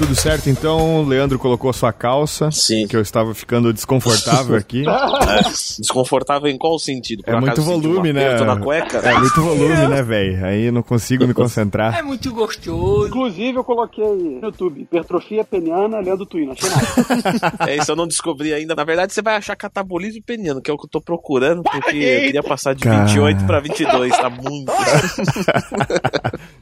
[0.00, 2.50] Tudo certo, então, Leandro colocou sua calça.
[2.50, 2.86] Sim.
[2.86, 4.82] Que eu estava ficando desconfortável aqui.
[5.30, 5.42] É,
[5.78, 7.22] desconfortável em qual sentido?
[7.22, 8.40] Por é muito volume, um né?
[8.40, 8.98] na cueca?
[8.98, 10.44] É muito volume, né, velho?
[10.44, 11.96] Aí eu não consigo me concentrar.
[11.96, 13.06] É muito gostoso.
[13.06, 17.56] Inclusive, eu coloquei no YouTube hipertrofia peniana, Leandro Twin, achei nada.
[17.70, 18.74] É isso, eu não descobri ainda.
[18.74, 21.96] Na verdade, você vai achar catabolismo peniano, que é o que eu tô procurando, porque
[21.96, 23.04] eu queria passar de Cara.
[23.04, 24.72] 28 pra 22, tá muito.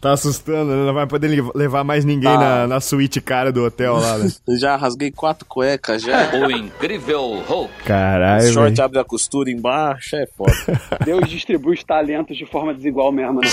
[0.00, 0.86] Tá assustando, né?
[0.86, 2.38] Não vai poder levar mais ninguém Tá.
[2.38, 4.28] na, na suíte cara do hotel lá, né?
[4.58, 6.30] Já rasguei quatro cuecas, já.
[6.38, 7.72] O incrível Hulk.
[7.84, 8.84] Caralho, Short velho.
[8.84, 10.52] abre a costura embaixo, é foda.
[11.04, 13.48] Deus distribui os talentos de forma desigual mesmo, né?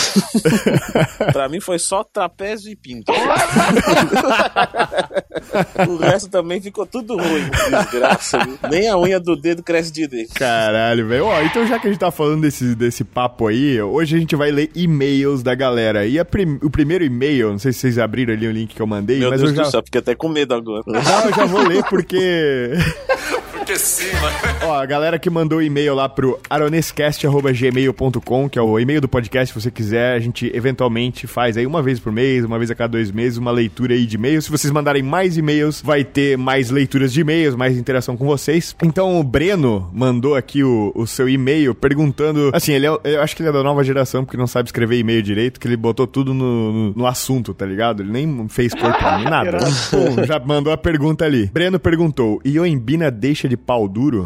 [1.34, 3.12] pra mim foi só trapézio e pinto.
[5.88, 7.50] o resto também ficou tudo ruim.
[7.72, 8.58] Desgraça, viu?
[8.70, 10.34] Nem a unha do dedo cresce direito.
[10.34, 11.26] Caralho, velho.
[11.26, 14.36] Ó, então já que a gente tá falando desse, desse papo aí, hoje a gente
[14.36, 16.06] vai ler e-mails da galera.
[16.06, 18.82] E a prim- o primeiro e-mail, não sei se vocês abriram ali o link que
[18.82, 19.64] eu mandei, Meu mas Deus eu já...
[19.64, 20.84] do céu, fiquei até com medo agora.
[20.86, 22.72] Não, eu já vou ler porque...
[23.66, 24.60] Mano.
[24.62, 29.52] Ó, a galera que mandou e-mail lá pro aronescast.gmail.com, que é o e-mail do podcast,
[29.52, 32.76] se você quiser, a gente eventualmente faz aí uma vez por mês, uma vez a
[32.76, 34.46] cada dois meses, uma leitura aí de e-mails.
[34.46, 38.76] Se vocês mandarem mais e-mails, vai ter mais leituras de e-mails, mais interação com vocês.
[38.84, 42.52] Então o Breno mandou aqui o, o seu e-mail perguntando.
[42.54, 45.00] Assim, ele é, eu acho que ele é da nova geração, porque não sabe escrever
[45.00, 48.04] e-mail direito, que ele botou tudo no, no, no assunto, tá ligado?
[48.04, 49.58] Ele nem fez corpo nem nada.
[49.90, 51.50] Pum, já mandou a pergunta ali.
[51.52, 54.26] Breno perguntou: Ioembina deixa de pau duro?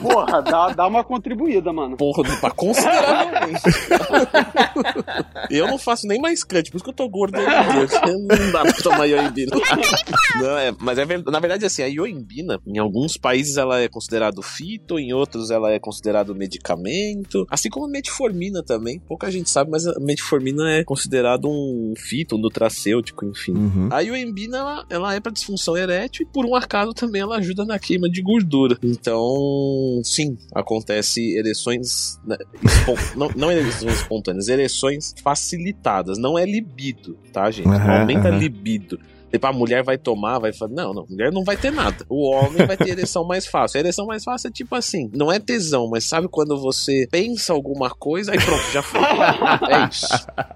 [0.00, 1.96] Porra, dá, dá uma contribuída, mano.
[1.96, 3.62] Porra, pra consideravelmente.
[5.50, 7.34] eu não faço nem mais cut, por isso que eu tô gordo.
[8.04, 9.56] Não dá pra tomar ioimbina.
[10.36, 13.88] Não, é, mas é verdade, na verdade, assim, a ioimbina, em alguns países ela é
[13.88, 19.00] considerado fito, em outros ela é considerado medicamento, assim como a metformina também.
[19.00, 23.52] Pouca gente sabe, mas a metformina é considerado um fito, um nutracêutico, enfim.
[23.52, 23.88] Uhum.
[23.90, 27.64] A ioimbina, ela, ela é para disfunção erétil e por um acaso também ela ajuda
[27.64, 28.78] na queima de gordura.
[28.84, 32.36] Então, sim, acontece ereções, né,
[33.16, 37.66] não, não ereções espontâneas, ereções facilitadas, não é libido, tá, gente?
[37.66, 38.38] Não Aham, aumenta aham.
[38.38, 38.98] libido.
[39.34, 42.04] Tipo, a mulher vai tomar, vai falar, não, não, a mulher não vai ter nada.
[42.08, 43.78] O homem vai ter ereção mais fácil.
[43.78, 47.52] A ereção mais fácil é tipo assim, não é tesão, mas sabe quando você pensa
[47.52, 49.00] alguma coisa, aí pronto, já foi.
[49.00, 50.06] É isso.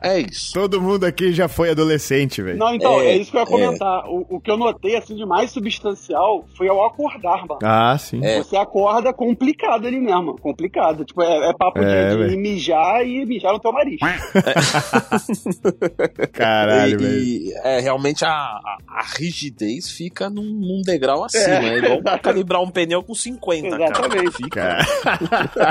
[0.01, 0.53] É isso.
[0.55, 2.57] Todo mundo aqui já foi adolescente, velho.
[2.57, 4.05] Não, então, é, É, isso que eu ia comentar.
[4.09, 7.59] O, o que eu notei, assim, de mais substancial foi ao acordar, mano.
[7.65, 8.25] Ah, sim.
[8.25, 8.39] É.
[8.39, 11.05] Você acorda complicado ali mesmo, complicado.
[11.05, 12.39] Tipo, é, é papo É, de, de velho.
[12.41, 13.99] mijar e mijar no teu nariz.
[16.33, 17.19] Caralho, e, velho.
[17.19, 21.45] e, é, realmente a, a, a rigidez fica num, num degrau acima.
[21.45, 22.23] É, É, igual exatamente.
[22.29, 23.85] calibrar um pneu com 50, cara.
[23.85, 24.37] Exatamente.
[24.37, 24.79] Fica.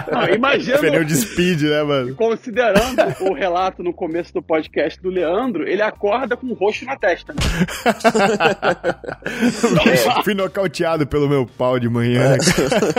[0.11, 2.15] Não, imagina, Pneu de speed, né, mano?
[2.15, 6.95] considerando o relato no começo do podcast do Leandro, ele acorda com o roxo na
[6.97, 7.33] testa.
[7.33, 7.39] Né?
[10.23, 12.35] Fui nocauteado pelo meu pau de manhã.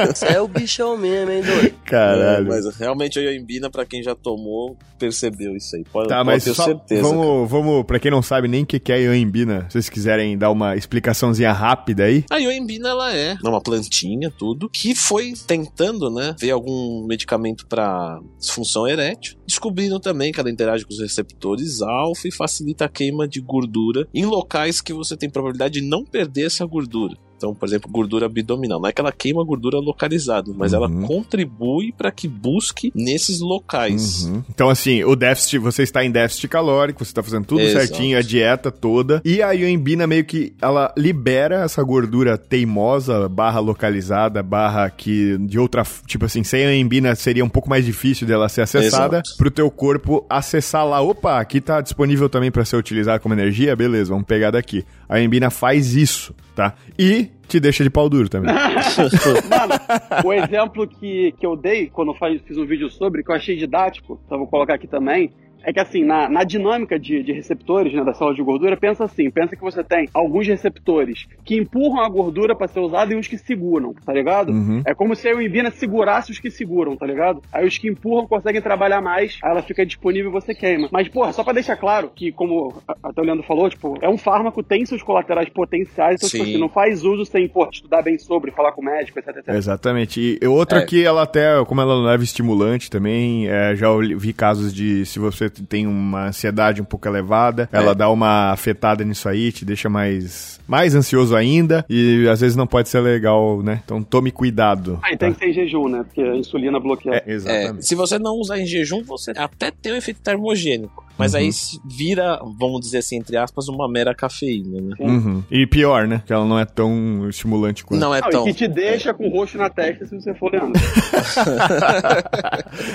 [0.07, 1.75] Você é o bichão mesmo, hein, doido?
[1.85, 2.47] Caralho.
[2.47, 5.85] É, mas realmente a ioimbina, pra quem já tomou, percebeu isso aí.
[5.85, 7.03] Pode, Tá, pode mas ter só, certeza.
[7.03, 10.37] vamos, vamos, pra quem não sabe nem o que que é ioimbina, se vocês quiserem
[10.37, 12.25] dar uma explicaçãozinha rápida aí.
[12.31, 18.21] A ioimbina, ela é uma plantinha, tudo, que foi tentando, né, ver algum medicamento para
[18.39, 23.27] disfunção erétil, descobrindo também que ela interage com os receptores alfa e facilita a queima
[23.27, 27.17] de gordura em locais que você tem probabilidade de não perder essa gordura.
[27.39, 28.81] Então, por exemplo, gordura abdominal.
[28.81, 31.03] Não é que ela queima gordura localizada, mas ela Uhum.
[31.07, 34.25] contribui para que busque nesses locais.
[34.25, 34.43] Uhum.
[34.51, 37.87] Então, assim, o déficit, você está em déficit calórico, você está fazendo tudo Exato.
[37.87, 39.23] certinho, a dieta toda.
[39.25, 45.59] E a ioimbina meio que ela libera essa gordura teimosa, barra localizada, barra que de
[45.59, 45.85] outra.
[46.07, 49.37] Tipo assim, sem a ioimbina seria um pouco mais difícil dela ser acessada, Exato.
[49.39, 51.01] pro teu corpo acessar lá.
[51.01, 54.85] Opa, aqui tá disponível também para ser utilizado como energia, beleza, vamos pegar daqui.
[55.09, 56.75] A ioimbina faz isso, tá?
[56.99, 58.53] E te deixa de pau duro também.
[59.49, 62.13] Mano, o exemplo que, que eu dei quando
[62.45, 65.31] fiz um vídeo sobre, que eu achei didático, então vou colocar aqui também,
[65.65, 69.05] é que assim, na, na dinâmica de, de receptores né, da célula de gordura, pensa
[69.05, 73.17] assim, pensa que você tem alguns receptores que empurram a gordura pra ser usada e
[73.17, 74.51] uns que seguram, tá ligado?
[74.53, 74.83] Uhum.
[74.87, 77.43] É como se a Ioimbina segurasse os que seguram, tá ligado?
[77.53, 80.89] Aí os que empurram conseguem trabalhar mais, aí ela fica disponível e você queima.
[80.93, 84.09] Mas, porra, só pra deixar claro que, como a- até o Leandro falou, tipo, é
[84.09, 86.51] um fármaco, tem seus colaterais potenciais, então, tipo Sim.
[86.51, 89.49] assim, não faz uso sem, pô, estudar bem sobre, falar com o médico, etc, etc.
[89.55, 90.39] Exatamente.
[90.41, 90.87] E outra É.
[90.87, 95.19] que ela até, como ela não leva estimulante também, é, já vi casos de se
[95.19, 97.95] você você tem uma ansiedade um pouco elevada, ela É.
[97.95, 102.67] dá uma afetada nisso aí, te deixa mais, mais ansioso ainda e às vezes não
[102.67, 103.81] pode ser legal, né?
[103.85, 104.99] Então tome cuidado.
[105.03, 106.05] Aí tem que ser em jejum, né?
[106.05, 107.15] Porque a insulina bloqueia.
[107.17, 107.87] É, É, exatamente.
[107.87, 111.07] se você não usar em jejum, você até tem um efeito termogênico.
[111.19, 111.41] Mas Uhum.
[111.41, 114.95] aí se vira, vamos dizer assim, entre aspas, uma mera cafeína, né?
[115.01, 115.43] Uhum.
[115.51, 116.23] E pior, né?
[116.27, 118.01] Que ela não é tão estimulante quanto.
[118.01, 118.49] Não é Não, tão.
[118.49, 120.81] e que te deixa com o roxo na testa se você for Leandro.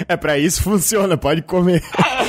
[0.07, 1.81] é pra isso funciona, pode comer.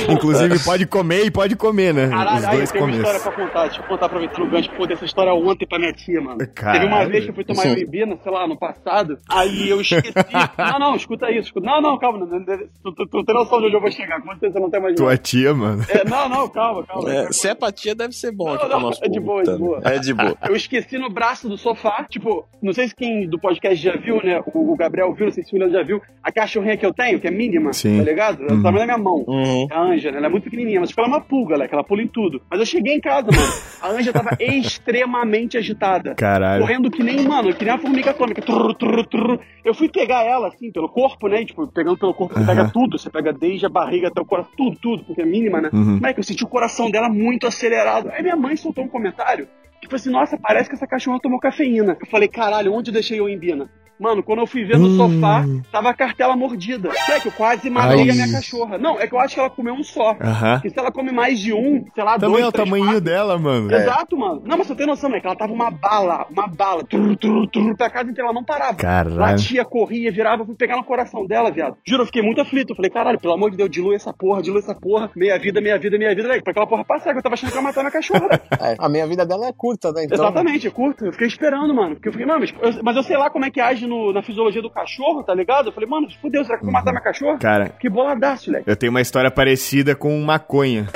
[0.09, 2.07] Inclusive, pode comer e pode comer, né?
[2.09, 3.65] Caralho, Os aí dois tem uma história pra contar.
[3.65, 4.69] Deixa eu contar aproveitando o gancho.
[4.75, 6.37] Pô, dessa história ontem pra minha tia, mano.
[6.53, 6.81] Caralho.
[6.81, 9.17] Teve uma vez que eu fui tomar Imbina, sei lá, no passado.
[9.29, 10.13] Aí eu esqueci.
[10.57, 11.45] não, não, escuta isso.
[11.47, 11.65] Escuta...
[11.65, 12.19] Não, não, calma.
[12.19, 12.45] Não, não,
[12.83, 14.21] tu, tu, tu tem noção de onde eu vou chegar.
[14.21, 15.84] Com certeza você não tem mais Tua tia, mano.
[15.89, 17.13] É, não, não, calma, calma.
[17.13, 19.19] É, se é pra tia, deve ser bom Não, aqui não, pro nosso é de
[19.19, 19.57] boa, é de tá?
[19.57, 19.81] boa.
[19.83, 20.37] É de boa.
[20.47, 24.17] Eu esqueci no braço do sofá, tipo, não sei se quem do podcast já viu,
[24.23, 24.41] né?
[24.53, 26.01] O, o Gabriel viu, não sei se o William já viu.
[26.23, 27.97] A cachorrinha que eu tenho, que é mínima, Sim.
[27.97, 28.41] tá ligado?
[28.43, 28.63] Ela Uhum.
[28.63, 29.23] tá na minha mão.
[29.27, 29.67] Uhum.
[29.71, 30.17] A Anja, né?
[30.17, 31.67] Ela é muito pequenininha, mas tipo, ela é uma pulga, né?
[31.67, 32.41] Que ela pula em tudo.
[32.49, 33.53] Mas eu cheguei em casa, mano.
[33.81, 36.15] A Anja tava extremamente agitada.
[36.15, 36.61] Caralho.
[36.61, 38.41] Correndo que nem, mano, que nem a formiga atômica.
[38.41, 39.39] Trrr, trrr, trrr.
[39.63, 41.41] Eu fui pegar ela, assim, pelo corpo, né?
[41.41, 42.47] E, tipo, pegando pelo corpo, você Aham.
[42.55, 42.97] pega tudo.
[42.99, 45.69] Você pega desde a barriga até o coração, tudo, tudo, porque é mínima, né?
[45.75, 45.97] Uhum.
[45.97, 48.09] Moleque, eu senti o coração dela muito acelerado.
[48.09, 49.47] Aí minha mãe soltou um comentário.
[49.85, 51.95] Tipo assim, nossa, parece que essa cachorra tomou cafeína.
[52.01, 53.69] Eu falei, caralho, onde eu deixei o Embina?
[53.97, 54.97] Mano, quando eu fui ver no Hum.
[54.97, 56.89] sofá, tava a cartela mordida.
[57.07, 58.09] Moleque, eu quase matei Ai.
[58.09, 58.77] a minha cachorra.
[58.77, 60.17] Não, é que eu acho que ela comeu um só.
[60.19, 60.55] Aham.
[60.55, 62.85] Porque se ela come mais de um, sei lá, Também dois, é o três, tamanho
[62.87, 63.73] quatro, dela, mano.
[63.73, 64.41] Exato, mano.
[64.43, 65.21] Não, mas você tem noção, né?
[65.21, 66.83] Que ela tava uma bala, uma bala.
[66.83, 68.73] Trur, trur, trur, pra casa inteira, ela não parava.
[68.75, 69.15] Caralho.
[69.15, 71.77] Latia, corria, virava, eu fui pegar no coração dela, viado.
[71.87, 72.71] Juro, eu fiquei muito aflito.
[72.73, 75.09] Eu falei, caralho, pelo amor de Deus, dilui essa porra, dilui essa porra.
[75.15, 76.27] Meia vida, meia vida, meia vida.
[76.27, 78.27] Velho, pra aquela porra passar, que eu tava achando que ia matar minha cachorra.
[78.59, 80.05] É, a minha vida dela é curta, né?
[80.05, 81.05] Então, Exatamente, é curto.
[81.05, 81.95] Eu fiquei esperando, mano.
[81.95, 84.13] Porque eu fiquei, mano, mas eu, mas eu sei lá como é que age no-
[84.13, 85.69] na fisiologia do cachorro, tá ligado?
[85.69, 87.37] Eu falei, mano, fudeu, será que eu vou matar minha cachorra?
[87.37, 88.69] Cara, Que boladaço, moleque.
[88.69, 90.87] eu tenho uma história parecida com maconha.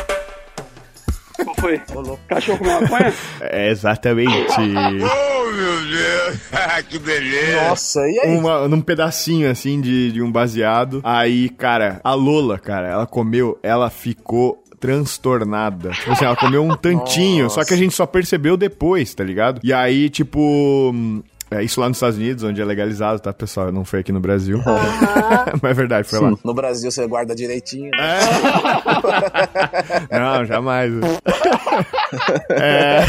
[1.44, 1.80] Qual foi?
[2.28, 3.14] Cachorro com maconha?
[3.42, 4.30] É exatamente.
[7.70, 8.38] Nossa, e aí?
[8.38, 11.02] uma, num pedacinho assim de, de um baseado.
[11.04, 15.90] Aí, cara, a Lola, cara, ela comeu, ela ficou transtornada.
[15.92, 19.60] Tipo assim, ela comeu um tantinho, só que a gente só percebeu depois, tá ligado?
[19.64, 20.92] E aí, tipo.
[20.94, 21.22] hum,
[21.52, 23.72] É isso lá nos Estados Unidos, onde é legalizado, tá, pessoal?
[23.72, 24.62] Não foi aqui no Brasil.
[25.62, 26.34] Mas é verdade, foi lá.
[26.44, 27.90] No Brasil você guarda direitinho.
[27.90, 28.20] né?
[30.12, 30.92] Não, jamais.
[32.52, 33.00] É.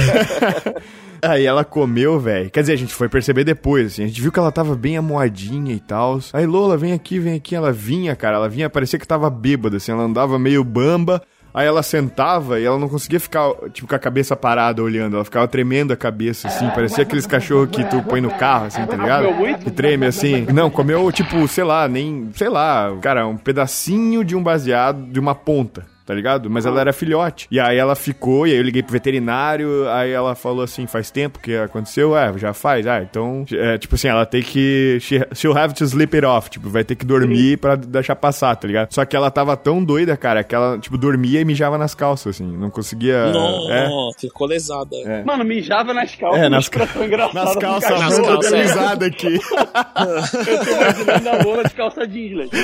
[1.22, 2.50] Aí ela comeu, velho.
[2.50, 4.04] Quer dizer, a gente foi perceber depois, assim.
[4.04, 6.18] A gente viu que ela tava bem amoadinha e tal.
[6.32, 7.54] Aí, Lola, vem aqui, vem aqui.
[7.54, 8.36] Ela vinha, cara.
[8.36, 9.92] Ela vinha, parecia que tava bêbada, assim.
[9.92, 11.22] Ela andava meio bamba.
[11.52, 15.16] Aí ela sentava e ela não conseguia ficar, tipo, com a cabeça parada olhando.
[15.16, 16.68] Ela ficava tremendo a cabeça, assim.
[16.70, 19.26] Parecia aqueles cachorros que tu põe no carro, assim, tá ligado?
[19.62, 20.46] Que treme, assim.
[20.52, 22.30] Não, comeu, tipo, sei lá, nem...
[22.34, 25.84] Sei lá, cara, um pedacinho de um baseado, de uma ponta.
[26.10, 26.50] Tá ligado?
[26.50, 27.46] Mas ela era filhote.
[27.52, 31.08] E aí ela ficou, e aí eu liguei pro veterinário, aí ela falou assim, faz
[31.08, 32.18] tempo que aconteceu?
[32.18, 32.84] É, já faz.
[32.84, 34.98] Ah, então, é, tipo assim, ela tem que...
[35.00, 36.50] she- She'll have to sleep it off.
[36.50, 38.92] Tipo, vai ter que dormir pra deixar passar, tá ligado?
[38.92, 42.34] Só que ela tava tão doida, cara, que ela, tipo, dormia e mijava nas calças,
[42.34, 42.56] assim.
[42.56, 43.30] Não conseguia...
[43.30, 43.88] Nossa, é.
[44.18, 44.96] ficou lesada.
[45.24, 46.42] Mano, mijava nas calças.
[46.42, 46.68] É, nas
[47.00, 48.00] engraçada Nas calças.
[48.00, 48.62] Nas eu calças, é.
[48.62, 49.38] risada aqui.
[50.50, 52.56] Eu tô imaginando a Lola de calça jeans, moleque.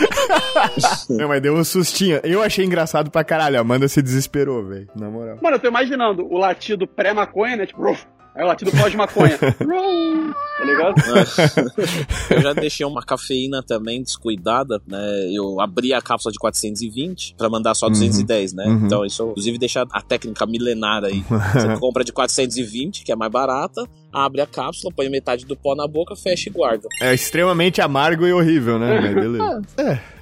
[1.11, 2.19] Não, mas deu um sustinho.
[2.25, 3.36] Eu achei engraçado pra caralho.
[3.45, 4.89] A Amanda se desesperou, velho.
[4.95, 5.39] Na moral.
[5.43, 7.67] Mano, eu tô imaginando o latido pré-maconha, né?
[7.67, 8.05] Tipo, ruf.
[8.35, 9.39] aí o latido pós-maconha.
[10.57, 10.95] Tá ligado?
[12.31, 15.29] Eu já deixei uma cafeína também descuidada, né?
[15.31, 18.65] Eu abri a cápsula de 420 pra mandar só 210, né?
[18.65, 18.87] uhum.
[18.87, 21.23] Então isso, inclusive, deixa a técnica milenar aí.
[21.53, 23.87] Você compra de 420, que é mais barata,
[24.25, 26.89] abre a cápsula, põe metade do pó na boca, fecha e guarda.
[27.03, 28.99] É extremamente amargo e horrível, né?
[29.01, 29.63] Mas beleza.
[29.79, 30.17] É.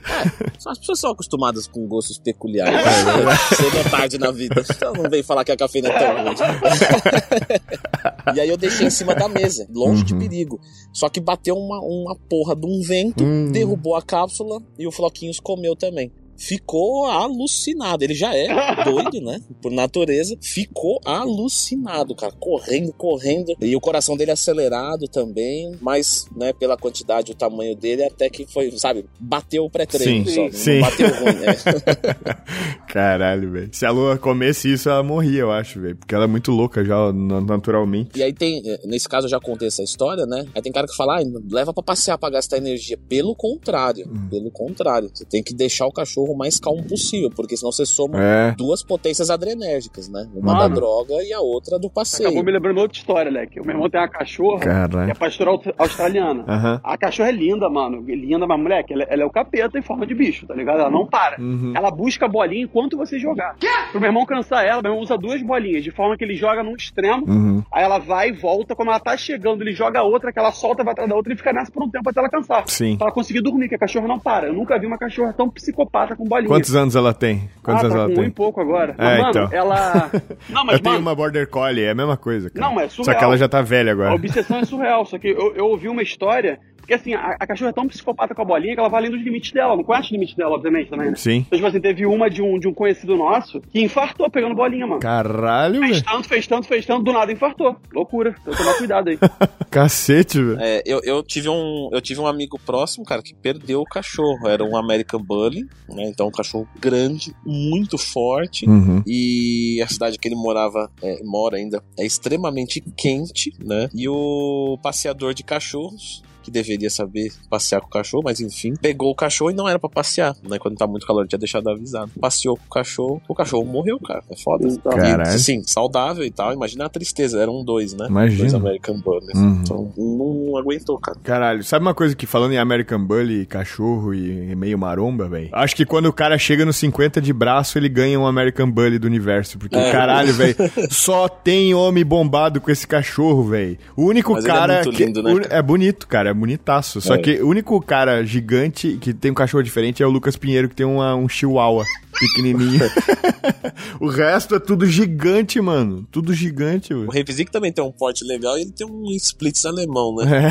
[0.66, 2.74] As pessoas são acostumadas com gostos peculiares.
[2.74, 3.36] né?
[3.56, 4.62] Cedo ou tarde na vida.
[4.68, 6.34] Então não vem falar que a cafeína é tão ruim.
[8.36, 10.60] e aí eu deixei em cima da mesa, longe de perigo.
[10.92, 13.50] Só que bateu uma, uma porra de um vento, Hum.
[13.50, 16.12] derrubou a cápsula e o Floquinhos comeu também.
[16.36, 18.02] Ficou alucinado.
[18.02, 18.48] Ele já é
[18.84, 19.40] doido, né?
[19.62, 20.36] Por natureza.
[20.40, 22.32] Ficou alucinado, cara.
[22.38, 23.54] Correndo, correndo.
[23.60, 25.76] E o coração dele acelerado também.
[25.80, 30.26] Mas, né, pela quantidade e o tamanho dele, até que foi, sabe, bateu o pré-treino
[30.28, 30.48] Sim, só.
[30.52, 30.80] sim.
[30.80, 31.54] Bateu ruim, né?
[32.88, 33.68] Caralho, velho.
[33.72, 35.96] Se a Lua comesse isso, ela morria, eu acho, velho.
[35.96, 38.10] Porque ela é muito louca já, na- naturalmente.
[38.18, 40.46] E aí tem, nesse caso eu já contei essa história, né?
[40.54, 42.96] Aí tem cara que fala, ah, leva pra passear pra gastar energia.
[43.08, 44.28] Pelo contrário, Hum.
[44.30, 45.10] pelo contrário.
[45.12, 48.52] Você tem que deixar o cachorro cachorro mais calmo possível, porque senão você soma É.
[48.52, 50.28] duas potências adrenérgicas, né?
[50.34, 50.68] Uma Mano.
[50.68, 52.28] da droga e a outra do passeio.
[52.28, 53.60] Acabou me lembrando outra história, Leque.
[53.60, 55.10] O meu irmão tem uma cachorra que Caralho.
[55.10, 56.44] é pastora australiana.
[56.48, 56.80] Aham.
[56.82, 58.00] A cachorra é linda, mano.
[58.06, 60.80] Linda, mas moleque, ela, ela é o capeta em forma de bicho, tá ligado?
[60.80, 61.40] Ela não para.
[61.40, 61.72] Uhum.
[61.76, 63.56] Ela busca a bolinha enquanto você jogar.
[63.90, 66.62] Pro meu irmão cansar ela, meu irmão usa duas bolinhas, de forma que ele joga
[66.62, 67.62] num extremo, Uhum.
[67.72, 68.74] aí ela vai e volta.
[68.74, 71.32] Quando ela tá chegando, ele joga a outra, que ela solta, vai atrás da outra
[71.32, 72.64] e fica nessa por um tempo até ela cansar.
[72.66, 72.96] Sim.
[72.96, 74.46] Pra ela conseguir dormir, que a cachorra não para.
[74.48, 76.48] Eu nunca vi uma cachorra tão psicopata com bolinha.
[76.48, 77.48] Quantos anos ela tem?
[77.62, 78.30] Quantos ah, anos tá ela com um e tem?
[78.30, 78.94] pouco agora.
[78.98, 79.48] É, Mas, mano, então.
[79.52, 80.10] ela.
[80.48, 82.66] Não, mas, eu tenho mano, uma Border Collie, é a mesma coisa, cara.
[82.66, 83.18] Não, é Só surreal.
[83.18, 84.14] que ela já tá velha A agora.
[84.14, 86.58] obsessão é surreal, só que eu, eu ouvi uma história.
[86.84, 89.10] Porque assim, a, a cachorra é tão psicopata com a bolinha que ela vai além
[89.10, 89.74] dos limites dela.
[89.74, 91.16] Não conhece os limites dela, obviamente, também, né?
[91.16, 91.38] Sim.
[91.46, 94.86] Então, tipo assim, teve uma de um, de um conhecido nosso que infartou pegando bolinha,
[94.86, 95.00] mano.
[95.00, 96.04] Caralho, Fez velho.
[96.04, 97.74] tanto, fez tanto, fez tanto, do nada infartou.
[97.90, 98.34] Loucura.
[98.42, 99.18] Então tomar cuidado aí.
[99.70, 100.60] Cacete, velho.
[100.60, 104.46] É, eu, eu, tive um, eu tive um amigo próximo, cara, que perdeu o cachorro.
[104.46, 106.04] Era um American Bully, né?
[106.06, 108.68] Então, um cachorro grande, muito forte.
[108.68, 109.02] Uhum.
[109.06, 113.88] E a cidade que ele morava, é, mora ainda, é extremamente quente, né?
[113.94, 119.10] E o passeador de cachorros, que deveria saber passear com o cachorro, mas enfim, pegou
[119.10, 120.58] o cachorro e não era pra passear, né?
[120.58, 122.10] Quando tá muito calor, ele tinha deixado avisado.
[122.20, 124.22] Passeou com o cachorro, o cachorro morreu, cara.
[124.30, 124.68] É foda.
[124.68, 125.22] E, Caralho.
[125.22, 126.52] assim, saudável e tal.
[126.52, 127.40] Imagina a tristeza.
[127.40, 128.06] Eram dois, né?
[128.08, 128.40] Imagina.
[128.40, 129.34] Dois American Bullies.
[129.34, 129.60] Uhum.
[129.62, 131.18] Então, não, não aguentou, cara.
[131.22, 135.48] Caralho, sabe uma coisa que falando em American Bully, cachorro e meio maromba, velho?
[135.52, 138.98] Acho que quando o cara chega nos 50 de braço, ele ganha um American Bully
[138.98, 139.58] do universo.
[139.58, 139.90] Porque, É.
[139.92, 140.54] caralho, velho,
[140.90, 143.78] só tem homem bombado com esse cachorro, velho.
[143.96, 144.74] O único Mas ele é cara.
[144.74, 145.54] muito que- lindo, né, o- cara?
[145.54, 147.00] é bonito, cara, é bonitaço.
[147.00, 147.18] Só É.
[147.18, 150.74] que o único cara gigante que tem um cachorro diferente é o Lucas Pinheiro, que
[150.76, 151.84] tem uma- um chihuahua
[152.18, 152.80] pequenininho.
[154.00, 156.06] o resto é tudo gigante, mano.
[156.10, 157.10] Tudo gigante, O velho.
[157.10, 160.48] Revizik também tem um porte legal e ele tem um splits alemão, né?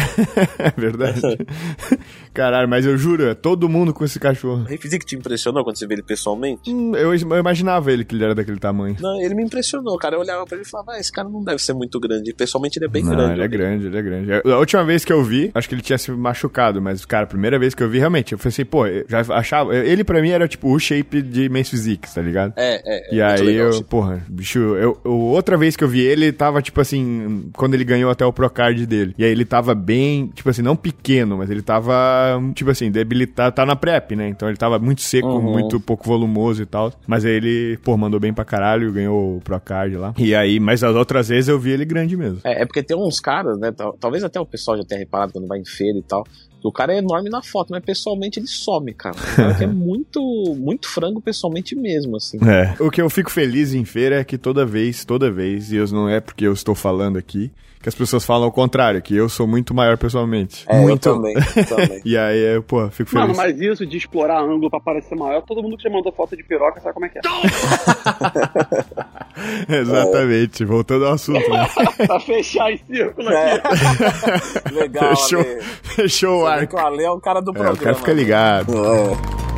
[0.58, 1.22] É, é verdade.
[2.34, 4.62] Caralho, mas eu juro, é todo mundo com esse cachorro.
[4.64, 6.70] O Revizik te impressionou quando você vê ele pessoalmente?
[6.72, 8.96] Hum, Eu, eu imaginava ele que ele era daquele tamanho.
[9.00, 10.16] Não, ele me impressionou, cara.
[10.16, 12.32] Eu olhava pra ele e falava, ah, esse cara não deve ser muito grande.
[12.32, 13.34] E pessoalmente ele é bem Não, grande.
[13.34, 14.32] ele é grande, ele é grande.
[14.50, 17.28] A última vez que eu vi, acho que ele tinha se machucado, mas, cara, a
[17.28, 19.76] primeira vez que eu vi, realmente, eu falei assim, pô, eu já achava.
[19.76, 22.54] Ele pra mim era tipo o shape de Men's Physique, tá ligado?
[22.56, 22.82] É, é.
[22.86, 23.90] é E muito aí legal, eu, tipo.
[23.90, 27.84] porra, bicho, eu, eu- outra vez que eu vi ele, tava tipo assim, quando ele
[27.84, 29.14] ganhou até o Procard dele.
[29.18, 31.94] E aí ele tava bem, tipo assim, não pequeno, mas ele tava,
[32.54, 34.28] tipo assim, debilitado, tá na prep, né?
[34.30, 35.42] Então ele tava muito seco, Uhum.
[35.42, 36.94] muito pouco volumoso e tal.
[37.08, 40.14] Mas aí ele, pô, mandou bem pra caralho, ganhou o Procard lá.
[40.18, 42.40] E aí, mas as outras vezes eu vi ele grande mesmo.
[42.44, 43.72] É, é porque tem uns caras, né?
[43.72, 46.26] tal- Talvez até o pessoal já tenha reparado quando vai em feira e tal.
[46.64, 49.16] O cara é enorme na foto, mas pessoalmente ele some, cara.
[49.18, 50.22] O cara é muito,
[50.58, 52.38] muito frango pessoalmente mesmo, assim.
[52.48, 52.74] É.
[52.82, 55.88] O que eu fico feliz em feira é que toda vez, toda vez, e eu-
[55.88, 57.52] não é porque eu estou falando aqui,
[57.84, 60.64] que as pessoas falam ao contrário, que eu sou muito maior pessoalmente.
[60.70, 61.08] É, muito.
[61.10, 62.02] eu também, eu também.
[62.06, 63.28] E aí, eu, pô, fico feliz.
[63.28, 66.36] Mano, mas isso de explorar ângulo pra parecer maior, todo mundo que já mandou foto
[66.38, 67.22] de piroca sabe como é que é.
[69.82, 71.68] Exatamente, voltando ao assunto, né?
[72.08, 73.54] pra fechar em círculo É.
[73.56, 74.74] aqui.
[74.74, 75.62] Legal, Fechou, Ale.
[75.84, 76.76] fechou o Você arco.
[76.76, 77.78] o Ale é o cara do É, programa.
[77.78, 78.74] o cara fica ligado.
[78.74, 79.53] É.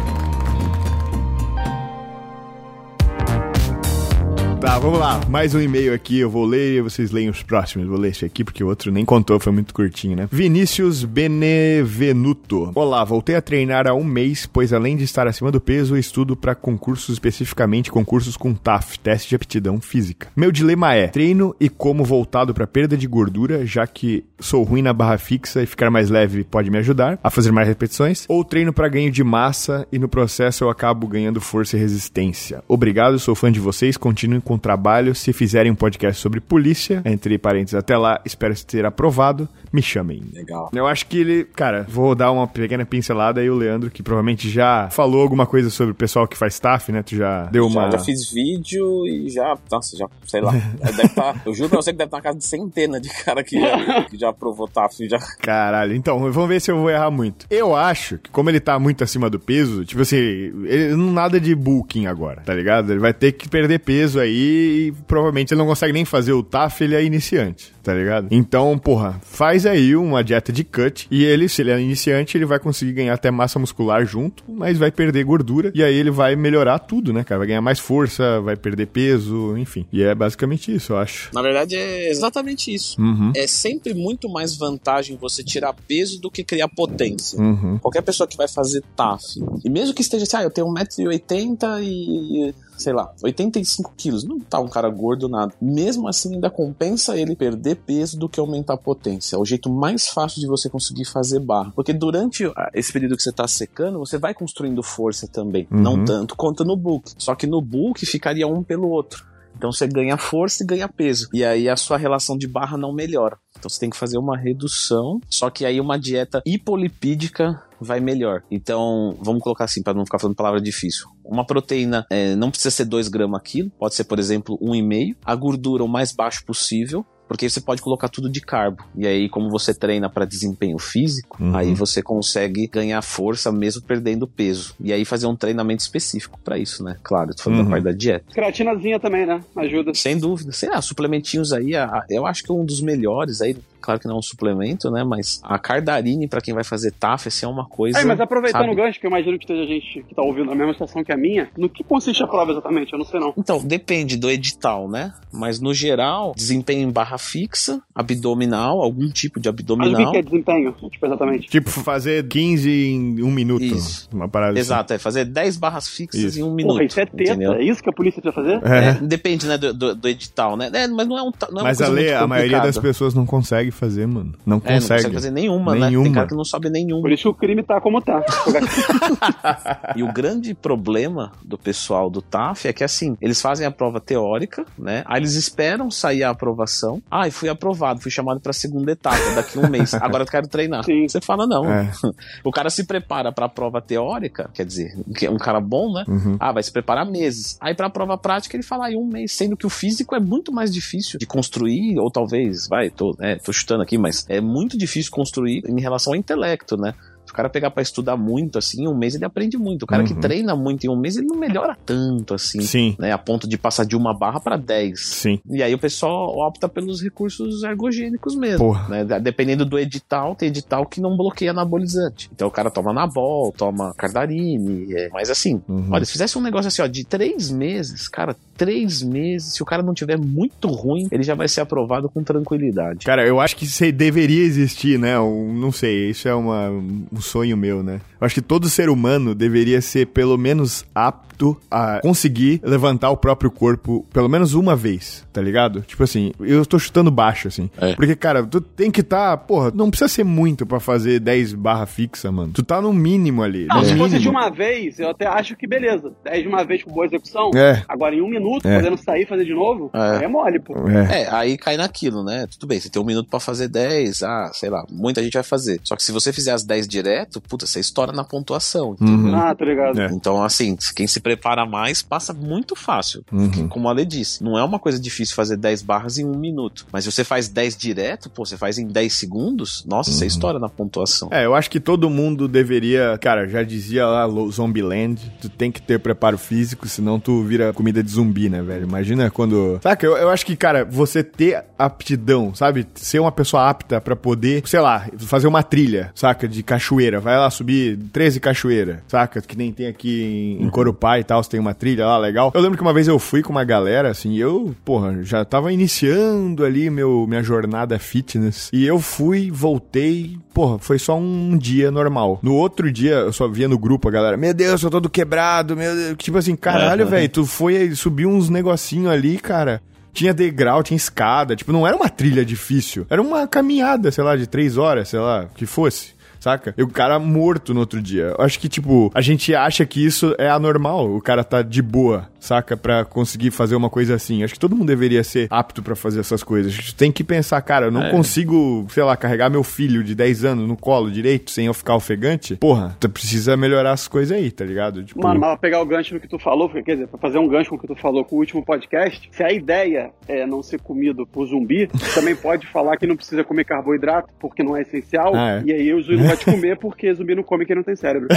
[4.66, 5.22] Tá, vamos lá.
[5.30, 7.88] Mais um e-mail aqui, eu vou ler e vocês leem os próximos.
[7.88, 10.28] Vou ler esse aqui porque o outro nem contou, foi muito curtinho, né?
[10.32, 12.72] Vinícius Benevenuto.
[12.74, 16.36] Olá, voltei a treinar há um mês, pois além de estar acima do peso, estudo
[16.36, 20.30] para concursos, especificamente concursos com TAF, teste de aptidão física.
[20.36, 24.82] Meu dilema é: treino e como voltado para perda de gordura, já que sou ruim
[24.82, 28.44] na barra fixa e ficar mais leve pode me ajudar a fazer mais repetições, ou
[28.44, 32.64] treino para ganho de massa e no processo eu acabo ganhando força e resistência.
[32.68, 35.14] Obrigado, sou fã de vocês, continuem com o trabalho.
[35.16, 40.22] Se fizerem um podcast sobre polícia, entre parênteses, até lá, espero ser aprovado, me chamem.
[40.34, 40.70] Legal.
[40.74, 44.50] Eu acho que ele, cara, vou dar uma pequena pincelada aí, o Leandro, que provavelmente
[44.50, 47.04] já falou alguma coisa sobre o pessoal que faz staff, né?
[47.04, 47.84] Tu já deu uma.
[47.86, 50.52] Já, já fiz vídeo e já, nossa, já, sei lá.
[50.96, 53.44] Deve tá, eu juro pra você que deve estar na casa de centena de cara
[53.44, 55.08] que já, que já aprovou TAF.
[55.08, 55.20] Já.
[55.40, 57.46] Caralho, então, vamos ver se eu vou errar muito.
[57.50, 61.40] Eu acho que, como ele tá muito acima do peso, tipo assim, ele não nada
[61.40, 62.92] de bulking agora, tá ligado?
[62.92, 66.44] Ele vai ter que perder peso aí e provavelmente ele não consegue nem fazer o
[66.44, 68.28] TAF, ele é iniciante, tá ligado?
[68.30, 72.46] Então, porra, faz aí uma dieta de cut e ele, se ele é iniciante, ele
[72.46, 76.36] vai conseguir ganhar até massa muscular junto, mas vai perder gordura e aí ele vai
[76.36, 77.40] melhorar tudo, né, cara?
[77.40, 79.86] Vai ganhar mais força, vai perder peso, enfim.
[79.92, 81.30] E é basicamente isso, eu acho.
[81.34, 83.02] Na verdade, é exatamente isso.
[83.02, 83.32] Uhum.
[83.36, 87.40] É sempre muito mais vantagem você tirar peso do que criar potência.
[87.40, 87.80] Uhum.
[87.80, 89.24] Qualquer pessoa que vai fazer TAF,
[89.64, 94.24] e mesmo que esteja assim, ah, eu tenho 1,80m e, sei lá, 85 quilos.
[94.24, 95.54] Não tá um cara gordo, nada.
[95.62, 99.36] Mesmo assim, ainda compensa ele perder peso do que aumentar a potência.
[99.36, 101.72] É o jeito mais fácil de você conseguir fazer barra.
[101.76, 105.68] Porque durante ah, esse período que você tá secando, você vai construindo força também.
[105.72, 105.82] Uhum.
[105.82, 107.14] Não tanto quanto no bulk.
[107.18, 109.26] Só que no bulk ficaria um pelo outro.
[109.58, 111.30] Então você ganha força e ganha peso.
[111.34, 113.38] E aí a sua relação de barra não melhora.
[113.58, 115.20] Então você tem que fazer uma redução.
[115.30, 118.44] Só que aí uma dieta hipolipídica vai melhor.
[118.50, 121.08] Então, vamos colocar assim, para não ficar falando palavra difícil.
[121.26, 125.16] Uma proteína é, não precisa ser 2 gramas quilo, pode ser, por exemplo, 1,5.
[125.26, 127.06] A gordura o mais baixo possível.
[127.28, 128.84] Porque você pode colocar tudo de carbo.
[128.96, 131.56] E aí, como você treina para desempenho físico, Uhum.
[131.56, 134.76] aí você consegue ganhar força mesmo perdendo peso.
[134.80, 136.98] E aí fazer um treinamento específico para isso, né?
[137.02, 137.66] Claro, eu tô falando Uhum.
[137.66, 138.26] da parte da dieta.
[138.32, 139.44] Creatinazinha também, né?
[139.56, 139.92] Ajuda.
[139.96, 140.52] Sem dúvida.
[140.52, 141.72] Sei lá, suplementinhos aí,
[142.12, 145.04] eu acho que um dos melhores aí, claro que não é um suplemento, né?
[145.04, 147.98] Mas a cardarine, pra quem vai fazer TAF, assim, é uma coisa.
[148.00, 148.74] Aí, mas aproveitando sabe?
[148.74, 151.12] o gancho, que eu imagino que esteja gente que tá ouvindo a mesma situação que
[151.12, 152.92] a minha, no que consiste a prova exatamente?
[152.94, 153.34] Eu não sei não.
[153.38, 155.14] Então, depende do edital, né?
[155.32, 160.12] Mas no geral, desempenho em barra fixa, abdominal, algum tipo de Mas o abdominal.
[160.12, 160.76] que é desempenho?
[160.90, 161.48] Tipo, exatamente.
[161.48, 163.64] Tipo, fazer 15 em um minuto.
[163.64, 164.10] Isso.
[164.14, 166.40] Uma parada Exato, é fazer 10 barras fixas Isso.
[166.40, 166.74] em um minuto.
[166.74, 167.22] Porra, isso é teta.
[167.24, 167.54] entendeu?
[167.54, 168.56] É isso que a polícia precisa fazer?
[168.56, 168.86] assim.
[168.86, 168.90] É.
[168.90, 170.70] É, depende, né, do, do- do edital, né?
[170.74, 171.32] É, mas não é um.
[171.32, 174.34] Não é uma Mas a lei, muito a maioria das pessoas não consegue fazer, mano.
[174.46, 174.82] Não É, não consegue.
[175.04, 175.82] consegue fazer nenhuma, né?
[175.82, 176.14] Tem Nenhuma.
[176.14, 177.02] cara que não sabe nenhuma.
[177.02, 178.22] Por isso o crime tá como tá.
[179.96, 184.00] E o grande problema do pessoal do TAF é que, assim, eles fazem a prova
[184.00, 185.04] teórica, né?
[185.06, 187.02] Aí eles esperam sair a aprovação.
[187.10, 189.94] Ah, fui aprovado, fui chamado pra segunda etapa daqui a um mês.
[189.94, 190.84] Agora eu quero treinar.
[190.84, 191.08] Sim.
[191.08, 191.66] Você fala, não.
[191.72, 191.92] É.
[192.44, 196.04] O cara se prepara pra prova teórica, quer dizer, que é um cara bom, né?
[196.08, 196.38] Uhum.
[196.40, 197.58] Ah, vai se preparar meses.
[197.60, 200.52] Aí pra prova prática ele fala aí um mês, sendo que o físico é muito
[200.52, 204.78] mais difícil de construir, ou talvez, vai, tô, é, tô chutando aqui, mas é muito
[204.78, 206.94] difícil construir em relação ao intelecto, né?
[207.36, 209.84] Cara pegar pra estudar muito, assim, em um mês ele aprende muito.
[209.84, 210.20] O cara que Uhum.
[210.22, 213.12] treina muito em um mês, ele não melhora tanto, assim, Sim, né?
[213.12, 215.00] A ponto de passar de uma barra pra 10.
[215.00, 215.40] sim.
[215.50, 218.60] E aí o pessoal opta pelos recursos ergogênicos mesmo.
[218.60, 218.88] Porra.
[218.90, 219.20] Né?
[219.20, 222.30] Dependendo do edital, tem edital que não bloqueia anabolizante.
[222.34, 224.94] Então o cara toma Anabol, toma Cardarine.
[224.94, 225.10] é.
[225.12, 225.90] Mas assim, Uhum.
[225.92, 229.66] olha, se fizesse um negócio assim, ó, de três meses, cara, três meses, se o
[229.66, 233.06] cara não tiver muito ruim, ele já vai ser aprovado com tranquilidade.
[233.06, 235.20] Cara, eu acho que deveria existir, né?
[235.20, 238.00] Um, não sei, isso é uma, um sonho meu, né?
[238.20, 243.18] Eu acho que todo ser humano deveria ser pelo menos apto a conseguir levantar o
[243.18, 245.82] próprio corpo pelo menos uma vez, tá ligado?
[245.82, 247.70] Tipo assim, eu tô chutando baixo, assim.
[247.78, 247.94] É.
[247.96, 251.86] Porque, cara, tu tem que tá, porra, não precisa ser muito pra fazer 10 barra
[251.86, 252.54] fixa, mano.
[252.54, 253.66] Tu tá no mínimo ali.
[253.66, 254.10] Não, no se mínimo.
[254.10, 256.14] fosse de uma vez, eu até acho que beleza.
[256.24, 257.52] 10 de uma vez com boa execução.
[257.54, 257.84] É.
[257.88, 258.78] Agora em um minuto, É.
[258.78, 260.24] podendo sair e fazer de novo, É.
[260.24, 260.74] é mole, pô.
[260.88, 261.24] É.
[261.24, 262.48] É, aí cai naquilo, né?
[262.52, 265.44] Tudo bem, você tem um minuto pra fazer 10, ah, sei lá, muita gente vai
[265.44, 265.82] fazer.
[265.84, 267.06] Só que se você fizer as 10 direto,
[267.48, 268.96] puta, você estoura na pontuação.
[269.00, 269.36] Uhum.
[269.36, 270.00] Ah, tá ligado.
[270.00, 270.08] É.
[270.08, 273.24] Então, assim, quem se prepara mais passa muito fácil.
[273.32, 273.68] Uhum.
[273.68, 276.86] Como a Ale disse, não é uma coisa difícil fazer 10 barras em um minuto.
[276.92, 280.60] Mas se você faz 10 direto, pô, você faz em 10 segundos, nossa, você estoura
[280.60, 281.30] na pontuação.
[281.32, 285.82] É, eu acho que todo mundo deveria, cara, já dizia lá Zombieland, tu tem que
[285.82, 288.84] ter preparo físico, senão tu vira comida de zumbi, né, velho?
[288.84, 289.80] Imagina quando.
[289.82, 292.88] Saca, eu, eu acho que, cara, você ter aptidão, sabe?
[292.96, 296.48] Ser uma pessoa apta pra poder, sei lá, fazer uma trilha, saca?
[296.48, 297.05] De cachoeira.
[297.20, 299.42] Vai lá subir 13 cachoeiras, saca?
[299.42, 302.52] Que nem tem aqui em, em Corupá e tal, você tem uma trilha lá legal.
[302.54, 305.44] Eu lembro que uma vez eu fui com uma galera, assim, e eu, porra, já
[305.46, 308.70] tava iniciando ali meu, minha jornada fitness.
[308.74, 312.40] E eu fui, voltei, porra, foi só um dia normal.
[312.42, 315.10] No outro dia, eu só via no grupo a galera, meu Deus, eu tô todo
[315.10, 316.16] quebrado, meu Deus.
[316.18, 317.12] Tipo assim, caralho, Aham.
[317.12, 319.82] velho, tu foi subir uns negocinho ali, cara.
[320.14, 323.06] Tinha degrau, tinha escada, tipo, não era uma trilha difícil.
[323.10, 326.15] Era uma caminhada, sei lá, de três horas, sei lá, que fosse.
[326.46, 326.76] Saca?
[326.78, 328.36] E o cara morto no outro dia.
[328.38, 331.10] Eu acho que, tipo, a gente acha que isso é anormal.
[331.10, 332.78] O cara tá de boa, saca?
[332.78, 334.44] Pra conseguir fazer uma coisa assim.
[334.44, 336.72] Acho que todo mundo deveria ser apto pra fazer essas coisas.
[336.72, 340.14] A gente tem que pensar, cara, eu não consigo, sei lá, carregar meu filho de
[340.14, 342.56] 10 anos no colo direito sem eu ficar ofegante.
[342.58, 345.04] Porra, tu precisa melhorar as coisas aí, tá ligado?
[345.04, 347.40] Tipo, Mano, mas pra pegar o gancho no que tu falou, quer dizer, pra fazer
[347.40, 350.46] um gancho com o que tu falou com o último podcast, se a ideia é
[350.46, 354.78] não ser comido por zumbi, também pode falar que não precisa comer carboidrato porque não
[354.78, 355.64] é essencial, Ah, é.
[355.66, 358.28] e aí o zumbi te comer porque zumbi não come quem não tem cérebro.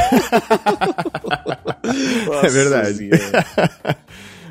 [2.42, 3.10] é verdade.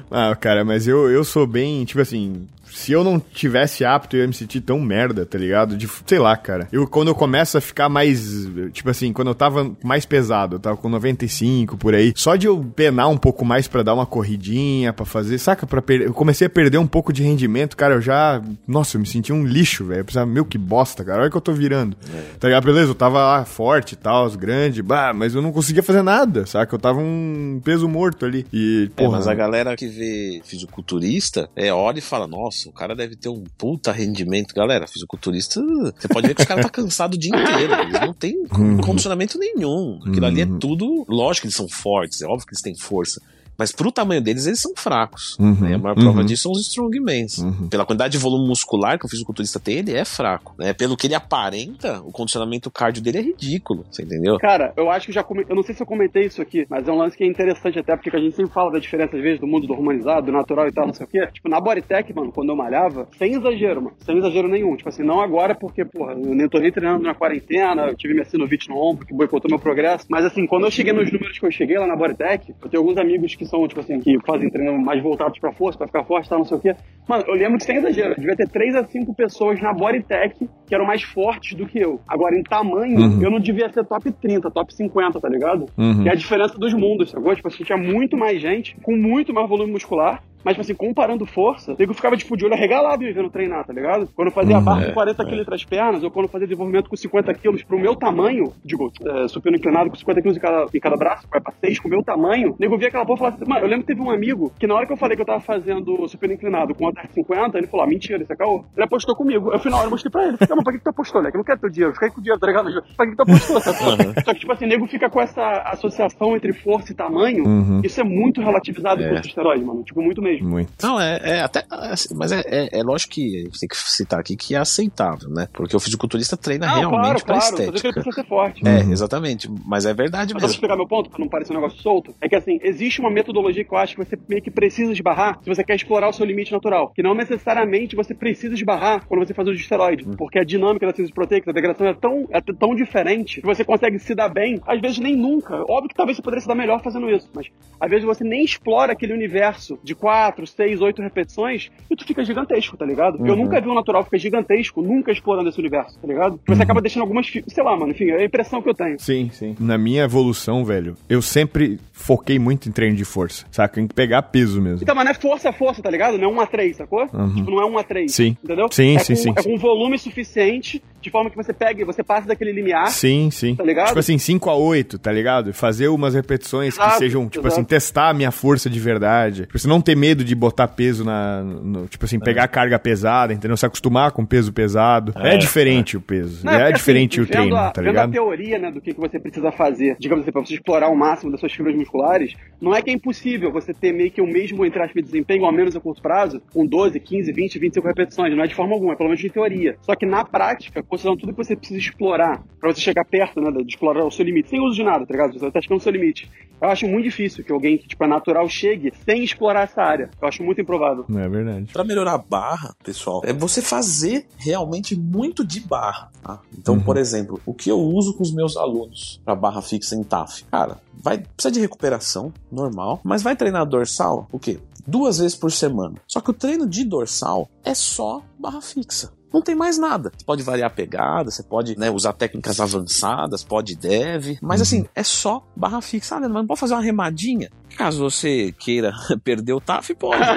[0.10, 2.48] Ah, cara, mas eu, eu sou bem, tipo assim,
[2.78, 5.76] se eu não tivesse apto, eu ia me sentir tão merda, tá ligado?
[5.76, 6.68] De, sei lá, cara.
[6.72, 10.60] Eu, quando eu começo a ficar mais, tipo assim, quando eu tava mais pesado, eu
[10.60, 14.06] tava com 95 por aí, só de eu penar um pouco mais pra dar uma
[14.06, 15.66] corridinha, pra fazer, saca?
[15.66, 16.02] Pra per...
[16.02, 19.34] Eu comecei a perder um pouco de rendimento, cara, eu já, nossa, eu me senti
[19.34, 20.02] um lixo, velho.
[20.02, 21.98] Eu pensava, meu, que bosta, cara, olha que eu tô virando.
[22.40, 22.64] Tá ligado?
[22.64, 26.46] Beleza, eu tava lá forte e tal, grande, bah, mas eu não conseguia fazer nada,
[26.46, 26.76] saca?
[26.76, 28.46] Eu tava um peso morto ali.
[28.54, 32.72] E, É, porra, mas a galera que vê fisiculturista, é, olha e fala, nossa, o
[32.72, 34.54] cara deve ter um puta rendimento.
[34.54, 37.74] Galera, fisiculturista, você pode ver que os caras tá cansado o dia inteiro.
[37.74, 38.46] Eles não têm
[38.84, 40.00] condicionamento nenhum.
[40.06, 41.06] Aquilo ali é tudo.
[41.08, 43.22] Lógico que eles são fortes, é óbvio que eles têm força.
[43.58, 45.36] Mas pro tamanho deles, eles são fracos.
[45.40, 45.76] né?
[45.76, 47.44] A maior prova disso são os strongmans.
[47.70, 50.54] Pela quantidade de volume muscular que o fisiculturista tem, ele é fraco.
[50.58, 50.74] Né?
[50.74, 53.86] Pelo que ele aparenta, o condicionamento cardio dele é ridículo.
[53.90, 54.38] Você entendeu?
[54.38, 56.88] Cara, eu acho que já comentei, eu não sei se eu comentei isso aqui, mas
[56.88, 59.22] é um lance que é interessante até porque a gente sempre fala da diferença às
[59.22, 61.28] vezes do mundo do hormonizado, do natural e tal, não sei o quê.
[61.34, 64.76] Tipo, na Bodytech, mano, quando eu malhava, sem exagero, mano, sem exagero nenhum.
[64.76, 68.14] Tipo assim, não agora porque, porra, eu nem tô nem treinando na quarentena, eu tive
[68.14, 71.40] minha sinovite no ombro que boicotou meu progresso, mas assim, quando eu cheguei nos números
[71.40, 74.18] que eu cheguei lá na Bodytech, eu tenho alguns amigos que são, tipo assim, que
[74.26, 76.76] fazem treino mais voltados pra força, pra ficar forte tal, não sei o quê.
[77.08, 80.76] Mano, eu lembro de sem exagero, devia ter 3 a 5 pessoas na Bodytech que
[80.76, 82.02] eram mais fortes do que eu.
[82.08, 85.66] Agora, em tamanho, eu não devia ser top 30, top 50, tá ligado?
[86.04, 87.34] Que é a diferença dos mundos, sacou?
[87.34, 91.26] Tipo assim, tinha muito mais gente, com muito mais volume muscular, mas, tipo assim, comparando
[91.26, 94.08] força, eu ficava, tipo, de olho arregalado me vendo treinar, tá ligado?
[94.16, 96.90] Quando eu fazia barra com 40 quilos entre as pernas, ou quando eu fazia desenvolvimento
[96.90, 100.66] com 50 quilos pro meu tamanho, digo, é, supino inclinado com 50 quilos em cada,
[100.74, 103.20] em cada braço, vai pra 6 com o meu tamanho, nego via aquela porra e
[103.20, 105.16] falava assim, mano, eu lembro que teve um amigo que na hora que eu falei
[105.16, 108.36] que eu tava fazendo supino inclinado com até 50, ele falou, ah, mentira, isso é
[108.36, 108.64] caô.
[108.76, 109.52] Ele apostou comigo.
[109.52, 110.38] Eu fui na hora, eu mostrei pra ele.
[110.38, 111.30] Falei, mas pra que tu apostou, né?
[111.32, 112.84] Que eu não quero teu dinheiro, fica aí com o dinheiro, tá ligado?
[112.96, 113.92] Pra que tu apostou, sacou?
[114.24, 118.04] Só que, tipo assim, nego fica com essa associação entre força e tamanho, isso é
[118.04, 119.10] muito relativizado É.
[119.10, 119.84] com o esteroide, mano.
[119.84, 120.50] Tipo, muito mesmo.
[120.50, 120.72] muito.
[120.82, 121.66] Não, é, é até.
[121.70, 124.58] assim, Mas é, é, é lógico que a gente tem que citar aqui que é
[124.58, 125.48] aceitável, né?
[125.54, 127.56] Porque o fisiculturista treina Ah, realmente claro, pra claro.
[127.56, 127.94] Digo que ele estética.
[128.02, 128.68] precisa ser forte.
[128.68, 129.50] É, exatamente.
[129.66, 130.56] Mas é verdade Mas posso mesmo.
[130.56, 132.14] explicar meu ponto, pra não parecer um negócio solto?
[132.22, 135.40] É que assim, existe uma metodologia que eu acho que você meio que precisa esbarrar
[135.42, 136.92] se você quer explorar o seu limite natural.
[136.96, 140.06] Que não necessariamente você precisa esbarrar quando você faz uso de esteroide.
[140.18, 143.64] Porque a dinâmica da síntese proteica, da degradação é tão, é tão diferente que você
[143.64, 145.56] consegue se dar bem, às vezes nem nunca.
[145.70, 147.48] Óbvio que talvez você poderia se dar melhor fazendo isso, mas
[147.80, 152.26] às vezes você nem explora aquele universo de 4, 6, 8 repetições e tu fica
[152.26, 153.24] gigantesco, tá ligado?
[153.26, 156.40] Eu nunca vi um natural ficar gigantesco, nunca explorando esse universo, tá ligado?
[156.48, 159.00] Você acaba deixando algumas, sei lá, mano, enfim, é a impressão que eu tenho.
[159.00, 159.56] Sim, sim.
[159.60, 163.80] Na minha evolução, velho, eu sempre foquei muito em treino de força, saca?
[163.80, 164.80] Em pegar peso mesmo.
[164.82, 166.18] Então, mas não é força a força, tá ligado?
[166.18, 167.06] Não é 1 a 3, sacou?
[167.36, 168.12] Tipo, não é 1 a 3.
[168.12, 168.36] Sim.
[168.44, 168.68] Entendeu?
[168.72, 172.04] Sim, é sim, com, sim, É com volume suficiente, de forma que você pega, você
[172.04, 172.88] passa daquele limiar.
[172.88, 173.56] Sim, sim.
[173.56, 173.88] Tá ligado?
[173.88, 175.54] Tipo assim, 5 a 8, tá ligado?
[175.54, 177.54] Fazer umas repetições que Exato, sejam, tipo exato.
[177.62, 179.42] assim, testar a minha força de verdade.
[179.44, 181.42] Tipo, você não ter medo de botar peso na.
[181.44, 183.56] no- tipo assim, pegar carga pesada, entendeu?
[183.58, 185.14] Se acostumar com peso pesado.
[185.16, 186.46] É, diferente o peso.
[186.46, 188.10] Não, é diferente assim, o treino, a, tá vendo ligado?
[188.10, 190.96] a teoria, né, do que, que você precisa fazer, digamos assim, pra você explorar o
[190.96, 194.28] máximo das suas fibras musculares, não é que é impossível você ter meio que o
[194.28, 198.36] mesmo, entre aspas, desempenho, ao menos a curto prazo, com 12, 15, 20, 25 repetições.
[198.36, 199.76] Não é de forma alguma, é pelo menos de teoria.
[199.82, 203.52] Só que na prática, considerando tudo que você precisa explorar, pra você chegar perto, né,
[203.52, 205.34] de explorar o seu limite, sem uso de nada, tá ligado?
[205.34, 206.30] Você tá testando o seu limite.
[206.60, 210.10] Eu acho muito difícil que alguém que, tipo, é natural chegue sem explorar essa área.
[210.20, 211.06] Eu acho muito improvável.
[211.08, 211.72] Não é verdade.
[211.72, 216.10] Pra melhorar a barra, pessoal, é você fazer realmente muito de barra.
[216.24, 216.40] Tá?
[216.58, 220.04] Então, por exemplo, o que eu uso com os meus alunos pra barra fixa em
[220.04, 220.46] TAF?
[220.46, 224.58] Cara, vai precisa de recuperação, normal, mas vai treinar dorsal, o quê?
[224.88, 225.96] Duas vezes por semana.
[226.08, 229.12] Só que o treino de dorsal é só barra fixa.
[229.34, 230.12] Não tem mais nada.
[230.18, 234.40] Você pode variar a pegada, você pode né, usar técnicas avançadas, pode e deve.
[234.42, 236.16] Mas assim, é só barra fixa.
[236.16, 237.50] Ah, mas não pode fazer uma remadinha?
[237.78, 240.24] Caso você queira perder o TAF, pode.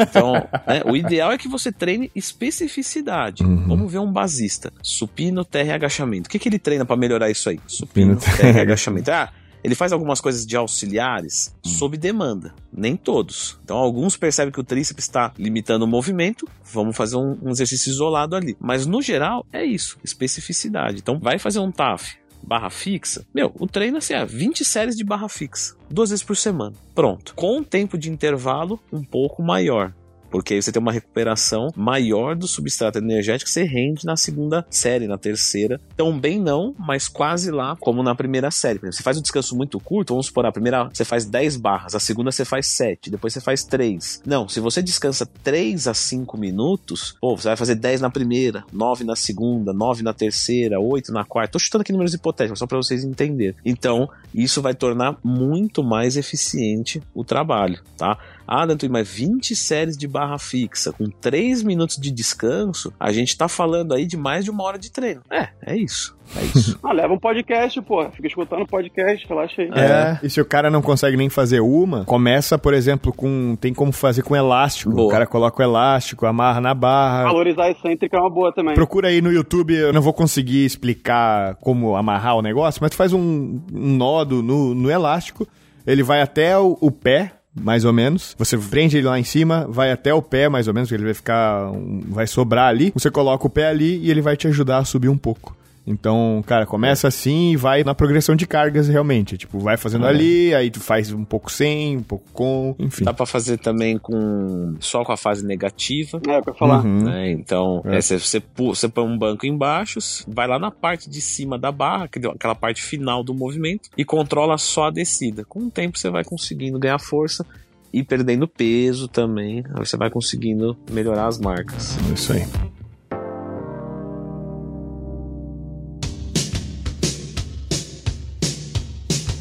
[0.00, 3.42] Então, né, o ideal é que você treine especificidade.
[3.42, 4.72] Vamos ver um basista.
[4.80, 6.28] Supino, terra e agachamento.
[6.28, 7.60] O que, que ele treina pra melhorar isso aí?
[7.66, 9.10] Supino, Supino, terra e agachamento.
[9.10, 9.30] Ah,
[9.62, 12.54] ele faz algumas coisas de auxiliares sob demanda.
[12.72, 13.58] Nem todos.
[13.64, 16.48] Então, alguns percebem que o tríceps está limitando o movimento.
[16.72, 18.56] Vamos fazer um, um exercício isolado ali.
[18.60, 19.98] Mas, no geral, é isso.
[20.02, 20.98] Especificidade.
[20.98, 25.04] Então, vai fazer um TAF barra fixa, meu, o treino assim, é 20 séries de
[25.04, 26.74] barra fixa, duas vezes por semana.
[26.94, 27.34] Pronto.
[27.34, 29.92] Com um tempo de intervalo um pouco maior.
[30.30, 34.64] Porque aí você tem uma recuperação maior do substrato energético que você rende na segunda
[34.70, 35.80] série, na terceira.
[35.96, 38.78] Também não, mas quase lá, como na primeira série.
[38.78, 41.94] Exemplo, você faz um descanso muito curto, vamos supor, a primeira você faz 10 barras,
[41.94, 44.22] a segunda você faz 7, depois você faz 3.
[44.26, 48.64] Não, se você descansa 3 a 5 minutos, pô, você vai fazer 10 na primeira,
[48.72, 51.52] 9 na segunda, 9 na terceira, 8 na quarta.
[51.52, 53.56] Tô chutando aqui números hipotéticos, só para vocês entenderem.
[53.64, 58.18] Então, isso vai tornar muito mais eficiente o trabalho, tá?
[58.48, 63.36] Ah, Dantuí, mas 20 séries de barra fixa, com 3 minutos de descanso, a gente
[63.36, 65.20] tá falando aí de mais de uma hora de treino.
[65.30, 66.16] É, é isso.
[66.34, 66.78] É isso.
[66.88, 68.08] Ah, leva um podcast, pô.
[68.10, 69.68] Fica escutando podcast, relaxa aí.
[69.74, 70.18] É.
[70.22, 73.56] E se o cara não consegue nem fazer uma, começa, por exemplo, com.
[73.60, 74.90] Tem como fazer com elástico.
[74.92, 75.08] Boa.
[75.08, 77.24] O cara coloca o elástico, amarra na barra.
[77.24, 78.74] Valorizar a excêntrica é uma boa também.
[78.74, 82.96] Procura aí no YouTube, eu não vou conseguir explicar como amarrar o negócio, mas tu
[82.96, 85.46] faz um, um nodo no, no elástico,
[85.86, 88.34] ele vai até o, o pé, mais ou menos.
[88.38, 91.04] Você prende ele lá em cima, vai até o pé, mais ou menos, que ele
[91.04, 91.70] vai ficar.
[91.70, 92.92] um- vai sobrar ali.
[92.94, 95.56] Você coloca o pé ali e ele vai te ajudar a subir um pouco.
[95.88, 99.38] Então, cara, começa assim e vai na progressão de cargas realmente.
[99.38, 103.04] Tipo, vai fazendo ali, aí tu faz um pouco sem, um pouco com, enfim.
[103.04, 106.20] Dá pra fazer também com só com a fase negativa.
[106.28, 106.84] É, pra falar.
[106.84, 107.04] Uhum.
[107.04, 107.30] né?
[107.30, 107.96] Então, É.
[107.96, 109.98] é, você, você, põe um banco embaixo,
[110.28, 114.58] vai lá na parte de cima da barra, aquela parte final do movimento, e controla
[114.58, 115.44] só a descida.
[115.44, 117.46] Com o tempo você vai conseguindo ganhar força
[117.92, 119.64] e perdendo peso também.
[119.74, 121.96] Aí você vai conseguindo melhorar as marcas.
[122.14, 122.42] Isso aí.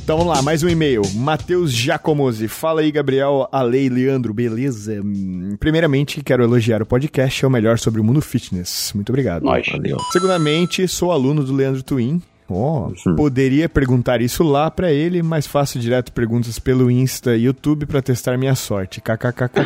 [0.08, 1.02] Então vamos lá, mais um e-mail.
[1.16, 2.48] Matheus Giacomosi.
[2.48, 5.02] Fala aí, Gabriel, Ale e Leandro, beleza?
[5.04, 8.94] Hum, Primeiramente, quero elogiar o podcast, é o melhor sobre o mundo fitness.
[8.96, 9.44] Muito obrigado.
[9.44, 9.68] Nós.
[9.70, 9.98] Valeu.
[10.14, 12.22] Segundamente, sou aluno do Leandro Twin.
[12.50, 17.86] Oh, poderia perguntar isso lá pra ele, mas faço direto perguntas pelo Insta e YouTube
[17.86, 19.02] pra testar minha sorte.
[19.02, 19.62] KKKK.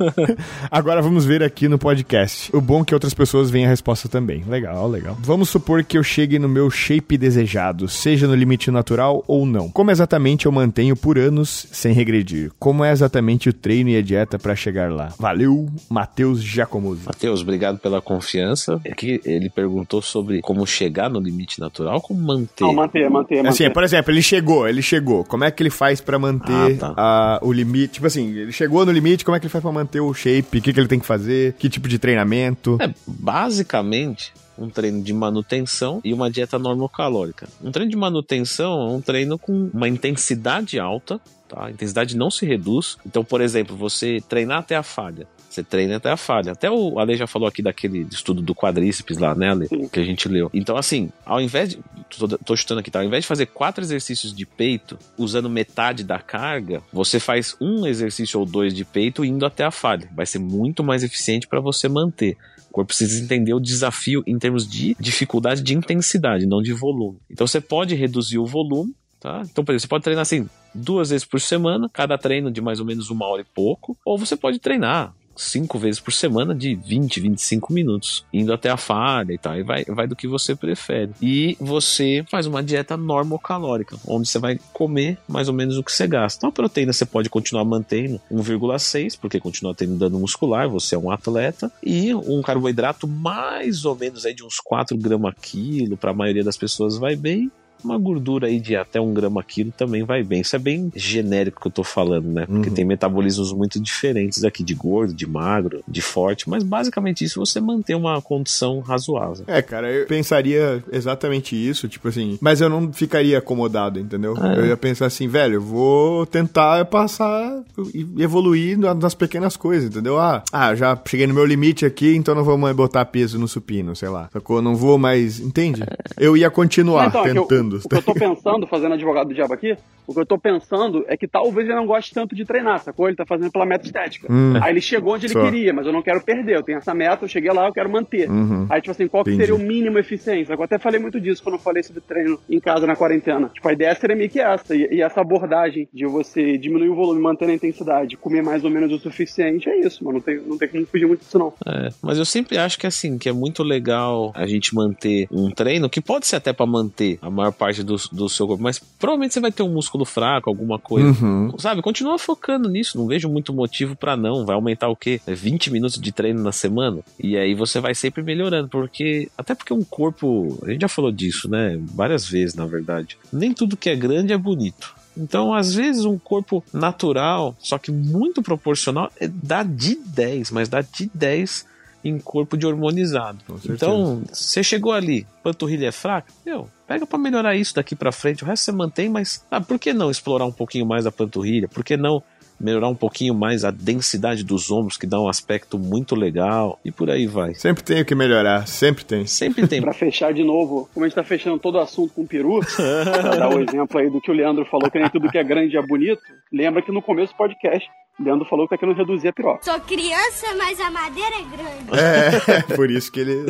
[0.70, 2.54] Agora vamos ver aqui no podcast.
[2.54, 4.44] O bom é que outras pessoas veem a resposta também.
[4.46, 5.16] Legal, legal.
[5.20, 9.70] Vamos supor que eu chegue no meu shape desejado, seja no limite natural ou não.
[9.70, 12.52] Como exatamente eu mantenho por anos sem regredir?
[12.58, 15.12] Como é exatamente o treino e a dieta pra chegar lá?
[15.18, 17.02] Valeu, Matheus Giacomoso.
[17.06, 18.80] Matheus, obrigado pela confiança.
[18.84, 22.64] É que ele perguntou sobre como chegar no limite natural, como manter.
[22.64, 23.48] Não, manter, manter, manter.
[23.48, 25.24] Assim, por exemplo, ele chegou, ele chegou.
[25.24, 26.94] Como é que ele faz pra manter Ah, tá.
[26.96, 27.94] a- o limite?
[27.94, 30.58] Tipo assim, ele chegou no limite, como é que ele faz pra manter o shape?
[30.58, 31.54] O que, que ele tem que fazer?
[31.58, 32.76] Que tipo de treinamento?
[32.80, 37.46] É, basicamente, um treino de manutenção e uma dieta normocalórica.
[37.62, 41.66] Um treino de manutenção é um treino com uma intensidade alta, tá?
[41.66, 42.96] A intensidade não se reduz.
[43.06, 45.26] Então, por exemplo, você treinar até a falha.
[45.56, 46.52] Você treina até a falha.
[46.52, 49.66] Até o Ale já falou aqui daquele estudo do quadríceps lá, né, Ale?
[49.68, 49.88] Sim.
[49.88, 50.50] Que a gente leu.
[50.52, 51.78] Então, assim, ao invés de.
[52.18, 52.98] Tô, tô chutando aqui, tá?
[52.98, 57.86] Ao invés de fazer quatro exercícios de peito, usando metade da carga, você faz um
[57.86, 60.10] exercício ou dois de peito indo até a falha.
[60.14, 62.36] Vai ser muito mais eficiente para você manter.
[62.68, 67.16] O corpo precisa entender o desafio em termos de dificuldade de intensidade, não de volume.
[67.30, 69.40] Então você pode reduzir o volume, tá?
[69.50, 72.78] Então, por exemplo, você pode treinar assim duas vezes por semana, cada treino de mais
[72.78, 76.74] ou menos uma hora e pouco, ou você pode treinar cinco vezes por semana de
[76.74, 80.54] 20, 25 minutos, indo até a falha e tal, e vai, vai do que você
[80.54, 81.12] prefere.
[81.20, 85.92] E você faz uma dieta normocalórica, onde você vai comer mais ou menos o que
[85.92, 86.38] você gasta.
[86.38, 90.98] Então a proteína você pode continuar mantendo 1,6, porque continua tendo dano muscular, você é
[90.98, 96.10] um atleta, e um carboidrato mais ou menos aí de uns 4 gramas quilo, para
[96.10, 97.50] a maioria das pessoas vai bem,
[97.84, 100.40] uma gordura aí de até um grama quilo também vai bem.
[100.40, 102.46] Isso é bem genérico que eu tô falando, né?
[102.46, 102.74] Porque Uhum.
[102.74, 107.60] tem metabolismos muito diferentes aqui, de gordo, de magro, de forte, mas basicamente isso você
[107.60, 109.44] mantém uma condição razoável.
[109.46, 114.34] É, cara, eu pensaria exatamente isso, tipo assim, mas eu não ficaria acomodado, entendeu?
[114.36, 114.58] É.
[114.58, 117.62] Eu ia pensar assim, velho, eu vou tentar passar
[117.94, 120.18] e evoluir na- nas pequenas coisas, entendeu?
[120.18, 123.46] Ah, ah, já cheguei no meu limite aqui, então não vou mais botar peso no
[123.46, 124.28] supino, sei lá.
[124.32, 124.60] Sacou?
[124.60, 125.82] Não vou mais, entende?
[126.18, 127.34] Eu ia continuar Então, é
[127.80, 130.38] que o que eu tô pensando, fazendo advogado do diabo aqui, o que eu tô
[130.38, 133.08] pensando é que talvez ele não goste tanto de treinar, sacou?
[133.08, 134.32] Ele tá fazendo pela meta estética.
[134.32, 134.54] Hum.
[134.62, 135.42] Aí ele chegou onde ele Só.
[135.42, 136.56] queria, mas eu não quero perder.
[136.56, 138.30] Eu tenho essa meta, eu cheguei lá, eu quero manter.
[138.30, 138.66] Uhum.
[138.70, 139.46] Aí, tipo assim, qual que Entendi.
[139.46, 140.54] seria o mínimo eficiência?
[140.54, 143.50] Eu até falei muito disso quando eu falei sobre treino em casa na quarentena.
[143.52, 144.74] Tipo, a ideia seria meio que essa.
[144.74, 148.70] E, e essa abordagem de você diminuir o volume, manter a intensidade, comer mais ou
[148.70, 150.18] menos o suficiente, é isso, mano.
[150.18, 151.52] Não tem, não tem como fugir muito disso, não.
[151.66, 155.50] É, mas eu sempre acho que assim, que é muito legal a gente manter um
[155.50, 158.78] treino, que pode ser até pra manter a maior parte do, do seu corpo, mas
[158.78, 161.08] provavelmente você vai ter um músculo fraco, alguma coisa.
[161.24, 161.52] Uhum.
[161.58, 164.44] Sabe, continua focando nisso, não vejo muito motivo pra não.
[164.44, 165.20] Vai aumentar o quê?
[165.26, 167.00] É 20 minutos de treino na semana?
[167.18, 171.10] E aí você vai sempre melhorando, porque até porque um corpo, a gente já falou
[171.12, 171.78] disso, né?
[171.94, 173.16] Várias vezes, na verdade.
[173.32, 174.94] Nem tudo que é grande é bonito.
[175.16, 180.68] Então, às vezes, um corpo natural, só que muito proporcional, é- dá de 10, mas
[180.68, 181.64] dá de 10
[182.08, 183.38] em corpo de hormonizado.
[183.68, 188.44] Então, você chegou ali, panturrilha é fraca, meu, pega pra melhorar isso daqui pra frente.
[188.44, 191.68] O resto você mantém, mas ah, por que não explorar um pouquinho mais a panturrilha?
[191.68, 192.22] Por que não
[192.58, 196.90] melhorar um pouquinho mais a densidade dos ombros, que dá um aspecto muito legal, e
[196.90, 197.54] por aí vai.
[197.54, 199.26] Sempre tem o que melhorar, sempre tem.
[199.26, 199.80] Sempre tem.
[199.82, 203.36] Pra fechar de novo, como a gente tá fechando todo o assunto com peru, pra
[203.36, 205.76] dar o exemplo aí do que o Leandro falou, que nem tudo que é grande
[205.76, 209.32] é bonito, lembra que no começo do podcast, Leandro falou que tá querendo reduzir a
[209.32, 209.62] piroca.
[209.62, 211.90] Sou criança, mas a madeira é grande.
[211.98, 213.44] É, por isso que ele.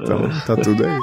[0.00, 0.98] Então, tá tudo aí.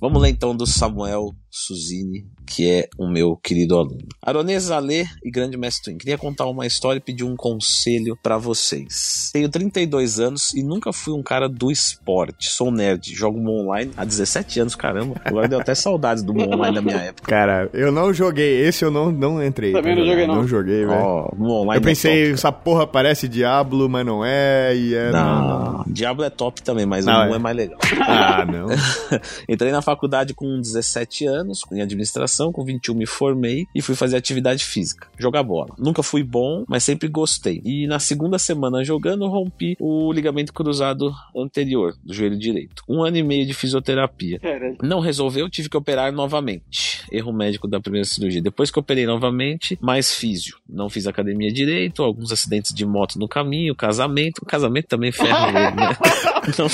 [0.00, 4.08] Vamos lá então do Samuel Suzini, que é o meu querido aluno.
[4.20, 5.98] Aronês Alê e grande mestre Twin.
[5.98, 9.30] Queria contar uma história e pedir um conselho para vocês.
[9.32, 12.48] Tenho 32 anos e nunca fui um cara do esporte.
[12.50, 15.20] Sou nerd, jogo online há 17 anos, caramba.
[15.24, 17.28] Agora deu até saudades do online da minha época.
[17.28, 18.60] Cara, eu não joguei.
[18.66, 19.72] Esse eu não, não entrei.
[19.72, 20.10] Também não jogar.
[20.12, 20.34] joguei, não.
[20.34, 21.00] Não joguei, velho.
[21.00, 24.74] Ó, no online eu pensei, é top, essa porra parece Diablo, mas não é.
[24.76, 25.10] E é.
[25.12, 25.84] Não, Não, não.
[25.86, 27.36] Diablo é top também, mas Não, o 1 é.
[27.36, 27.78] é mais legal.
[28.00, 28.68] Ah, não.
[29.48, 34.16] Entrei na faculdade com 17 anos, em administração, com 21 me formei e fui fazer
[34.16, 35.74] atividade física, jogar bola.
[35.78, 37.60] Nunca fui bom, mas sempre gostei.
[37.64, 42.82] E na segunda semana jogando, rompi o ligamento cruzado anterior do joelho direito.
[42.88, 44.40] Um ano e meio de fisioterapia.
[44.82, 47.02] Não resolveu, tive que operar novamente.
[47.10, 48.40] Erro médico da primeira cirurgia.
[48.40, 50.56] Depois que operei novamente, mais físio.
[50.68, 54.44] Não fiz academia direito, alguns acidentes de moto no caminho, casamento.
[54.46, 55.96] Casamento também ferra o joelho, né?
[56.48, 56.66] Então,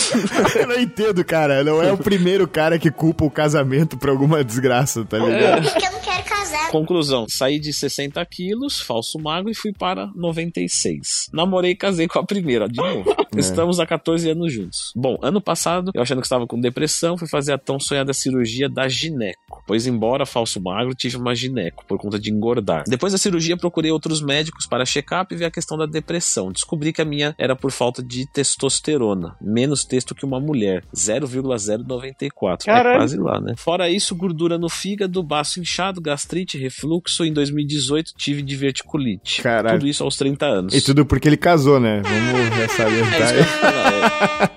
[0.61, 1.63] Eu não entendo, cara.
[1.65, 5.56] Não é o primeiro cara que culpa o casamento por alguma desgraça, tá ligado?
[5.62, 6.71] Porque eu não quero casar.
[6.71, 11.29] Conclusão, saí de 60 quilos, falso magro, e fui para 96.
[11.33, 13.15] Namorei e casei com a primeira, de novo.
[13.37, 14.93] Estamos há 14 anos juntos.
[14.95, 18.69] Bom, ano passado, eu achando que estava com depressão, fui fazer a tão sonhada cirurgia
[18.69, 19.63] da gineco.
[19.67, 22.85] Pois, embora falso magro, tive uma gineco por conta de engordar.
[22.87, 26.53] Depois da cirurgia, procurei outros médicos para check-up e ver a questão da depressão.
[26.53, 29.37] Descobri que a minha era por falta de testosterona.
[29.41, 30.85] Menos testo que uma mulher.
[30.95, 32.71] 0,094.
[32.71, 33.55] É quase lá, né?
[33.57, 37.25] Fora isso, gordura no fígado, baço inchado, gastrite, refluxo.
[37.25, 39.43] Em 2018, tive diverticulite.
[39.43, 39.79] Caralho.
[39.79, 40.75] Tudo isso aos 30 anos.
[40.75, 42.03] E tudo porque ele casou, né?
[42.03, 43.45] Vamos É ressalientar ia aí.
[43.45, 43.93] falar,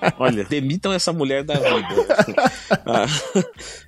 [0.01, 0.13] é.
[0.17, 2.05] Olha, demitam essa mulher da vida.
[2.85, 3.05] a,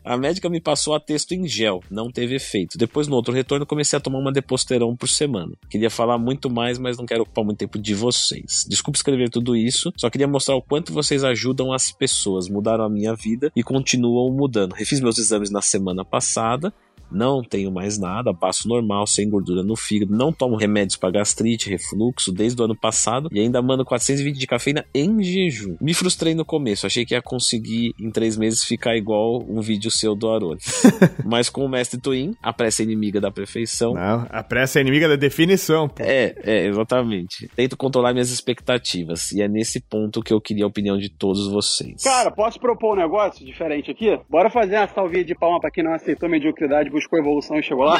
[0.14, 2.78] a médica me passou a texto em gel, não teve efeito.
[2.78, 5.54] Depois, no outro retorno, comecei a tomar uma deposterão por semana.
[5.70, 8.66] Queria falar muito mais, mas não quero ocupar muito tempo de vocês.
[8.68, 12.90] Desculpe escrever tudo isso, só queria mostrar o quanto vocês ajudam as pessoas, mudaram a
[12.90, 14.74] minha vida e continuam mudando.
[14.74, 16.74] Refiz meus exames na semana passada.
[17.12, 21.70] Não tenho mais nada, passo normal, sem gordura no fígado, não tomo remédios para gastrite,
[21.70, 25.76] refluxo desde o ano passado e ainda mando 420 de cafeína em jejum.
[25.82, 29.92] Me frustrei no começo, achei que ia conseguir em três meses ficar igual um vídeo
[29.92, 30.84] seu do Arones.
[31.26, 33.94] Mas com o mestre Twin, a pressa é inimiga da perfeição.
[33.94, 36.04] Não, a pressa é inimiga da definição, pô.
[36.04, 37.50] É, é, exatamente.
[37.56, 41.48] Tento controlar minhas expectativas e é nesse ponto que eu queria a opinião de todos
[41.48, 42.04] vocês.
[42.04, 44.20] Cara, posso propor um negócio diferente aqui?
[44.30, 47.86] Bora fazer uma salvinha de palma pra quem não aceitou mediocridade, buscou evolução e chegou
[47.86, 47.98] lá?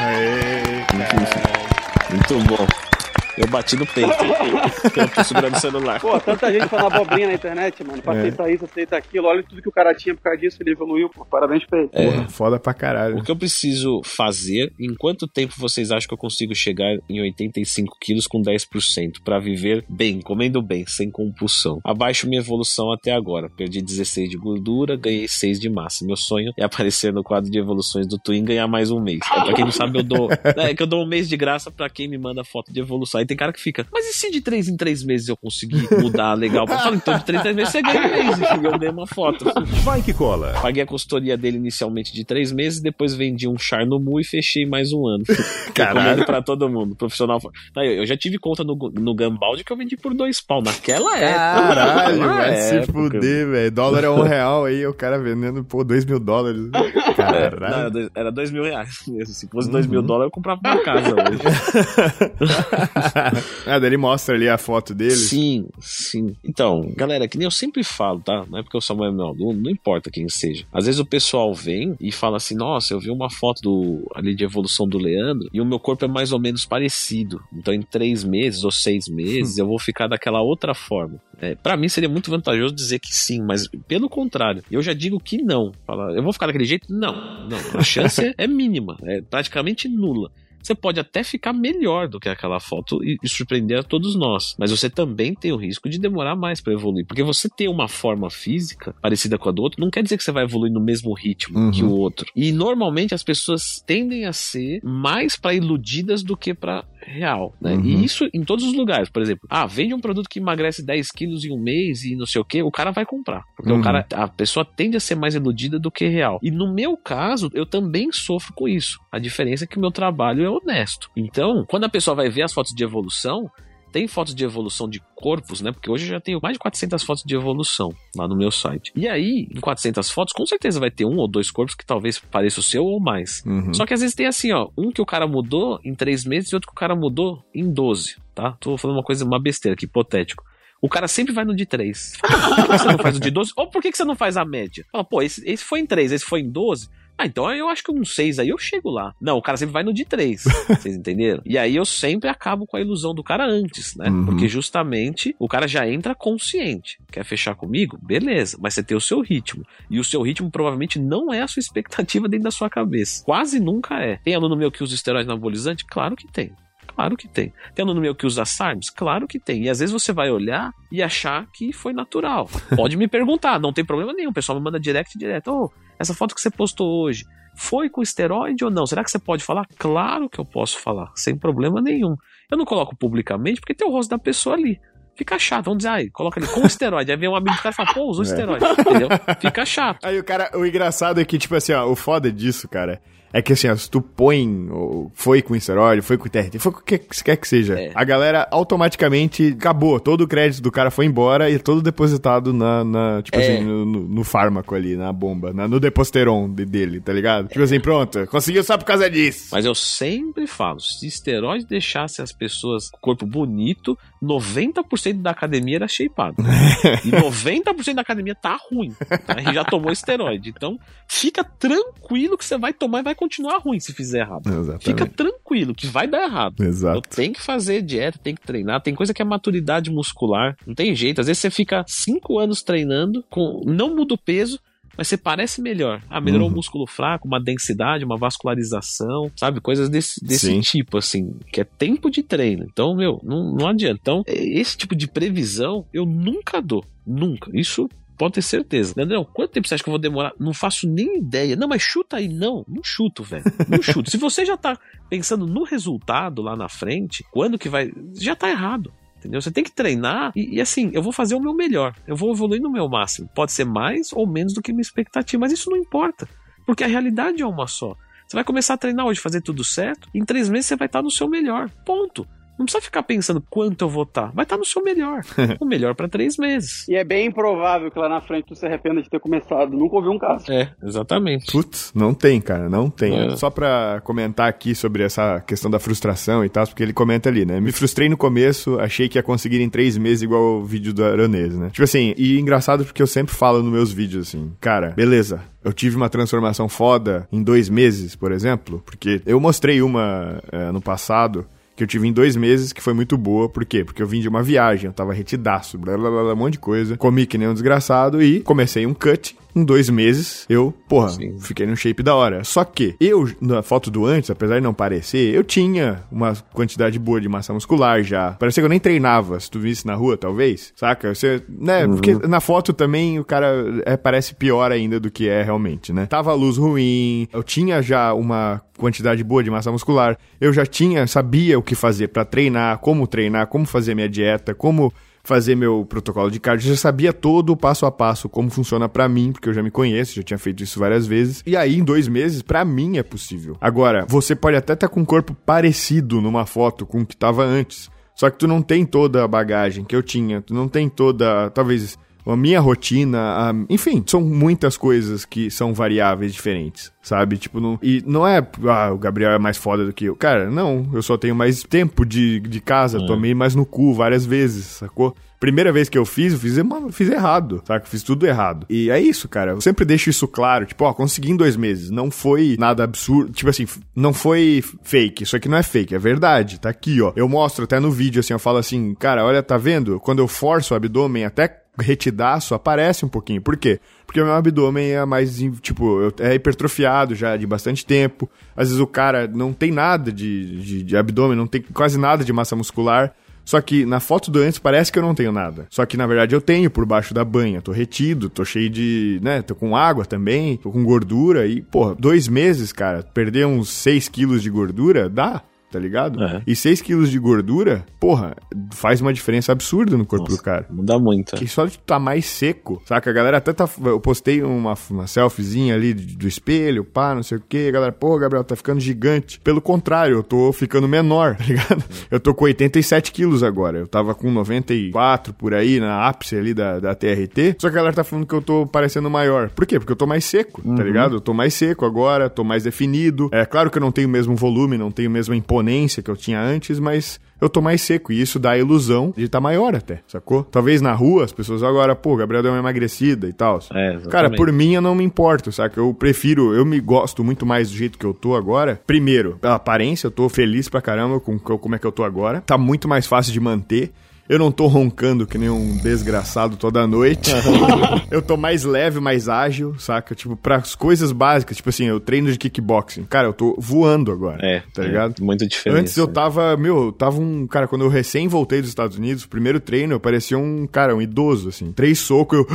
[2.12, 2.91] Muito bom.
[3.38, 4.10] Eu bati no peito.
[4.96, 6.00] eu tô segurando o celular.
[6.00, 8.02] Pô, tanta gente falando abobrinha na internet, mano.
[8.02, 8.20] Pra É.
[8.20, 9.28] aceitar isso, aceitar aquilo.
[9.28, 11.26] Olha tudo que o cara tinha por causa disso, ele evoluiu, pô.
[11.26, 11.88] Parabéns pra ele.
[11.90, 13.18] Porra, foda pra caralho.
[13.18, 17.22] O que eu preciso fazer, em quanto tempo vocês acham que eu consigo chegar em
[17.22, 21.80] 85 quilos com 10% pra viver bem, comendo bem, sem compulsão?
[21.86, 23.50] Abaixo minha evolução até agora.
[23.50, 26.06] Perdi 16 de gordura, ganhei 6 de massa.
[26.06, 29.20] Meu sonho é aparecer no quadro de evoluções do Twin e ganhar mais um mês.
[29.32, 30.30] É, pra quem não sabe, eu dou.
[30.62, 33.21] É que eu dou um mês de graça pra quem me manda foto de evolução.
[33.22, 35.88] Aí tem cara que fica, mas e se de 3 em 3 meses eu conseguir
[36.02, 36.66] mudar legal?
[36.68, 38.64] Eu falo, então de 3 em 3 meses você ganha um mês.
[38.64, 39.46] Eu dei uma foto.
[39.84, 40.54] Vai que cola.
[40.62, 44.24] Paguei a consultoria dele inicialmente de três meses, depois vendi um char no Mu e
[44.24, 45.24] fechei mais um ano.
[45.74, 46.26] Caralho.
[46.26, 46.96] Pra todo mundo.
[46.96, 47.40] Profissional.
[47.74, 50.62] Tá, eu eu já tive conta no, no Gambaldi que eu vendi por dois pau.
[50.64, 51.68] Naquela época.
[51.76, 52.92] Caralho, vai se época.
[52.94, 53.72] fuder, velho.
[53.72, 56.62] Dólar é um real aí, o cara vendendo, pô, dois mil dólares.
[56.72, 56.86] Não,
[57.26, 57.92] era, Caralho.
[57.92, 59.34] dois, era dois mil reais mesmo.
[59.34, 59.74] Se fosse Uhum.
[59.74, 61.42] dois mil dólares, eu comprava uma casa hoje.
[63.86, 65.16] ele mostra ali a foto dele.
[65.16, 66.36] Sim, sim.
[66.44, 68.46] Então, galera, que nem eu sempre falo, tá?
[68.50, 70.66] Não é porque o Samuel é meu aluno, não importa quem seja.
[70.72, 74.36] Às vezes o pessoal vem e fala assim: nossa, eu vi uma foto do, ali
[74.36, 77.42] de evolução do Leandro e o meu corpo é mais ou menos parecido.
[77.54, 81.20] Então, em três meses ou seis meses, eu vou ficar daquela outra forma.
[81.40, 85.20] É, para mim seria muito vantajoso dizer que sim, mas pelo contrário, eu já digo
[85.20, 85.72] que não.
[85.88, 86.94] Fala, eu vou ficar daquele jeito?
[86.94, 87.14] Não,
[87.48, 87.58] não.
[87.74, 90.32] A chance é mínima, é praticamente nula.
[90.62, 94.56] Você pode até ficar melhor do que aquela foto e, e surpreender a todos nós.
[94.58, 97.06] Mas você também tem o risco de demorar mais para evoluir.
[97.06, 100.24] Porque você ter uma forma física parecida com a do outro não quer dizer que
[100.24, 101.72] você vai evoluir no mesmo ritmo Uhum.
[101.72, 102.26] que o outro.
[102.36, 107.74] E normalmente as pessoas tendem a ser mais para iludidas do que para real, né?
[107.74, 107.84] Uhum.
[107.84, 109.10] E isso em todos os lugares.
[109.10, 112.26] Por exemplo, ah, vende um produto que emagrece 10 quilos em um mês e não
[112.26, 113.44] sei o que, o cara vai comprar.
[113.56, 113.80] Porque Uhum.
[113.80, 116.40] o cara, a pessoa tende a ser mais iludida do que real.
[116.42, 119.00] E no meu caso, eu também sofro com isso.
[119.12, 121.10] A diferença é que o meu trabalho é honesto.
[121.16, 123.50] Então, quando a pessoa vai ver as fotos de evolução,
[123.92, 125.72] tem fotos de evolução de corpos, né?
[125.72, 128.92] Porque hoje eu já tenho mais de 400 fotos de evolução lá no meu site.
[128.96, 132.20] E aí, em 400 fotos, com certeza vai ter um ou dois corpos que talvez
[132.20, 133.44] pareça o seu ou mais.
[133.46, 133.74] Uhum.
[133.74, 136.52] Só que às vezes tem assim, ó, um que o cara mudou em três meses
[136.52, 138.54] e outro que o cara mudou em 12, tá?
[138.60, 140.44] Tô falando uma coisa, uma besteira aqui, hipotético.
[140.82, 142.18] O cara sempre vai no de 3.
[142.20, 143.52] Por que você não faz o de 12?
[143.56, 144.84] Ou por que você não faz a média?
[144.92, 146.90] Fala, pô, esse, esse foi em 3, esse foi em 12.
[147.22, 149.14] Ah, então eu acho que um 6 aí eu chego lá.
[149.22, 150.44] Não, o cara sempre vai no de 3.
[150.70, 151.44] Vocês entenderam?
[151.46, 154.10] E aí eu sempre acabo com a ilusão do cara antes, né?
[154.10, 154.26] Uhum.
[154.26, 156.98] Porque justamente o cara já entra consciente.
[157.12, 158.00] Quer fechar comigo?
[158.02, 158.58] Beleza.
[158.60, 159.64] Mas você tem o seu ritmo.
[159.88, 163.24] E o seu ritmo provavelmente não é a sua expectativa dentro da sua cabeça.
[163.24, 164.18] Quase nunca é.
[164.24, 165.86] Tem aluno meu que usa esteroide anabolizante?
[165.86, 166.52] Claro que tem.
[166.96, 167.54] Claro que tem.
[167.74, 168.90] Tem aluno meu que usa SARMs?
[168.90, 169.64] Claro que tem.
[169.64, 172.50] E às vezes você vai olhar e achar que foi natural.
[172.76, 174.30] Pode me perguntar, não tem problema nenhum.
[174.30, 175.52] O pessoal me manda direct direto.
[175.52, 177.26] Ô, essa foto que você postou hoje,
[177.56, 178.86] foi com esteroide ou não?
[178.86, 179.66] Será que você pode falar?
[179.78, 182.16] Claro que eu posso falar, sem problema nenhum.
[182.50, 184.80] Eu não coloco publicamente porque tem o rosto da pessoa ali.
[185.16, 187.12] Fica chato, vamos dizer, ai, coloca ali com esteroide.
[187.12, 189.10] Aí vem um amigo do cara e fala, pô, usou esteroide, entendeu?
[189.40, 190.06] Fica chato.
[190.06, 193.02] Aí o cara, o engraçado é que, tipo assim, ó, o foda disso, cara,
[193.34, 196.72] é que assim, ó, se tu põe, ou foi com esteroide, foi com TRT, foi
[196.72, 197.92] com o que que quer que seja, É.
[197.96, 202.84] a galera automaticamente acabou, todo o crédito do cara foi embora e todo depositado na,
[202.84, 203.42] na tipo É.
[203.56, 207.48] assim, no, no- no fármaco ali, na bomba, na- no deposteron de- dele, tá ligado?
[207.48, 209.50] Tipo assim, pronto, conseguiu só por causa disso.
[209.52, 215.32] Mas eu sempre falo, se esteroide deixasse as pessoas com o corpo bonito, 90% da
[215.32, 216.36] academia era shapeado.
[217.06, 218.94] e 90% da academia tá ruim.
[219.26, 219.38] Tá?
[219.42, 220.50] E já tomou esteroide.
[220.50, 224.48] Então, fica tranquilo que você vai tomar e vai continuar ruim se fizer errado.
[224.48, 224.86] Exatamente.
[224.86, 226.64] Fica tranquilo que vai dar errado.
[226.64, 226.98] Exato.
[226.98, 228.82] Eu tenho que fazer dieta, tem que treinar.
[228.82, 230.56] Tem coisa que é maturidade muscular.
[230.66, 231.22] Não tem jeito.
[231.22, 234.60] Às vezes você fica cinco anos treinando, com não muda o peso,
[234.98, 236.02] mas você parece melhor.
[236.10, 236.54] Ah, melhorou Uhum.
[236.54, 239.62] o músculo fraco, uma densidade, uma vascularização, sabe?
[239.62, 240.60] Coisas desse, desse Sim.
[240.62, 242.66] tipo, assim, que é tempo de treino.
[242.70, 244.00] Então, meu, não, não adianta.
[244.02, 246.84] Então, esse tipo de previsão eu nunca dou.
[247.08, 247.50] Nunca.
[247.54, 247.90] Isso.
[248.22, 248.94] Pode ter certeza.
[248.96, 250.32] Leandrão, quanto tempo você acha que eu vou demorar?
[250.40, 251.56] Não faço nem ideia.
[251.56, 252.28] Não, mas chuta aí.
[252.28, 253.44] Não, não chuto, velho.
[253.68, 254.12] Não chuto.
[254.12, 254.78] Se você já tá
[255.10, 257.92] pensando no resultado lá na frente, quando que vai.
[258.14, 258.94] Já tá errado.
[259.18, 259.42] Entendeu?
[259.42, 261.96] Você tem que treinar e, e, assim, eu vou fazer o meu melhor.
[262.06, 263.28] Eu vou evoluir no meu máximo.
[263.34, 266.30] Pode ser mais ou menos do que minha expectativa, mas isso não importa.
[266.64, 267.96] Porque a realidade é uma só.
[268.28, 271.02] Você vai começar a treinar hoje, fazer tudo certo, em três meses você vai estar
[271.02, 271.72] no seu melhor.
[271.84, 272.28] Ponto.
[272.58, 274.32] Não precisa ficar pensando quanto eu vou estar.
[274.34, 275.22] Vai estar no seu melhor.
[275.60, 276.88] o melhor para três meses.
[276.88, 279.72] E é bem improvável que lá na frente tu se arrependa de ter começado.
[279.72, 280.52] Nunca ouvi um caso.
[280.52, 281.52] É, exatamente.
[281.52, 283.32] Putz, não tem, cara, não tem.
[283.32, 283.36] É.
[283.36, 287.46] Só pra comentar aqui sobre essa questão da frustração e tal, porque ele comenta ali,
[287.46, 287.60] né?
[287.60, 291.04] Me frustrei no começo, achei que ia conseguir em três meses igual o vídeo do
[291.04, 291.70] Aronês, né?
[291.70, 295.74] Tipo assim, e engraçado porque eu sempre falo nos meus vídeos assim, cara, beleza, eu
[295.74, 300.82] tive uma transformação foda em dois meses, por exemplo, porque eu mostrei uma é, no
[300.82, 301.46] passado
[301.82, 303.50] que eu tive em dois meses, que foi muito boa.
[303.50, 303.84] Por quê?
[303.84, 306.60] Porque eu vim de uma viagem, eu tava retidaço, blá, blá, blá, um monte de
[306.60, 306.96] coisa.
[306.96, 309.36] Comi que nem um desgraçado e comecei um cut.
[309.54, 311.38] Em dois meses, eu, porra, Sim.
[311.40, 312.42] fiquei num shape da hora.
[312.42, 316.98] Só que eu, na foto do antes, apesar de não parecer, eu tinha uma quantidade
[316.98, 318.32] boa de massa muscular já.
[318.32, 320.72] Parecia que eu nem treinava, se tu visse na rua, talvez.
[320.74, 321.14] Saca?
[321.14, 321.86] Você, né?
[321.86, 326.06] Porque na foto também o cara é, parece pior ainda do que é realmente, né?
[326.06, 330.18] Tava a luz ruim, eu tinha já uma quantidade boa de massa muscular.
[330.40, 334.56] Eu já tinha, sabia o que fazer pra treinar, como treinar, como fazer minha dieta,
[334.56, 334.92] como
[335.24, 338.90] fazer meu protocolo de cardio, eu já sabia todo o passo a passo como funciona
[338.90, 341.44] pra mim, porque eu já me conheço, já tinha feito isso várias vezes.
[341.46, 343.56] E aí, em dois meses, pra mim é possível.
[343.62, 347.44] Agora, você pode até estar com um corpo parecido numa foto com o que tava
[347.44, 347.88] antes.
[348.16, 351.52] Só que tu não tem toda a bagagem que eu tinha, tu não tem toda,
[351.52, 357.38] talvez, a minha rotina, a- enfim, são muitas coisas que são variáveis diferentes, sabe?
[357.38, 360.16] Tipo, não, e não é, ah, o Gabriel é mais foda do que eu.
[360.16, 364.26] Cara, não, eu só tenho mais tempo de, de casa, tomei mais no cu várias
[364.26, 365.16] vezes, sacou?
[365.40, 367.88] Primeira vez que eu fiz, eu fiz, mano, fiz errado, saca?
[367.88, 368.64] Fiz tudo errado.
[368.70, 369.54] E é isso, cara.
[369.54, 370.68] Eu sempre deixo isso claro.
[370.68, 371.90] Tipo, ó, consegui em dois meses.
[371.90, 373.32] Não foi nada absurdo.
[373.32, 373.66] Tipo assim,
[373.96, 375.24] não foi fake.
[375.24, 376.60] Isso aqui não é fake, é verdade.
[376.60, 377.12] Tá aqui, ó.
[377.16, 380.00] Eu mostro até no vídeo, assim, eu falo assim, cara, olha, tá vendo?
[380.00, 381.48] Quando eu forço o abdômen até
[381.80, 383.42] retidaço, aparece um pouquinho.
[383.42, 383.80] Por quê?
[384.06, 388.30] Porque o meu abdômen é mais, tipo, é hipertrofiado já de bastante tempo.
[388.56, 392.24] Às vezes o cara não tem nada de, de, de abdômen, não tem quase nada
[392.24, 393.14] de massa muscular.
[393.44, 395.66] Só que na foto do antes parece que eu não tenho nada.
[395.70, 397.62] Só que na verdade eu tenho por baixo da banha.
[397.62, 399.20] Tô retido, tô cheio de.
[399.22, 399.42] né?
[399.42, 401.48] Tô com água também, tô com gordura.
[401.48, 405.42] E, porra, dois meses, cara, perder uns 6 quilos de gordura, dá.
[405.72, 406.22] Tá ligado?
[406.24, 406.42] É.
[406.46, 408.36] E 6 quilos de gordura, porra,
[408.74, 410.38] faz uma diferença absurda no corpo Nossa.
[410.38, 410.66] do cara.
[410.70, 411.42] Muda muito.
[411.42, 413.10] E só de tu tá mais seco, saca?
[413.10, 413.68] A galera até tá.
[413.86, 417.70] Eu postei uma, uma selfiezinha ali do espelho, pá, não sei o que.
[417.70, 419.40] A galera, pô, Gabriel, tá ficando gigante.
[419.40, 421.84] Pelo contrário, eu tô ficando menor, tá ligado?
[422.10, 423.80] Eu tô com 87 quilos agora.
[423.80, 427.56] Eu tava com 94 por aí, na ápice ali da, da TRT.
[427.60, 429.50] Só que a galera tá falando que eu tô parecendo maior.
[429.50, 429.80] Por quê?
[429.80, 431.16] Porque eu tô mais seco, tá ligado?
[431.16, 433.30] Eu tô mais seco agora, tô mais definido.
[433.32, 435.61] É claro que eu não tenho o mesmo volume, não tenho a mesma imponência
[436.02, 438.12] que eu tinha antes, mas eu tô mais seco.
[438.14, 440.44] E isso dá a ilusão de estar tá maior até, sacou?
[440.44, 443.60] Talvez na rua as pessoas agora, pô, Gabriel deu uma emagrecida e tal.
[443.74, 443.98] É.
[444.10, 445.80] Cara, por mim eu não me importo, saca?
[445.80, 448.82] Eu prefiro, eu me gosto muito mais do jeito que eu tô agora.
[448.86, 452.04] Primeiro, pela aparência, eu tô feliz pra caramba com co- como é que eu tô
[452.04, 452.42] agora.
[452.42, 453.92] Tá muito mais fácil de manter.
[454.32, 457.30] Eu não tô roncando que nem um desgraçado toda noite.
[458.10, 460.16] eu tô mais leve, mais ágil, saca?
[460.16, 463.04] Tipo, pras coisas básicas, tipo assim, eu treino de kickboxing.
[463.04, 464.40] Cara, eu tô voando agora.
[464.42, 465.22] É, Tá é, ligado?
[465.22, 465.82] Muita diferença.
[465.82, 467.46] Antes eu tava, meu, eu tava um.
[467.46, 471.02] Cara, quando eu recém voltei dos Estados Unidos, primeiro treino, eu parecia um, cara, um
[471.02, 471.74] idoso, assim.
[471.74, 472.48] Três socos, eu.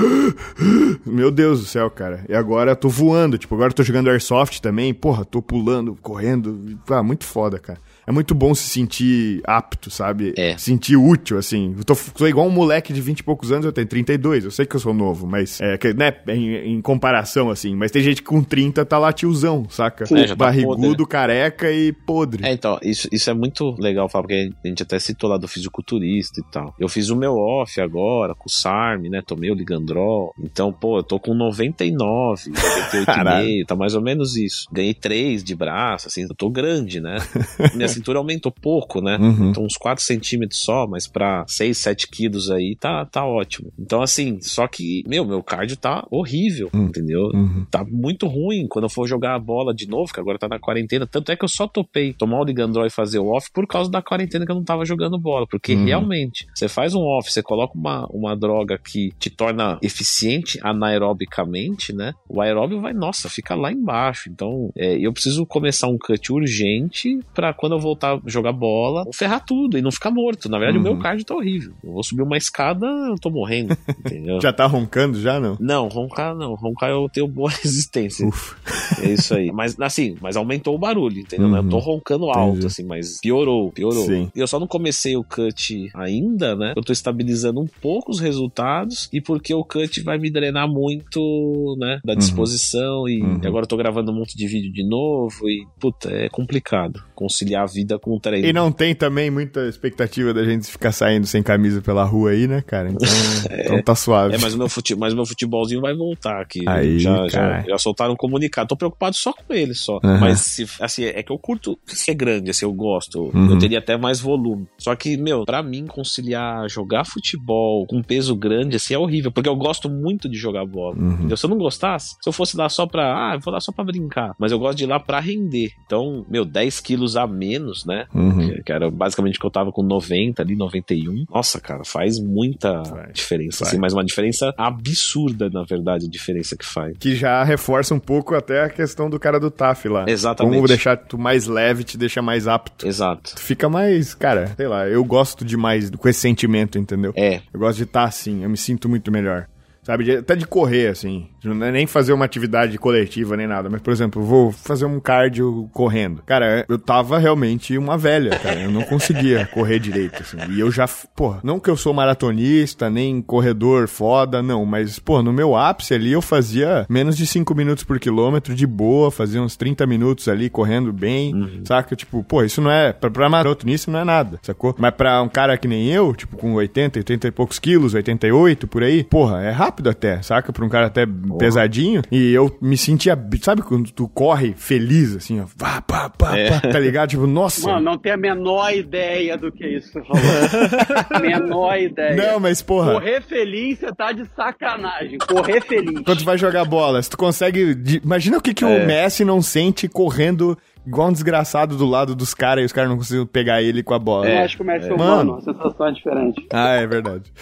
[1.05, 2.25] Meu Deus do céu, cara.
[2.27, 3.37] E agora eu tô voando.
[3.37, 4.95] Tipo, agora eu tô jogando Airsoft também.
[4.95, 6.79] Porra, tô pulando, correndo.
[6.89, 7.79] Ah, muito foda, cara.
[8.07, 10.33] É muito bom se sentir apto, sabe?
[10.37, 10.57] É.
[10.57, 11.75] Sentir útil, assim.
[11.77, 14.45] Eu tô, tô igual um moleque de 20 e poucos anos, eu tenho 32.
[14.45, 15.61] Eu sei que eu sou novo, mas.
[15.61, 16.15] É, né?
[16.29, 17.75] Em, em comparação, assim.
[17.75, 20.05] Mas tem gente que com 30 tá lá tiozão, saca?
[20.17, 22.45] É, tá Barrigudo, careca e podre.
[22.47, 25.49] É, então, isso, isso é muito legal falar, porque a gente até citou lá do
[25.49, 26.75] fisiculturista e tal.
[26.79, 29.21] Eu fiz o meu off agora, com o SARM, né?
[29.27, 30.33] Tomei o Ligandrol.
[30.39, 34.67] Então, pô, eu tô com 99, 98,5, tá mais ou menos isso.
[34.71, 37.17] Ganhei 3 de braço, assim, eu tô grande, né?
[37.75, 39.17] Minha cintura aumentou pouco, né?
[39.19, 39.51] Uhum.
[39.51, 43.73] Então, uns 4 centímetros só, mas pra 6, 7 quilos aí, tá, tá ótimo.
[43.79, 47.31] Então, assim, só que, meu, meu cardio tá horrível, entendeu?
[47.35, 47.67] Uhum.
[47.71, 50.59] Tá muito ruim quando eu for jogar a bola de novo, que agora tá na
[50.59, 51.07] quarentena.
[51.07, 53.91] Tanto é que eu só topei tomar o Ligandrol e fazer o off por causa
[53.91, 55.47] da quarentena que eu não tava jogando bola.
[55.47, 55.85] Porque Uhum.
[55.85, 61.93] realmente, você faz um off, você coloca uma, uma droga que te torna eficiente anaerobicamente,
[61.93, 62.13] né?
[62.29, 64.29] O aeróbio vai, nossa, fica lá embaixo.
[64.29, 69.05] Então, é, eu preciso começar um cut urgente pra quando eu voltar a jogar bola,
[69.15, 70.49] ferrar tudo e não ficar morto.
[70.49, 70.85] Na verdade, Uhum.
[70.91, 71.73] o meu cardio tá horrível.
[71.83, 74.41] Eu vou subir uma escada, eu tô morrendo, entendeu?
[74.43, 75.57] Já tá roncando já, não?
[75.61, 76.55] Não, roncar não.
[76.55, 78.27] Roncar eu tenho boa resistência.
[78.27, 78.57] Ufa.
[79.03, 79.51] É isso aí.
[79.53, 81.47] Mas assim, mas aumentou o barulho, entendeu?
[81.49, 81.57] Uhum.
[81.57, 82.67] Eu tô roncando alto, Entendi.
[82.67, 84.05] assim, mas piorou, piorou.
[84.05, 84.31] Sim.
[84.35, 86.73] Eu só não comecei o cut ainda, né?
[86.77, 91.77] Eu tô estabilizando um pouco os resultados e porque o cut vai me drenar muito,
[91.79, 92.01] né?
[92.05, 93.41] Da disposição e Uhum.
[93.45, 97.63] agora eu tô gravando um monte de vídeo de novo e, puta, é complicado conciliar
[97.63, 98.47] a vida com o treino.
[98.47, 102.47] E não tem também muita expectativa da gente ficar saindo sem camisa pela rua aí,
[102.47, 102.91] né, cara?
[102.91, 103.09] Então,
[103.53, 104.35] então tá suave.
[104.35, 104.95] É, mas o meu, fute...
[104.97, 106.65] mas meu futebolzinho vai voltar aqui.
[106.67, 108.69] Aí, já, já, já soltaram um comunicado.
[108.69, 110.01] Tô preocupado só com ele, só.
[110.03, 110.21] Aham.
[110.21, 113.31] Mas, se, assim, é que eu curto ser grande, assim, eu gosto.
[113.35, 113.51] Uhum.
[113.51, 114.67] Eu teria até mais volume.
[114.79, 119.31] Só que, meu, pra mim, conciliar jogar futebol com peso grande, assim, é horrível.
[119.31, 120.97] Porque eu gosto muito de jogar bola.
[120.97, 121.37] Uhum.
[121.37, 123.31] Se eu não gostasse, se eu fosse lá só pra.
[123.31, 124.35] Ah, eu vou lá só pra brincar.
[124.39, 125.73] Mas eu gosto de ir lá pra render.
[125.85, 128.07] Então, meu, 10 quilos a menos, né?
[128.15, 128.49] Uhum.
[128.49, 131.25] Que, que era basicamente que eu tava com 90 ali, 91.
[131.33, 133.69] Nossa, cara, faz muita Faz, diferença, faz.
[133.71, 136.97] assim, mas uma diferença absurda, na verdade, a diferença que faz.
[136.99, 140.05] Que já reforça um pouco até a questão do cara do TAF lá.
[140.09, 140.55] Exatamente.
[140.57, 142.87] Como deixar tu mais leve te deixa mais apto.
[142.87, 143.35] Exato.
[143.35, 147.13] Tu fica mais, cara, sei lá, eu gosto demais com esse sentimento, entendeu?
[147.17, 149.47] É, Eu gosto de estar assim, eu me sinto muito melhor.
[149.87, 151.29] Sabe, de- até de correr, assim.
[151.45, 153.71] Não é nem fazer uma atividade coletiva nem nada.
[153.71, 156.23] Mas, por exemplo, vou fazer um cardio correndo.
[156.27, 158.63] Cara, eu tava realmente uma velha, cara.
[158.63, 160.39] Eu não conseguia correr direito, assim.
[160.51, 164.67] E eu já, porra, não que eu sou maratonista, nem corredor foda, não.
[164.67, 168.67] Mas, pô, no meu ápice ali eu fazia menos de 5 minutos por quilômetro de
[168.67, 169.13] boa.
[169.13, 171.61] Fazia uns 30 minutos ali correndo bem.
[171.65, 171.95] Saca?
[171.95, 172.93] Tipo, pô, isso não é.
[172.93, 174.75] Pra, pra maratonista não é nada, sacou?
[174.77, 178.67] Mas pra um cara que nem eu, tipo, com 80, 80 e poucos quilos, 88
[178.67, 180.53] por aí, porra, é rápido até, saca?
[180.53, 181.07] Pra um cara até
[181.39, 182.03] pesadinho.
[182.11, 186.69] E eu me sentia, sabe quando tu corre feliz, assim, ó, pá, pá, pá, pá,
[186.69, 187.11] tá ligado?
[187.11, 187.67] Tipo, nossa.
[187.69, 191.21] Mano, não tem a menor ideia do que isso falou.
[191.21, 192.15] menor ideia.
[192.15, 192.95] não, mas porra.
[192.95, 195.19] Correr feliz, você tá de sacanagem.
[195.19, 196.01] Correr feliz.
[196.05, 197.77] Quando tu vai jogar bola, se tu consegue.
[198.03, 200.57] Imagina o que, que o Messi não sente correndo
[200.87, 203.95] igual um desgraçado do lado dos caras e os caras não conseguiam pegar ele com
[203.95, 204.29] a bola.
[204.29, 205.03] Eu acho que o Messi é Mano.
[205.33, 206.47] humano, a sensação é diferente.
[206.53, 207.33] Ah, é verdade.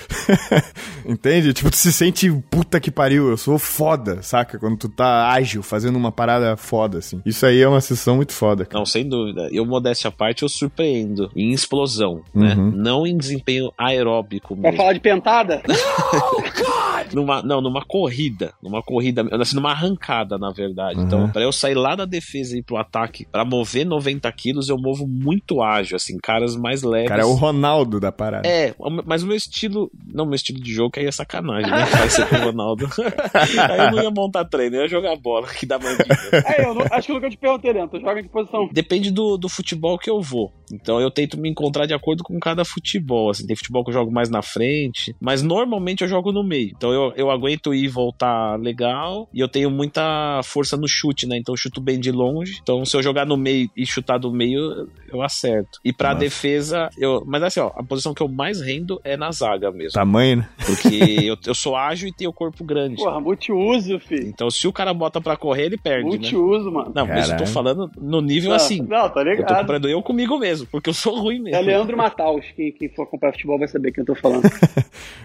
[1.07, 1.53] Entende?
[1.53, 4.59] Tipo, tu se sente puta que pariu, eu sou foda, saca?
[4.59, 7.21] Quando tu tá ágil, fazendo uma parada foda, assim.
[7.27, 8.79] Isso aí é uma sessão muito foda, cara.
[8.79, 9.49] não, sem dúvida.
[9.53, 12.55] Eu, modéstia à parte, eu surpreendo em explosão, né?
[12.55, 12.71] Uhum.
[12.71, 14.77] Não em desempenho aeróbico Vai mesmo.
[14.79, 15.63] falar de pentada?
[17.13, 18.55] Numa, não, numa corrida.
[18.63, 20.99] Numa corrida, assim, numa arrancada, na verdade.
[20.99, 21.05] Uhum.
[21.05, 24.69] Então, pra eu sair lá da defesa e ir pro ataque Pra mover 90 quilos,
[24.69, 27.09] eu movo muito ágil, assim, caras mais leves.
[27.09, 28.47] Cara, é o Ronaldo da parada.
[28.49, 28.73] É,
[29.05, 29.91] mas o meu estilo.
[30.07, 31.85] Não, meu estilo de jogo aí é sacanagem, né?
[31.85, 32.87] Vai ser com o Ronaldo.
[33.35, 35.99] aí eu não ia montar treino, eu ia jogar bola, que dá mais.
[36.47, 37.99] É, eu não- acho que eu nunca te perguntei, Leandro.
[37.99, 38.69] Tu joga em que posição?
[38.73, 40.53] Depende do, do futebol que eu vou.
[40.73, 43.31] Então eu tento me encontrar de acordo com cada futebol.
[43.31, 46.71] Assim, tem futebol que eu jogo mais na frente, mas normalmente eu jogo no meio.
[46.77, 49.29] Então eu, eu aguento ir e voltar legal.
[49.35, 51.37] E eu tenho muita força no chute, né?
[51.37, 52.59] Então eu chuto bem de longe.
[52.63, 55.79] Então se eu jogar no meio e chutar do meio, eu acerto.
[55.85, 56.21] E pra Nossa.
[56.21, 57.23] defesa, eu.
[57.27, 59.93] Mas assim, ó, a posição que eu mais rendo é na zaga mesmo.
[59.93, 60.49] Tamanho, né?
[60.67, 60.89] Porque
[61.25, 62.97] eu, eu sou ágil e tenho o corpo grande.
[62.97, 64.27] Porra, multiuso, filho.
[64.29, 66.17] Então se o cara bota pra correr, ele perde, né?
[66.17, 66.93] Multiuso, mano.
[66.95, 67.47] Não, mas eu tô Caralho.
[67.47, 68.79] falando no nível Não, assim.
[68.83, 69.59] Não, tá Eu tô ligado.
[69.61, 71.59] comprando eu comigo mesmo, porque eu sou ruim mesmo.
[71.59, 72.45] É Leandro Mataus.
[72.57, 74.43] Quem, quem for comprar futebol vai saber quem eu tô falando.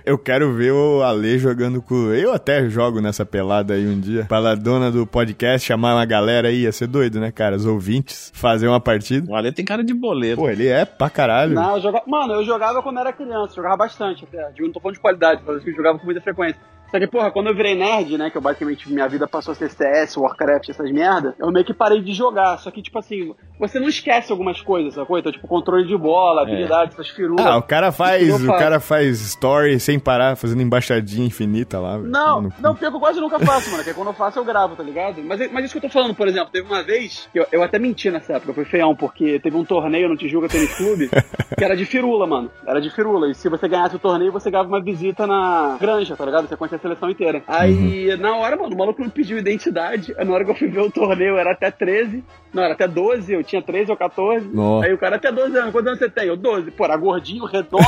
[0.05, 2.11] Eu quero ver o Ale jogando com.
[2.13, 4.25] Eu até jogo nessa pelada aí um dia.
[4.25, 7.55] Pra dona do podcast chamar uma galera aí, ia ser doido, né, cara?
[7.55, 7.88] Os ouvintes,
[8.33, 9.31] fazer uma partida.
[9.31, 10.37] O Ale tem cara de boleiro.
[10.37, 11.53] Pô, ele é pra caralho.
[11.53, 12.03] Não, eu jogava.
[12.07, 14.51] Mano, eu jogava quando era criança, jogava bastante até.
[14.51, 16.59] Digo, não tô falando de qualidade, mas eu jogava com muita frequência.
[16.91, 19.55] Só que, porra, quando eu virei nerd, né, que eu basicamente minha vida passou a
[19.55, 22.57] ser CS, Warcraft, essas merda, eu meio que parei de jogar.
[22.57, 25.17] Só que, tipo assim, você não esquece algumas coisas, sacou?
[25.17, 27.45] Então, tipo, controle de bola, habilidade, essas firulas.
[27.45, 31.97] Ah, o cara faz, o cara faz story sem parar, fazendo embaixadinha infinita lá.
[31.97, 33.83] Não, No não, pior que eu quase nunca faço, mano.
[33.83, 35.21] Que quando eu faço, eu gravo, tá ligado?
[35.23, 37.77] Mas, mas isso que eu tô falando, por exemplo, teve uma vez, eu, eu até
[37.77, 41.09] menti nessa época, foi feião, porque teve um torneio no Tijuca Tênis Clube,
[41.57, 42.49] que era de firula, mano.
[42.65, 43.29] Era de firula.
[43.29, 46.47] E se você ganhasse o torneio, você ganhava uma visita na granja, tá ligado?
[46.47, 47.43] Você conhecia a seleção inteira.
[47.47, 50.13] Aí, na hora, mano, o maluco me pediu identidade.
[50.17, 52.23] Na hora que eu fui ver o torneio, era até 13.
[52.53, 54.47] Não, era até 12, eu tinha 13 ou 14.
[54.47, 54.87] Nossa.
[54.87, 56.27] Aí o cara, até 12 anos, quantos anos você tem?
[56.27, 56.71] Eu, 12.
[56.71, 57.83] Pô, era gordinho, redondo,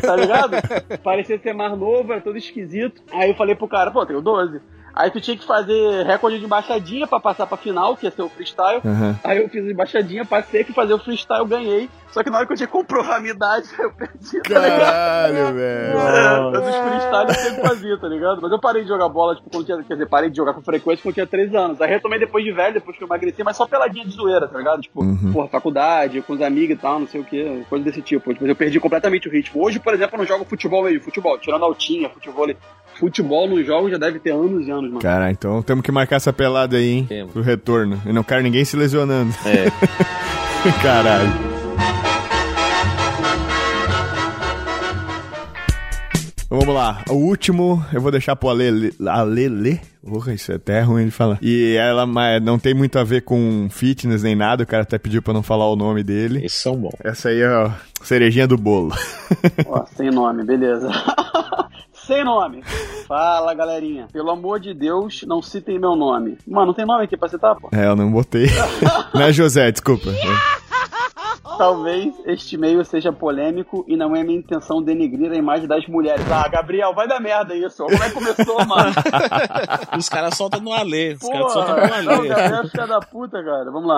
[0.00, 0.56] tá ligado?
[1.02, 3.02] Parecia ser mais novo, era todo esquisito.
[3.12, 4.60] Aí eu falei pro cara, pô, tenho 12.
[4.96, 8.22] Aí tu tinha que fazer recorde de embaixadinha pra passar pra final, que ia ser
[8.22, 8.80] o freestyle.
[8.82, 9.14] Aham.
[9.22, 11.90] Aí eu fiz a embaixadinha, passei, fui fazer o freestyle, ganhei.
[12.12, 14.40] Só que na hora que eu tinha que comprovar a minha idade, eu perdi.
[14.40, 14.54] tá?
[14.54, 15.98] Caralho, velho.
[15.98, 18.40] É, eu dos freestyle eu sempre fazia, tá ligado?
[18.40, 20.62] Mas eu parei de jogar bola, tipo, quando tinha, quer dizer, parei de jogar com
[20.62, 21.80] frequência quando tinha 13 anos.
[21.82, 24.56] Aí retomei depois de velho, depois que eu emagreci, mas só peladinha de zoeira, tá
[24.56, 24.80] ligado?
[24.80, 25.32] Tipo, Uhum.
[25.32, 28.32] porra, faculdade, com os amigos e tal, não sei o que, coisa desse tipo.
[28.40, 29.62] Mas eu perdi completamente o ritmo.
[29.62, 32.46] Hoje, por exemplo, eu não jogo futebol meio, futebol, tirando altinha, futebol.
[32.94, 35.00] Futebol no jogo já deve ter anos e anos, mano.
[35.00, 37.06] Cara, então temos que marcar essa pelada aí, hein?
[37.08, 37.32] Temos.
[37.32, 38.00] Pro retorno.
[38.04, 39.34] Eu não quero ninguém se lesionando.
[39.44, 39.70] É.
[40.82, 41.56] Caralho.
[46.48, 49.80] Vamos lá, o último eu vou deixar pro Ale, Ale ler.
[50.02, 51.38] Porra, isso é até ruim de falar.
[51.42, 54.96] E ela mas não tem muito a ver com fitness nem nada, o cara até
[54.96, 56.46] pediu pra não falar o nome dele.
[56.46, 56.94] Esses são bons.
[57.02, 58.94] Essa aí é a cerejinha do bolo.
[59.66, 60.88] Ó, sem nome, beleza.
[62.06, 62.62] sem nome.
[63.06, 64.06] Fala, galerinha.
[64.12, 66.38] Pelo amor de Deus, não citem meu nome.
[66.46, 67.68] Mano, não tem nome aqui pra citar, pô?
[67.72, 68.46] É, eu não botei.
[69.12, 70.10] não é José, desculpa.
[71.58, 76.24] Talvez este e-mail seja polêmico e não é minha intenção denegrir a imagem das mulheres.
[76.30, 77.82] Ah, Gabriel, vai dar merda isso.
[77.82, 77.86] ó.
[77.86, 78.92] Como é que começou, mano?
[79.96, 81.14] Os caras soltam no Alê.
[81.14, 82.28] Os caras soltam no não, Alê.
[82.28, 83.70] Gabriel é filha da puta, cara.
[83.70, 83.96] Vamos lá.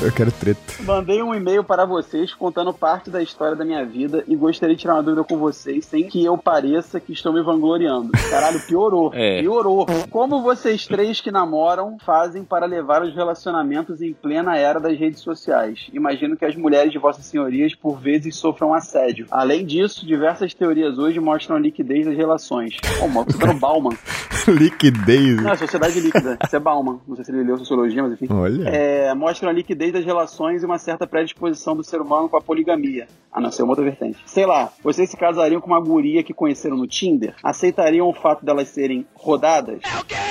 [0.00, 0.60] Eu quero treta.
[0.84, 4.80] Mandei um e-mail para vocês contando parte da história da minha vida e gostaria de
[4.80, 8.12] tirar uma dúvida com vocês sem que eu pareça que estou me vangloriando.
[8.30, 9.10] Caralho, piorou.
[9.12, 9.40] É.
[9.40, 9.86] Piorou.
[10.08, 15.20] Como vocês três que namoram fazem para levar os relacionamentos em plena era das redes
[15.20, 15.88] sociais?
[15.92, 19.26] Imagino que as mulheres de vossas senhorias por vezes sofram assédio.
[19.32, 22.76] Além disso, diversas teorias hoje mostram a liquidez das relações.
[23.02, 23.96] Ó, oh, você tá no Bauman.
[24.48, 25.42] Liquidez.
[25.42, 26.38] Não, é sociedade líquida.
[26.42, 27.00] Isso é Bauman.
[27.06, 28.28] Não sei se ele leu sociologia, mas enfim.
[28.30, 28.68] Olha.
[28.68, 32.40] É, mostram a liquidez das relações e uma certa predisposição do ser humano com a
[32.40, 33.06] poligamia.
[33.30, 34.18] A não ser uma outra vertente.
[34.24, 37.34] Sei lá, vocês se casariam com uma guria que conheceram no Tinder?
[37.42, 39.80] Aceitariam o fato delas serem rodadas?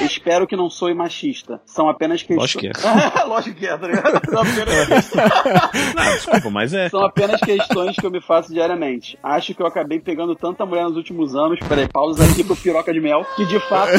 [0.02, 1.62] Espero que não soe machista.
[1.66, 3.12] São apenas Lógico questões.
[3.12, 4.22] que Lógico que é, tá ligado?
[4.30, 5.12] São apenas
[5.96, 6.90] Não, desculpa, mas é.
[6.90, 9.18] são apenas questões que eu me faço diariamente.
[9.22, 12.92] Acho que eu acabei pegando tanta mulher nos últimos anos, peraí, pausa aqui pro piroca
[12.92, 13.94] de mel, que de fato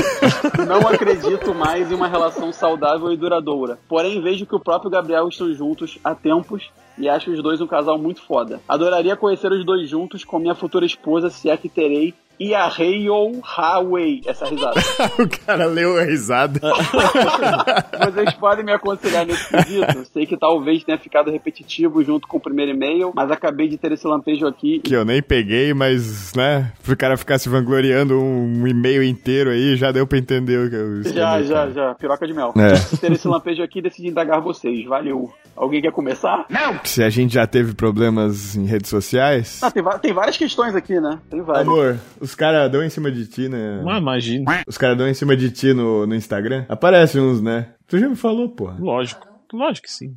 [0.66, 3.78] não acredito mais em uma relação saudável e duradoura.
[3.88, 7.96] Porém, vejo que o próprio Gabriel juntos há tempos e acho os dois um casal
[7.98, 8.60] muito foda.
[8.68, 12.12] Adoraria conhecer os dois juntos com minha futura esposa, se é que terei.
[12.40, 14.80] E a Heyo Hawei, essa risada.
[15.18, 16.60] o cara leu a risada.
[18.04, 20.04] Vocês podem me aconselhar nesse quesito?
[20.12, 23.90] Sei que talvez tenha ficado repetitivo junto com o primeiro e-mail, mas acabei de ter
[23.92, 24.78] esse lampejo aqui.
[24.80, 29.76] que eu nem peguei, mas, né, pro cara ficar se vangloriando um e-mail inteiro aí,
[29.76, 31.72] já deu pra entender o que eu Já, escrevi, já, cara.
[31.72, 31.94] já.
[31.94, 32.54] Piroca de mel.
[32.56, 32.78] É.
[32.98, 34.84] Ter esse lampejo aqui e decidi indagar vocês.
[34.86, 35.32] Valeu.
[35.56, 36.46] Alguém quer começar?
[36.48, 36.78] Não!
[36.84, 39.58] Se a gente já teve problemas em redes sociais.
[39.60, 41.18] Ah, tem, tem várias questões aqui, né?
[41.28, 41.66] Tem várias.
[41.66, 41.98] Amor,
[42.28, 43.82] os caras dão em cima de ti, né?
[43.88, 44.62] Ah, imagina.
[44.66, 46.66] Os caras dão em cima de ti no, no Instagram.
[46.68, 47.72] Aparece uns, né?
[47.86, 48.76] Tu já me falou, porra.
[48.78, 49.26] Lógico.
[49.50, 50.14] lógico que sim.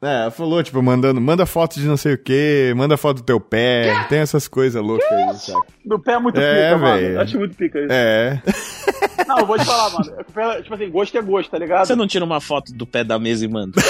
[0.00, 3.40] É, falou, tipo, mandando, manda foto de não sei o que, manda foto do teu
[3.40, 5.66] pé, tem essas coisas loucas aí, saca?
[5.84, 7.08] Do pé é muito É, pica, velho.
[7.08, 7.20] mano.
[7.20, 7.92] Acho muito pica isso.
[7.92, 8.40] É.
[9.26, 10.62] Não, eu vou te falar, mano.
[10.62, 11.86] Tipo assim, gosto é gosto, tá ligado?
[11.86, 13.72] Você não tira uma foto do pé da mesa e manda?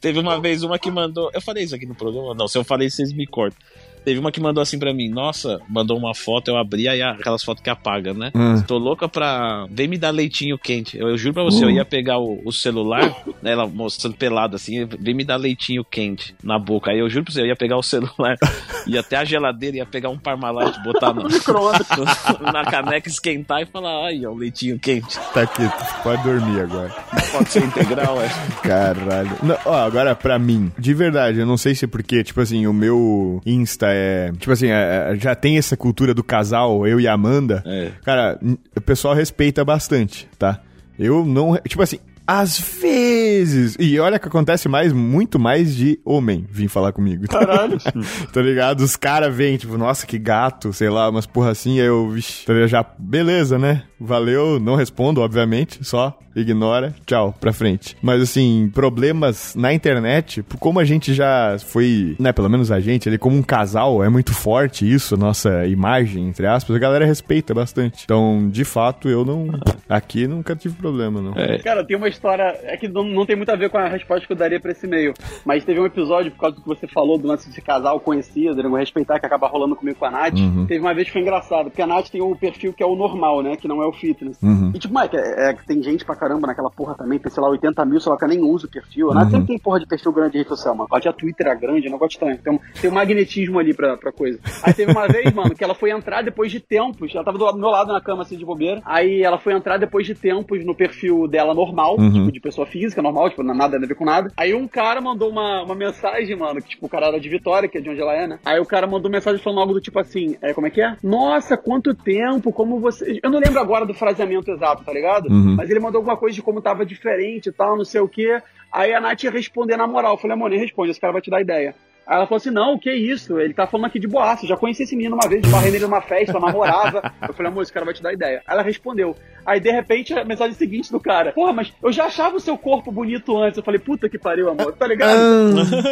[0.00, 1.30] Teve uma vez uma que mandou.
[1.34, 2.34] Eu falei isso aqui no programa?
[2.34, 3.58] Não, se eu falei, vocês me cortam.
[4.02, 7.44] Teve uma que mandou assim pra mim, nossa, mandou uma foto, eu abri aí aquelas
[7.44, 8.32] fotos que apaga, né?
[8.34, 8.62] Hum.
[8.62, 9.66] Tô louca pra.
[9.70, 10.96] Vem me dar leitinho quente.
[10.98, 14.56] Eu, eu juro pra você, eu ia pegar o, o celular, né, ela mostrando pelado
[14.56, 16.90] assim, vem me dar leitinho quente na boca.
[16.90, 18.36] Aí eu juro pra você, eu ia pegar o celular,
[18.86, 21.24] ia até a geladeira, ia pegar um Parmalat, botar no,
[22.52, 25.18] na caneca, esquentar e falar, ai, ó, o leitinho quente.
[25.34, 26.90] Tá aqui, tu pode dormir agora.
[27.32, 28.28] Pode ser integral, é.
[28.62, 29.30] Caralho.
[29.42, 32.66] Não, ó, agora, pra mim, de verdade, eu não sei se é porque, tipo assim,
[32.66, 34.32] o meu Insta é.
[34.38, 37.62] Tipo assim, é- é- já tem essa cultura do casal, eu e a Amanda.
[37.66, 37.90] É.
[38.04, 38.38] Cara,
[38.76, 40.60] o pessoal respeita bastante, tá?
[40.98, 41.56] Eu não.
[41.66, 41.98] Tipo assim.
[42.32, 43.76] Às vezes.
[43.80, 47.26] E olha que acontece mais, muito mais de homem vir falar comigo.
[47.26, 47.76] Caralho.
[48.32, 48.82] tá ligado?
[48.82, 52.46] Os caras vêm, tipo, nossa, que gato, sei lá, umas porra assim, aí eu, vixi,
[52.46, 53.82] tá já, beleza, né?
[53.98, 57.96] Valeu, não respondo, obviamente, só ignora, tchau, pra frente.
[58.00, 63.08] Mas assim, problemas na internet, como a gente já foi, né, pelo menos a gente,
[63.08, 67.52] ali como um casal, é muito forte isso, nossa imagem, entre aspas, a galera respeita
[67.52, 68.04] bastante.
[68.04, 69.48] Então, de fato, eu não,
[69.88, 71.32] aqui nunca tive problema, não.
[71.34, 71.58] É.
[71.58, 72.19] Cara, tem uma história.
[72.64, 74.72] É que não, não tem muito a ver com a resposta que eu daria pra
[74.72, 75.14] esse e-mail.
[75.44, 78.62] Mas teve um episódio, por causa do que você falou, do lance de casal conhecido,
[78.62, 78.68] né?
[78.68, 80.38] Vou respeitar que acaba rolando comigo com a Nath.
[80.38, 80.66] Uhum.
[80.66, 82.94] Teve uma vez que foi engraçado, porque a Nath tem o perfil que é o
[82.94, 83.56] normal, né?
[83.56, 84.38] Que não é o fitness.
[84.42, 84.72] Uhum.
[84.74, 87.48] E tipo, Mike, é, é tem gente pra caramba naquela porra também, tem, sei lá,
[87.48, 89.10] 80 mil, sei lá, que eu nem uso o perfil.
[89.10, 89.30] A Nath Uhum.
[89.30, 90.88] sempre tem porra de perfil grande de rede social, mano.
[90.90, 92.38] Ela tinha Twitter era grande, é um negócio estranho.
[92.38, 94.38] Tem um, tem um magnetismo ali pra, pra coisa.
[94.62, 97.14] Aí teve uma vez, mano, que ela foi entrar depois de tempos.
[97.14, 98.80] Ela tava do, do meu lado na cama, assim, de bobeira.
[98.84, 102.12] Aí ela foi entrar depois de tempos no perfil dela normal, Uhum.
[102.12, 104.32] tipo, de pessoa física, normal, tipo, nada a ver com nada.
[104.36, 107.68] Aí um cara mandou uma, uma mensagem, mano, que tipo, o cara era de Vitória,
[107.68, 108.38] que é de onde ela é, né?
[108.44, 110.96] Aí o cara mandou mensagem falando algo do tipo assim, é, como é que é?
[111.02, 113.20] Nossa, quanto tempo, como você...
[113.22, 115.30] Eu não lembro agora do fraseamento exato, tá ligado?
[115.30, 115.56] Uhum.
[115.56, 118.40] Mas ele mandou alguma coisa de como tava diferente e tal, não sei o quê.
[118.72, 120.12] Aí a Nath ia responder na moral.
[120.14, 121.74] Eu falei, amor, nem responde, esse cara vai te dar ideia.
[122.10, 123.38] Aí ela falou assim: não, o que é isso?
[123.38, 124.44] Ele tá falando aqui de boaço.
[124.44, 127.12] Já conheci esse menino uma vez, barrei nele numa festa, eu namorava.
[127.28, 128.42] Eu falei, amor, esse cara vai te dar ideia.
[128.44, 129.14] Aí ela respondeu.
[129.46, 132.58] Aí, de repente, a mensagem seguinte do cara: Porra, mas eu já achava o seu
[132.58, 133.58] corpo bonito antes.
[133.58, 134.72] Eu falei, puta que pariu, amor.
[134.72, 135.18] Tá ligado?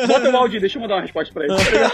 [0.09, 1.55] Bota o áudio, deixa eu mandar uma resposta pra ele.
[1.57, 1.93] Tá ligado?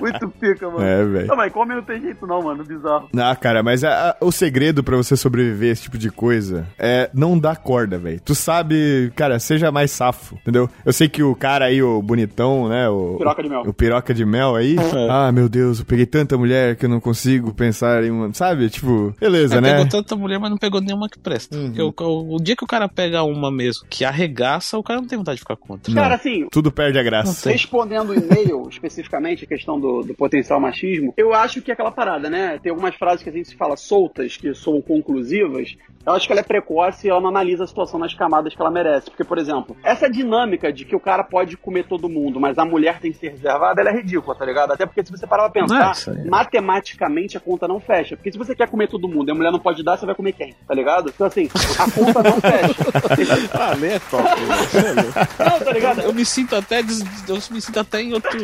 [0.00, 0.82] Muito pica, mano.
[0.84, 1.26] É, velho.
[1.26, 2.64] Não, mas come não tem jeito, não, mano.
[2.64, 3.08] Bizarro.
[3.16, 6.66] Ah, cara, mas a- a- o segredo pra você sobreviver a esse tipo de coisa
[6.78, 8.20] é não dar corda, velho.
[8.24, 10.68] Tu sabe, cara, seja mais safo, entendeu?
[10.84, 12.88] Eu sei que o cara aí, o bonitão, né?
[12.88, 13.62] O Piroca de mel.
[13.66, 14.76] O piroca de mel aí.
[15.10, 18.32] Ah, meu Deus, eu peguei tanta mulher que eu não consigo pensar em uma.
[18.34, 18.68] Sabe?
[18.70, 19.70] Tipo, beleza, É, né?
[19.72, 21.56] Pegou tanta mulher, mas não pegou nenhuma que presta.
[21.56, 25.00] Porque o, o- o dia que o cara pega uma mesmo que arregaça, o cara
[25.00, 25.92] não tem vontade de ficar contra.
[25.94, 27.50] Cara, assim, Tudo perde a graça.
[27.50, 31.90] Respondendo o e-mail, especificamente, a questão do, do potencial machismo, eu acho que é aquela
[31.90, 32.58] parada, né?
[32.62, 35.76] Tem algumas frases que a gente fala soltas, que são conclusivas.
[36.06, 38.60] Eu acho que ela é precoce e ela não analisa a situação nas camadas que
[38.62, 39.10] ela merece.
[39.10, 42.64] Porque, por exemplo, essa dinâmica de que o cara pode comer todo mundo, mas a
[42.64, 44.72] mulher tem que ser reservada, ela é ridícula, tá ligado?
[44.72, 46.24] Até porque se você parar pra Ah, pensar, aí.
[46.26, 48.16] matematicamente a conta não fecha.
[48.16, 50.14] Porque se você quer comer todo mundo e a mulher não pode dar, você vai
[50.14, 50.54] comer quem?
[50.66, 51.10] Tá ligado?
[51.14, 52.80] Então, assim, a conta não fecha.
[53.52, 54.24] Ah, nem é top.
[55.38, 56.00] não, tá ligado?
[56.00, 58.38] Eu me sinto até des- eu me sinto até em outro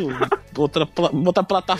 [0.57, 1.76] outra, pla- outra plataforma.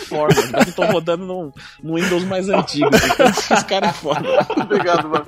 [0.66, 2.88] Eu tô rodando num, num Windows mais antigo.
[2.88, 4.20] Então, esse cara é foda.
[4.62, 5.26] Obrigado, mano.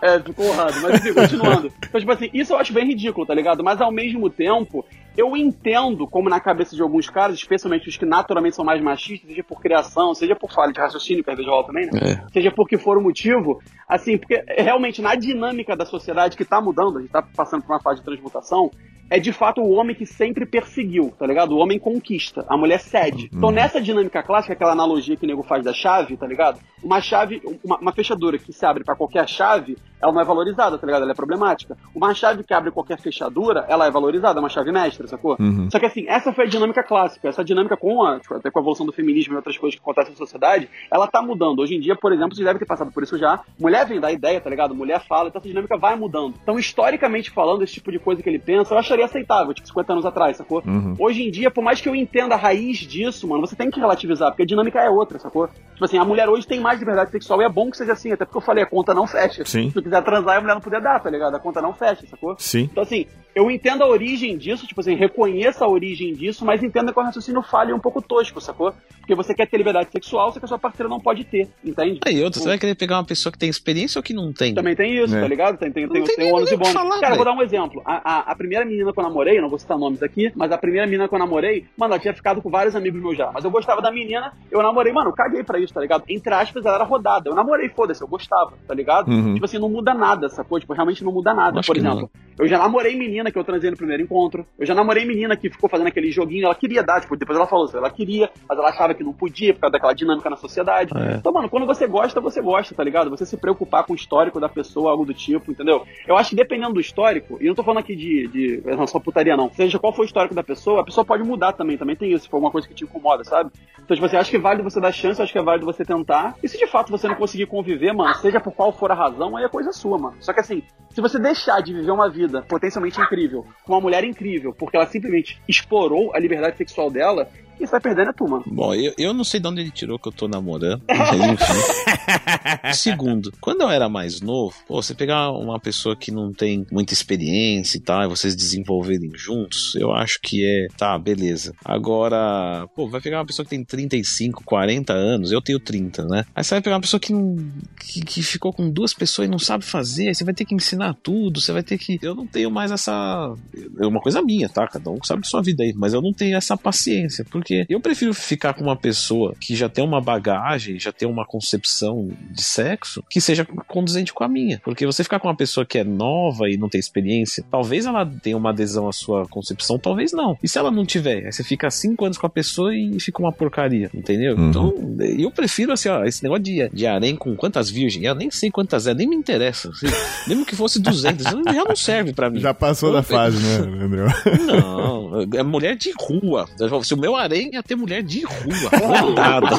[0.00, 0.74] É, ficou honrado.
[0.82, 1.72] Mas enfim, continuando.
[1.78, 3.62] Então, tipo assim, isso eu acho bem ridículo, tá ligado?
[3.62, 4.84] Mas ao mesmo tempo,
[5.16, 9.28] eu entendo como na cabeça de alguns caras, especialmente os que naturalmente são mais machistas,
[9.28, 12.24] seja por criação, seja por falha de raciocínio, que às vezes rola também, né?
[12.32, 16.60] Seja por que for o motivo, assim, porque realmente na dinâmica da sociedade que tá
[16.60, 18.70] mudando, a gente tá passando por uma fase de transmutação,
[19.10, 21.52] é de fato o homem que sempre perseguiu, tá ligado?
[21.52, 23.30] O homem conquista, a mulher cede.
[23.32, 26.58] Então, nessa dinâmica clássica, aquela analogia que o nego faz da chave, tá ligado?
[26.82, 30.76] Uma chave, uma, uma fechadura que se abre pra qualquer chave, ela não é valorizada,
[30.78, 31.02] tá ligado?
[31.02, 31.76] Ela é problemática.
[31.94, 35.36] Uma chave que abre qualquer fechadura, ela é valorizada, é uma chave mestra, sacou?
[35.40, 35.68] Uhum.
[35.70, 37.28] Só que assim, essa foi a dinâmica clássica.
[37.28, 39.82] Essa dinâmica com a, tipo, até com a evolução do feminismo e outras coisas que
[39.82, 41.60] acontecem na sociedade, ela tá mudando.
[41.60, 43.40] Hoje em dia, por exemplo, vocês devem ter passado por isso já.
[43.58, 44.74] Mulher vem dar ideia, tá ligado?
[44.74, 46.34] Mulher fala, então essa dinâmica vai mudando.
[46.42, 49.92] Então, historicamente falando, esse tipo de coisa que ele pensa, eu acharia aceitável, tipo, 50
[49.92, 50.62] anos atrás, sacou?
[50.66, 50.94] Uhum.
[50.98, 53.80] Hoje em dia, por mais que eu entenda a raiz disso, mano, você tem que
[53.80, 55.48] relativizar, porque a dinâmica é outra, sacou?
[55.48, 58.12] Tipo assim, a mulher hoje tem mais liberdade sexual e é bom que seja assim,
[58.12, 59.44] até porque eu falei, a conta não fecha.
[59.44, 59.68] Sim.
[59.68, 61.34] Se tu quiser transar e a mulher não puder dar, tá ligado?
[61.34, 62.36] A conta não fecha, sacou?
[62.38, 62.68] Sim.
[62.70, 66.92] Então, assim, eu entendo a origem disso, tipo assim, reconheça a origem disso, mas entenda
[66.92, 68.72] que o raciocínio falha é um pouco tosco, sacou?
[69.00, 72.00] Porque você quer ter liberdade sexual, só que a sua parceira não pode ter, entende?
[72.06, 74.54] Aí, outra, você vai querer pegar uma pessoa que tem experiência ou que não tem?
[74.54, 75.20] Também tem isso, É.
[75.20, 75.58] tá ligado?
[75.58, 76.72] Tem, tem, tem, tem tem, um ônus e bônus.
[76.72, 77.82] falar, Cara, eu vou dar um exemplo.
[77.84, 80.50] A, a, a primeira menina que eu namorei, eu não vou citar nomes aqui, mas
[80.52, 83.30] a primeira menina que eu namorei, mano, ela tinha ficado com vários amigos meus já.
[83.30, 86.04] Mas eu gostava da menina, eu namorei, mano, eu caguei pra isso, tá ligado?
[86.08, 87.28] Entre aspas, ela era rodada.
[87.28, 89.10] Eu namorei, foda-se, eu gostava, tá ligado?
[89.10, 89.34] Uhum.
[89.34, 90.58] Tipo assim, não muda nada, sacou?
[90.58, 91.60] Tipo, realmente não muda nada.
[91.60, 94.46] Acho Por exemplo, eu já namorei menina que eu transei no primeiro encontro.
[94.58, 97.46] Eu já namorei menina que ficou fazendo aquele joguinho, ela queria dar, tipo, depois ela
[97.46, 100.92] falou ela queria, mas ela achava que não podia por causa daquela dinâmica na sociedade.
[100.96, 101.16] É.
[101.16, 103.10] Então, mano, quando você gosta, você gosta, tá ligado?
[103.10, 105.86] Você se preocupar com o histórico da pessoa, algo do tipo, entendeu?
[106.06, 108.98] Eu acho que dependendo do histórico, e não tô falando aqui de, de não, só
[108.98, 109.50] putaria, não.
[109.50, 112.24] Seja qual for o histórico da pessoa, a pessoa pode mudar também, também tem isso,
[112.24, 113.50] se for alguma coisa que te incomoda, sabe?
[113.84, 115.84] Então, tipo assim, acho que é válido você dar chance, acho que é válido você
[115.84, 116.34] tentar.
[116.42, 119.36] E se de fato você não conseguir conviver, mano, seja por qual for a razão,
[119.36, 120.16] aí é coisa sua, mano.
[120.20, 124.04] Só que assim, se você deixar de viver uma vida potencialmente incrível, com uma mulher
[124.04, 128.44] incrível, porque ela simplesmente explorou a liberdade sexual dela, quem sai perdendo é tu, mano.
[128.46, 132.72] Bom, eu, eu não sei de onde ele tirou que eu tô namorando, mas enfim.
[132.74, 136.92] Segundo, quando eu era mais novo, pô, você pegar uma pessoa que não tem muita
[136.92, 141.54] experiência e tal, e vocês desenvolverem juntos, eu acho que é, tá, beleza.
[141.64, 146.24] Agora, pô, vai pegar uma pessoa que tem 35, 40 anos, eu tenho 30, né?
[146.34, 147.36] Aí você vai pegar uma pessoa que, não,
[147.80, 150.54] que, que ficou com duas pessoas e não sabe fazer, aí você vai ter que
[150.54, 151.98] ensinar tudo, você vai ter que.
[152.02, 153.34] Eu não tenho mais essa.
[153.78, 154.66] É uma coisa minha, tá?
[154.66, 157.78] Cada um sabe de sua vida aí, mas eu não tenho essa paciência, porque eu
[157.78, 162.42] prefiro ficar com uma pessoa que já tem uma bagagem, já tem uma concepção de
[162.42, 164.60] sexo que seja condizente com a minha.
[164.64, 168.06] Porque você ficar com uma pessoa que é nova e não tem experiência, talvez ela
[168.06, 170.38] tenha uma adesão à sua concepção, talvez não.
[170.42, 173.20] E se ela não tiver, aí você fica cinco anos com a pessoa e fica
[173.20, 174.36] uma porcaria, entendeu?
[174.36, 174.48] Uhum.
[174.48, 174.74] Então,
[175.18, 178.50] eu prefiro assim, ó, esse negócio de, de harém com quantas virgens, eu nem sei
[178.50, 179.68] quantas é, nem me interessa.
[179.68, 179.86] assim.
[180.26, 182.40] mesmo que fosse 200, já não serve pra mim.
[182.40, 184.04] Já passou da fase, né, André?
[184.46, 186.46] Não, é mulher de rua.
[186.82, 188.70] Se o meu harém ia ter mulher de rua,
[189.00, 189.50] rodada.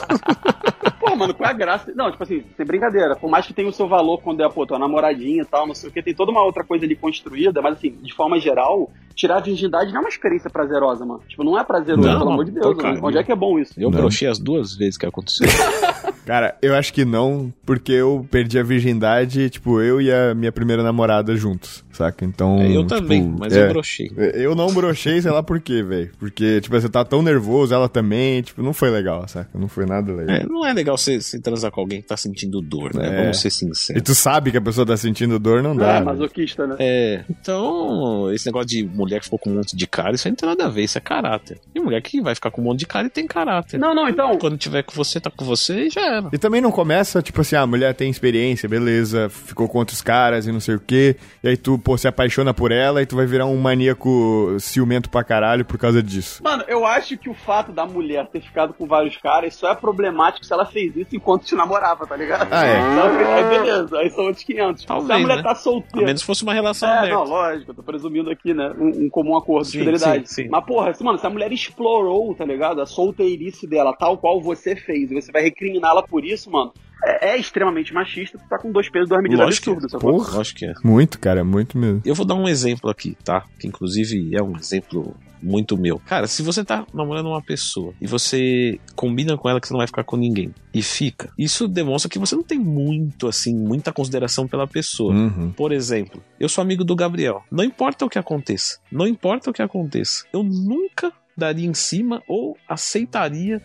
[1.00, 1.92] Pô, mano, qual é a graça?
[1.96, 3.16] Não, tipo assim, sem brincadeira.
[3.16, 5.76] Por mais que tenha o seu valor quando é, pô, tua namoradinha e tal, não
[5.76, 8.90] sei o que, tem toda uma outra coisa ali construída, mas assim, de forma geral,
[9.16, 11.22] tirar a virgindade não é uma experiência prazerosa, mano.
[11.28, 12.66] Tipo, não é prazeroso, Não, pelo amor de Deus.
[12.66, 13.00] porcaria.
[13.04, 13.74] Onde é que é bom isso?
[13.78, 15.48] Eu brochei as duas vezes que aconteceu.
[16.26, 20.52] Cara, eu acho que não, porque eu perdi a virgindade, tipo, eu e a minha
[20.52, 22.26] primeira namorada juntos, saca?
[22.26, 22.60] Então.
[22.60, 23.64] É, eu tipo, também, mas é.
[23.64, 24.12] eu brochei.
[24.34, 26.12] Eu não brochei, sei lá por quê, velho.
[26.20, 29.50] Porque, tipo, você tá tão nervoso, ela também, tipo, não foi legal, saca?
[29.54, 30.36] Não foi nada legal.
[30.36, 33.08] É, não é legal você, você transar com alguém que tá sentindo dor, né?
[33.08, 33.22] É.
[33.22, 34.04] Vamos ser E sinceros.
[34.04, 35.88] tu sabe que a pessoa tá sentindo dor, não dá.
[35.88, 36.06] É, velho.
[36.06, 36.76] masoquista, né?
[36.80, 40.32] É, então, esse negócio de mulher que ficou com um monte de cara, isso aí
[40.32, 41.60] não tem nada a ver, isso é caráter.
[41.74, 43.80] E mulher que vai ficar com um monte de cara e tem caráter.
[43.80, 44.38] Não, não, então.
[44.38, 46.30] Quando tiver com você, tá com você e já era.
[46.32, 50.02] E também não começa, tipo assim, ah, a mulher tem experiência, beleza, ficou com outros
[50.02, 53.06] caras e não sei o quê, e aí tu, pô, se apaixona por ela e
[53.06, 56.42] tu vai virar um maníaco ciumento pra caralho por causa disso.
[56.44, 59.76] Mano, eu acho que o fato da mulher ter ficado com vários caras só é
[59.76, 62.48] problemático se ela fez isso enquanto te namorava, tá ligado?
[62.52, 62.78] Ah, é?
[62.80, 64.82] Então, aí beleza, aí são outros 500.
[64.82, 65.44] se a Talvez, mulher né?
[65.44, 66.06] tá A solteira.
[66.08, 67.16] menos que fosse uma relação É, aberta.
[67.16, 68.74] não, lógico, eu tô presumindo aqui, né?
[68.78, 70.30] Um, um comum acordo Sim, de fidelidade.
[70.30, 70.50] sim, sim.
[70.50, 72.82] Mas, porra, se, mano, se a mulher explorou, tá ligado?
[72.82, 77.30] A solteirice dela, tal qual você fez, e você vai recriminá-la por isso, mano, é,
[77.30, 80.00] é extremamente machista, tu tá com dois pesos, duas medidas Lógico que é.
[80.00, 80.38] Porra.
[80.38, 80.74] Lógico que é.
[80.84, 82.02] Muito, cara, muito mesmo.
[82.06, 83.46] Eu vou dar um exemplo aqui, tá?
[83.60, 86.00] Que inclusive é um exemplo muito meu.
[86.00, 89.80] Cara, se você tá namorando uma pessoa e você combina com ela que você não
[89.80, 93.94] vai ficar com ninguém e fica, isso demonstra que você não tem muito, assim, muita
[93.94, 95.14] consideração pela pessoa.
[95.14, 95.52] Uhum.
[95.52, 97.44] Por exemplo, eu sou amigo do Gabriel.
[97.52, 102.24] Não importa o que aconteça, não importa o que aconteça, eu nunca daria em cima
[102.28, 103.62] ou aceitaria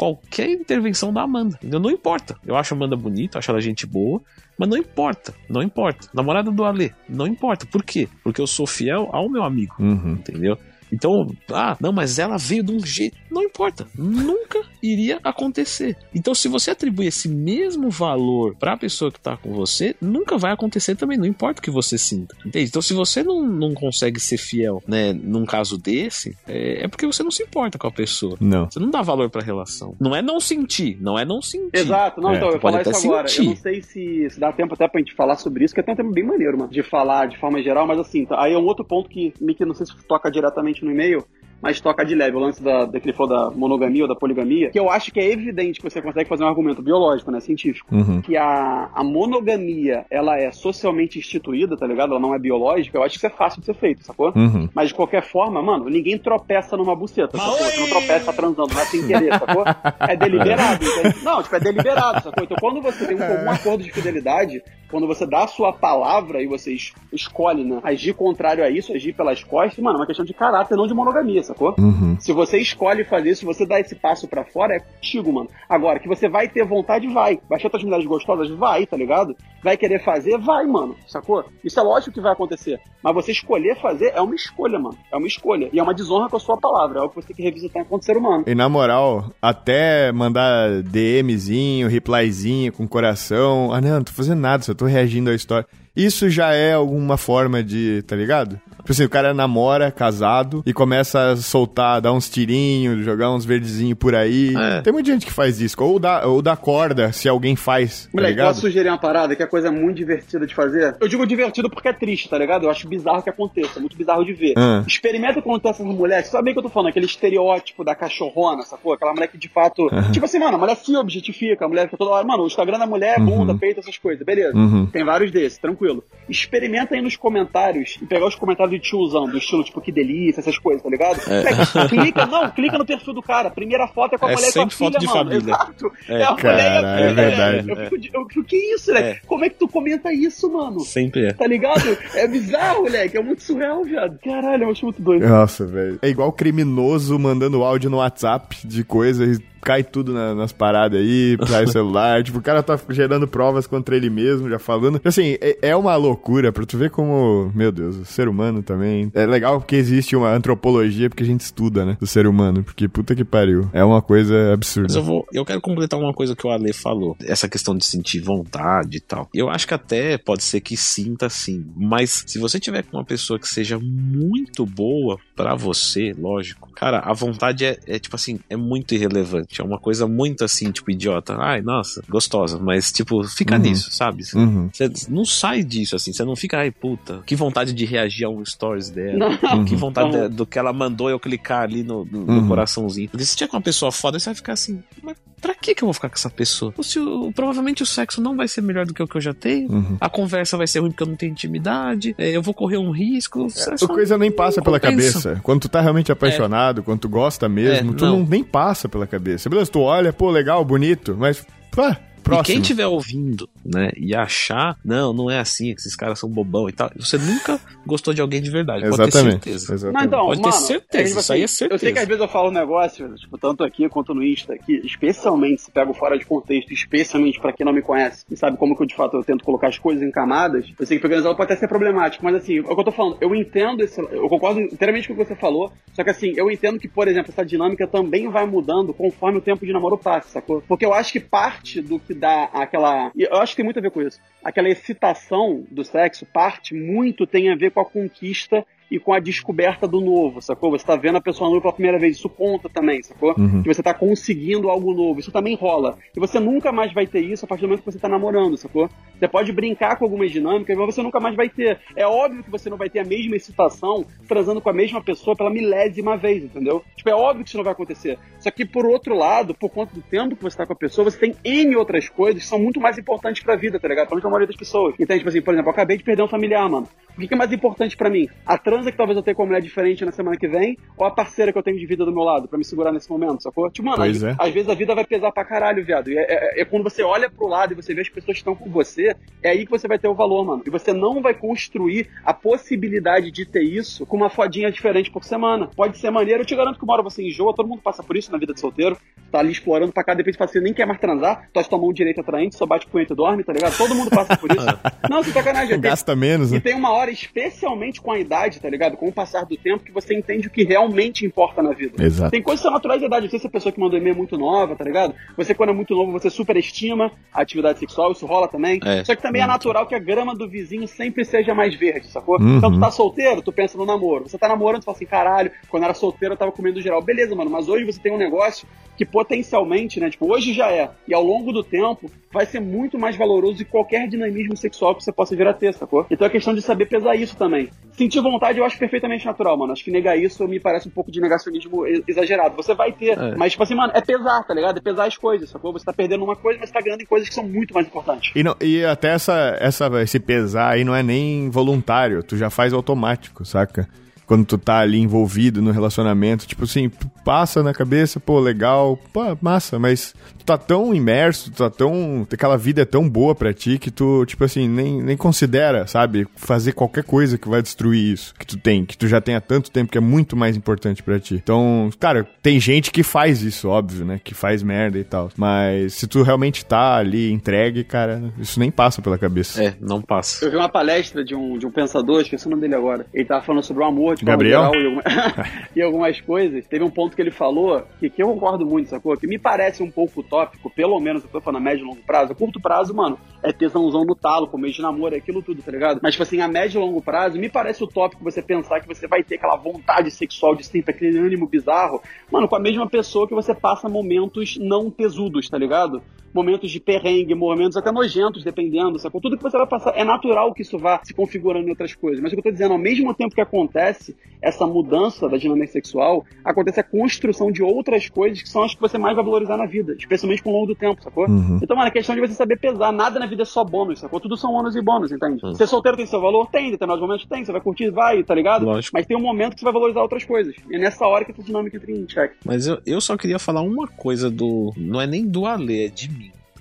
[0.00, 1.56] qualquer intervenção da Amanda.
[1.56, 1.78] Entendeu?
[1.78, 2.34] Não importa.
[2.46, 4.18] Eu acho a Amanda bonita, acho ela gente boa,
[4.58, 6.08] mas não importa, não importa.
[6.14, 7.66] Namorada do Alê, não importa.
[7.66, 8.08] Por quê?
[8.24, 10.12] Porque eu sou fiel ao meu amigo, Uhum.
[10.12, 10.56] entendeu?
[10.92, 13.16] Então, ah, não, mas ela veio de um jeito.
[13.30, 13.86] Não importa.
[13.96, 15.96] Nunca iria acontecer.
[16.14, 20.52] Então, se você atribuir esse mesmo valor pra pessoa que tá com você, nunca vai
[20.52, 21.18] acontecer também.
[21.18, 22.36] Não importa o que você sinta.
[22.44, 22.68] Entende?
[22.68, 27.06] Então, se você não, não consegue ser fiel, né, num caso desse, é, é porque
[27.06, 28.36] você não se importa com a pessoa.
[28.40, 28.70] Não.
[28.70, 29.94] Você não dá valor pra relação.
[30.00, 31.70] Não é não sentir, não é não sentir.
[31.74, 33.28] Exato, não, É, então, eu pode falar até isso agora.
[33.28, 33.44] sentir.
[33.44, 35.82] Eu não sei se, se dá tempo até pra gente falar sobre isso, que é
[35.82, 38.52] até um tema bem maneiro, mano, de falar de forma geral, mas assim, tá, aí
[38.52, 41.24] é um outro ponto que, meio que não sei se toca diretamente no e-mail,
[41.62, 42.36] mas toca de leve.
[42.36, 45.12] O lance da, da que ele falou da monogamia ou da poligamia, que eu acho
[45.12, 47.40] que é evidente que você consegue fazer um argumento biológico, né?
[47.40, 47.94] Científico.
[47.94, 48.22] Uhum.
[48.22, 52.12] Que a, a monogamia, ela é socialmente instituída, tá ligado?
[52.12, 52.96] Ela não é biológica.
[52.96, 54.32] Eu acho que isso é fácil de ser feito, sacou?
[54.34, 54.68] Uhum.
[54.74, 57.56] Mas de qualquer forma, mano, ninguém tropeça numa buceta, sacou?
[57.56, 59.64] Você não tropeça transando, não é sem querer, sacou?
[60.00, 61.24] É deliberado, entende?
[61.24, 62.44] Não, tipo, é deliberado, sacou?
[62.44, 66.42] Então quando você tem um comum acordo de fidelidade, quando você dá a sua palavra
[66.42, 70.06] e você es- escolhe, né, agir contrário a isso, agir pelas costas, mano, é uma
[70.06, 71.74] questão de caráter, não de monogamia, sacou?
[71.78, 72.16] Uhum.
[72.20, 75.48] Se você escolhe fazer isso, se você dá esse passo pra fora, é contigo, mano.
[75.68, 77.38] Agora, que você vai ter vontade, vai.
[77.48, 78.50] Vai achar outras mulheres gostosas?
[78.50, 79.34] Vai, tá ligado?
[79.62, 80.38] Vai querer fazer?
[80.38, 80.96] Vai, mano.
[81.06, 81.44] Sacou?
[81.64, 82.80] Isso é lógico que vai acontecer.
[83.02, 84.96] Mas você escolher fazer é uma escolha, mano.
[85.12, 85.68] É uma escolha.
[85.72, 86.98] E é uma desonra com a sua palavra.
[86.98, 88.44] É algo que você tem que revisitar enquanto ser humano.
[88.46, 93.72] E na moral, até mandar DMzinho, replyzinho com coração.
[93.72, 95.68] Ah, não, não tô fazendo nada, só tô reagindo à história.
[96.04, 98.60] Isso já é alguma forma de, tá ligado?
[98.90, 103.44] Tipo assim, o cara namora, casado, e começa a soltar, dar uns tirinhos, jogar uns
[103.44, 104.54] verdezinhos por aí.
[104.56, 104.80] É.
[104.80, 105.76] Tem muita gente que faz isso.
[105.80, 108.48] Ou dá, ou dá corda, se alguém faz, tá Moleque, ligado?
[108.48, 110.96] posso sugerir uma parada que é coisa muito divertida de fazer?
[111.00, 112.64] Eu digo divertido porque é triste, tá ligado?
[112.64, 114.54] Eu acho bizarro que aconteça, muito bizarro de ver.
[114.56, 114.82] Ah.
[114.86, 116.88] Experimenta quando tem essas mulheres, sabe bem o que eu tô falando?
[116.88, 118.94] Aquele estereótipo da cachorrona, sacou?
[118.94, 119.88] Aquela mulher que de fato.
[120.10, 122.26] Tipo assim, mano, a mulher se objetifica, a mulher fica toda hora.
[122.26, 124.56] Mano, o Instagram da mulher é bunda, peito, essas coisas, beleza.
[124.56, 124.86] Uhum.
[124.86, 125.89] Tem vários desses, tranquilo.
[126.28, 130.40] Experimenta aí nos comentários e pegar os comentários de tiozão, do estilo tipo que delícia,
[130.40, 131.18] essas coisas, tá ligado?
[131.26, 133.50] Moleque, clica, não, clica no perfil do cara.
[133.50, 135.18] Primeira foto é com a É mulher e com a sempre filha, foto de mano.
[135.18, 135.54] família.
[135.54, 135.92] Exato.
[136.08, 136.20] É.
[136.20, 137.70] É, a mulher Cara, é filha, verdade.
[137.70, 139.00] Eu eu que isso, né?
[139.00, 139.18] É.
[139.26, 140.80] Como é que tu comenta isso, mano?
[140.80, 141.32] Sempre é.
[141.32, 141.96] Tá ligado?
[142.14, 143.16] É bizarro, moleque.
[143.16, 144.18] É muito surreal, viado.
[144.22, 145.26] Caralho, eu acho muito doido.
[145.26, 145.98] Nossa, velho.
[146.02, 151.00] É igual criminoso mandando áudio no WhatsApp de coisa e cai tudo na- nas paradas
[151.00, 152.22] aí, cai o celular.
[152.22, 155.00] tipo, o cara tá gerando provas contra ele mesmo, já falando.
[155.04, 159.10] Assim, é, é uma loucura pra tu ver como, meu Deus, o ser humano também.
[159.14, 161.96] É legal porque existe uma antropologia, porque a gente estuda, né?
[162.00, 162.62] Do ser humano.
[162.64, 163.68] Porque puta que pariu.
[163.72, 164.88] É uma coisa absurda.
[164.88, 165.26] Mas eu vou.
[165.32, 167.16] Eu quero completar uma coisa que o Ale falou.
[167.22, 169.28] Essa questão de sentir vontade e tal.
[169.34, 171.64] Eu acho que até pode ser que sinta sim.
[171.76, 176.69] Mas se você tiver com uma pessoa que seja muito boa pra você, lógico.
[176.80, 179.60] Cara, a vontade é, é, tipo assim, é muito irrelevante.
[179.60, 181.36] É uma coisa muito assim, tipo, idiota.
[181.38, 182.58] Ai, nossa, gostosa.
[182.58, 183.60] Mas, tipo, fica Uhum.
[183.60, 184.22] nisso, sabe?
[184.34, 184.70] Uhum.
[184.72, 186.10] Você não sai disso, assim.
[186.10, 189.38] Você não fica, ai, puta, que vontade de reagir a um stories dela.
[189.42, 189.62] Não.
[189.66, 190.28] Que vontade Uhum.
[190.30, 192.48] de- do que ela mandou eu clicar ali no, no- no Uhum.
[192.48, 193.10] coraçãozinho.
[193.10, 195.82] Porque se tiver com uma pessoa foda, você vai ficar assim, mas pra que que
[195.82, 196.72] eu vou ficar com essa pessoa?
[196.76, 199.20] Ou se o- provavelmente o sexo não vai ser melhor do que o que eu
[199.20, 199.70] já tenho.
[199.72, 199.96] Uhum.
[200.00, 202.14] A conversa vai ser ruim porque eu não tenho intimidade.
[202.18, 203.48] é, eu vou correr um risco.
[203.56, 205.20] é A só- coisa nem passa pela compensa.
[205.22, 205.40] cabeça.
[205.42, 208.20] Quando tu tá realmente apaixonado, quando tu gosta mesmo, É, tu não.
[208.20, 208.26] não.
[208.26, 209.48] nem passa pela cabeça.
[209.48, 212.42] Beleza, tu olha, pô, legal, bonito, mas, pá, próximo.
[212.42, 216.28] E quem estiver ouvindo, né, e achar, não, não é assim, que esses caras são
[216.28, 218.82] bobão e tal, você nunca gostou de alguém de verdade.
[218.82, 219.44] Pode ter Exatamente.
[219.44, 219.74] certeza.
[219.74, 220.06] Exatamente.
[220.06, 221.92] então, Pode ter mano, certeza, tipo isso aí é Eu sei certeza.
[221.92, 225.62] que às vezes eu falo um negócio, tipo, tanto aqui quanto no Insta, aqui, especialmente
[225.62, 228.82] se pego fora de contexto, especialmente pra quem não me conhece e sabe como que
[228.82, 231.34] eu de fato eu tento colocar as coisas em camadas, eu sei que pegando ela
[231.34, 234.00] pode até ser problemático, mas assim, é o que eu tô falando, eu entendo esse,
[234.00, 237.08] eu concordo inteiramente com o que você falou, só que assim, eu entendo que, por
[237.08, 240.62] exemplo, essa dinâmica também vai mudando conforme o tempo de namoro passa, sacou?
[240.66, 243.82] Porque eu acho que parte do que dá aquela, eu acho que tem muito a
[243.82, 248.64] ver com isso, aquela excitação do sexo, parte muito tem a ver com a conquista
[248.90, 250.70] e com a descoberta do novo, sacou?
[250.70, 253.34] Você tá vendo a pessoa nova pela primeira vez, isso conta também, sacou?
[253.38, 253.62] Uhum.
[253.62, 255.98] Que você tá conseguindo algo novo, isso também rola.
[256.16, 258.56] E você nunca mais vai ter isso a partir do momento que você tá namorando,
[258.56, 258.88] sacou?
[259.18, 261.78] Você pode brincar com algumas dinâmicas, mas você nunca mais vai ter.
[261.94, 265.36] É óbvio que você não vai ter a mesma excitação transando com a mesma pessoa
[265.36, 266.82] pela milésima vez, entendeu?
[266.96, 268.18] Tipo, é óbvio que isso não vai acontecer.
[268.38, 271.10] Só que, por outro lado, por conta do tempo que você tá com a pessoa,
[271.10, 274.08] você tem N outras coisas que são muito mais importantes pra vida, tá ligado?
[274.08, 274.94] Pra maioria das pessoas.
[274.98, 276.88] Então, tipo assim, por exemplo, eu acabei de perder um familiar, mano.
[277.16, 278.28] O que é mais importante pra mim?
[278.46, 278.56] A
[278.88, 281.52] que talvez eu tenha com uma mulher diferente na semana que vem, ou a parceira
[281.52, 283.68] que eu tenho de vida do meu lado, pra me segurar nesse momento, sacou?
[283.70, 284.34] Tipo, mano, às, é.
[284.38, 286.10] às vezes a vida vai pesar pra caralho, viado.
[286.10, 286.22] E é,
[286.56, 288.70] é- é quando você olha pro lado e você vê as pessoas que estão com
[288.70, 290.62] você, é aí que você vai ter o valor, mano.
[290.66, 295.24] E você não vai construir a possibilidade de ter isso com uma fodinha diferente por
[295.24, 295.68] semana.
[295.74, 298.16] Pode ser maneiro, eu te garanto que uma hora você enjoa, todo mundo passa por
[298.16, 298.96] isso na vida de solteiro,
[299.30, 301.78] tá ali explorando pra cá, de repente fala assim, nem quer mais transar, tu tua
[301.78, 303.76] mão direita atraente, só bate punheta e dorme, tá ligado?
[303.76, 304.66] Todo mundo passa por isso.
[305.08, 305.70] não, sem sacanagem.
[305.70, 306.60] Tem- Gasta menos, e né?
[306.60, 308.96] tem uma hora, especialmente com a idade, tá ligado?
[308.96, 312.02] Com o passar do tempo, que você entende o que realmente importa na vida.
[312.02, 312.30] Exato.
[312.30, 313.24] Tem coisas que são naturais da idade.
[313.24, 315.14] Não sei se a pessoa que mandou e-mail é muito nova, tá ligado?
[315.36, 318.80] Você, quando é muito novo, você superestima a atividade sexual, isso rola também.
[318.84, 319.54] É, Só que também é muito.
[319.54, 322.40] natural que a grama do vizinho sempre seja mais verde, sacou?
[322.40, 322.58] Uhum.
[322.58, 324.28] Então tu tá solteiro, tu pensa no namoro.
[324.28, 327.02] Você tá namorando, tu fala assim, caralho, quando eu era solteiro eu tava comendo geral.
[327.02, 328.66] Beleza, mano, mas hoje você tem um negócio
[328.96, 332.98] que potencialmente, né, tipo, hoje já é, e ao longo do tempo vai ser muito
[332.98, 336.06] mais valoroso de qualquer dinamismo sexual que você possa vir a ter, sacou?
[336.10, 337.70] Então é questão de saber pesar isso também.
[337.92, 339.72] Sentir vontade eu acho perfeitamente natural, mano.
[339.72, 342.56] Acho que negar isso me parece um pouco de negacionismo exagerado.
[342.56, 343.34] Você vai ter, é.
[343.34, 344.78] mas, tipo assim, mano, é pesar, tá ligado?
[344.78, 345.72] É pesar as coisas, sacou?
[345.72, 347.86] Você tá perdendo uma coisa, mas você tá ganhando em coisas que são muito mais
[347.86, 348.32] importantes.
[348.34, 352.50] E, não, e até essa, essa, esse pesar aí não é nem voluntário, tu já
[352.50, 353.88] faz automático, saca?
[354.30, 356.88] Quando tu tá ali envolvido no relacionamento, tipo assim,
[357.24, 362.24] passa na cabeça, pô, legal, pô, massa, mas tu tá tão imerso, tu tá tão.
[362.32, 366.28] aquela vida é tão boa pra ti que tu, tipo assim, nem, nem considera, sabe,
[366.36, 369.40] fazer qualquer coisa que vai destruir isso que tu tem, que tu já tem há
[369.40, 371.34] tanto tempo que é muito mais importante para ti.
[371.34, 375.94] Então, cara, tem gente que faz isso, óbvio, né, que faz merda e tal, mas
[375.94, 379.60] se tu realmente tá ali entregue, cara, isso nem passa pela cabeça.
[379.60, 380.44] É, não passa.
[380.44, 383.24] Eu vi uma palestra de um, de um pensador, esqueci o nome dele agora, ele
[383.24, 384.72] tava falando sobre o amor, de Gabriel?
[384.74, 385.02] E, alguma...
[385.76, 386.66] e, algumas coisas.
[386.66, 389.16] Teve um ponto que ele falou que, que eu concordo muito, sacou?
[389.16, 392.02] Que me parece um pouco utópico, pelo menos eu tô falando a médio e longo
[392.02, 392.32] prazo.
[392.32, 395.72] A curto prazo, mano, é tesãozão no talo, começo de namoro, é aquilo tudo, tá
[395.72, 396.00] ligado?
[396.02, 399.06] Mas, tipo assim, a médio e longo prazo, me parece utópico você pensar que você
[399.06, 403.26] vai ter aquela vontade sexual de sempre, aquele ânimo bizarro, mano, com a mesma pessoa
[403.26, 406.02] que você passa momentos não tesudos, tá ligado?
[406.32, 409.20] Momentos de perrengue, momentos até nojentos, dependendo, sacou?
[409.20, 412.20] Tudo que você vai passar, é natural que isso vá se configurando em outras coisas.
[412.20, 415.72] Mas o que eu tô dizendo, ao mesmo tempo que acontece essa mudança da dinâmica
[415.72, 419.56] sexual, acontece a construção de outras coisas que são as que você mais vai valorizar
[419.56, 421.28] na vida, especialmente com o longo do tempo, sacou?
[421.28, 421.58] Uhum.
[421.62, 422.92] Então, mano, é questão de você saber pesar.
[422.92, 424.20] Nada na vida é só bônus, sacou?
[424.20, 425.44] Tudo são ônus e bônus, entende?
[425.44, 425.54] Uhum.
[425.54, 426.48] Ser solteiro tem seu valor?
[426.50, 427.44] Tem, em determinados momentos tem.
[427.44, 428.64] Você vai curtir, vai, tá ligado?
[428.64, 428.96] Lógico.
[428.96, 430.54] Mas tem um momento que você vai valorizar outras coisas.
[430.70, 432.32] E é nessa hora que essa dinâmica entra em check.
[432.44, 434.72] Mas eu, eu só queria falar uma coisa do.
[434.76, 436.08] Não é nem do Alê, é de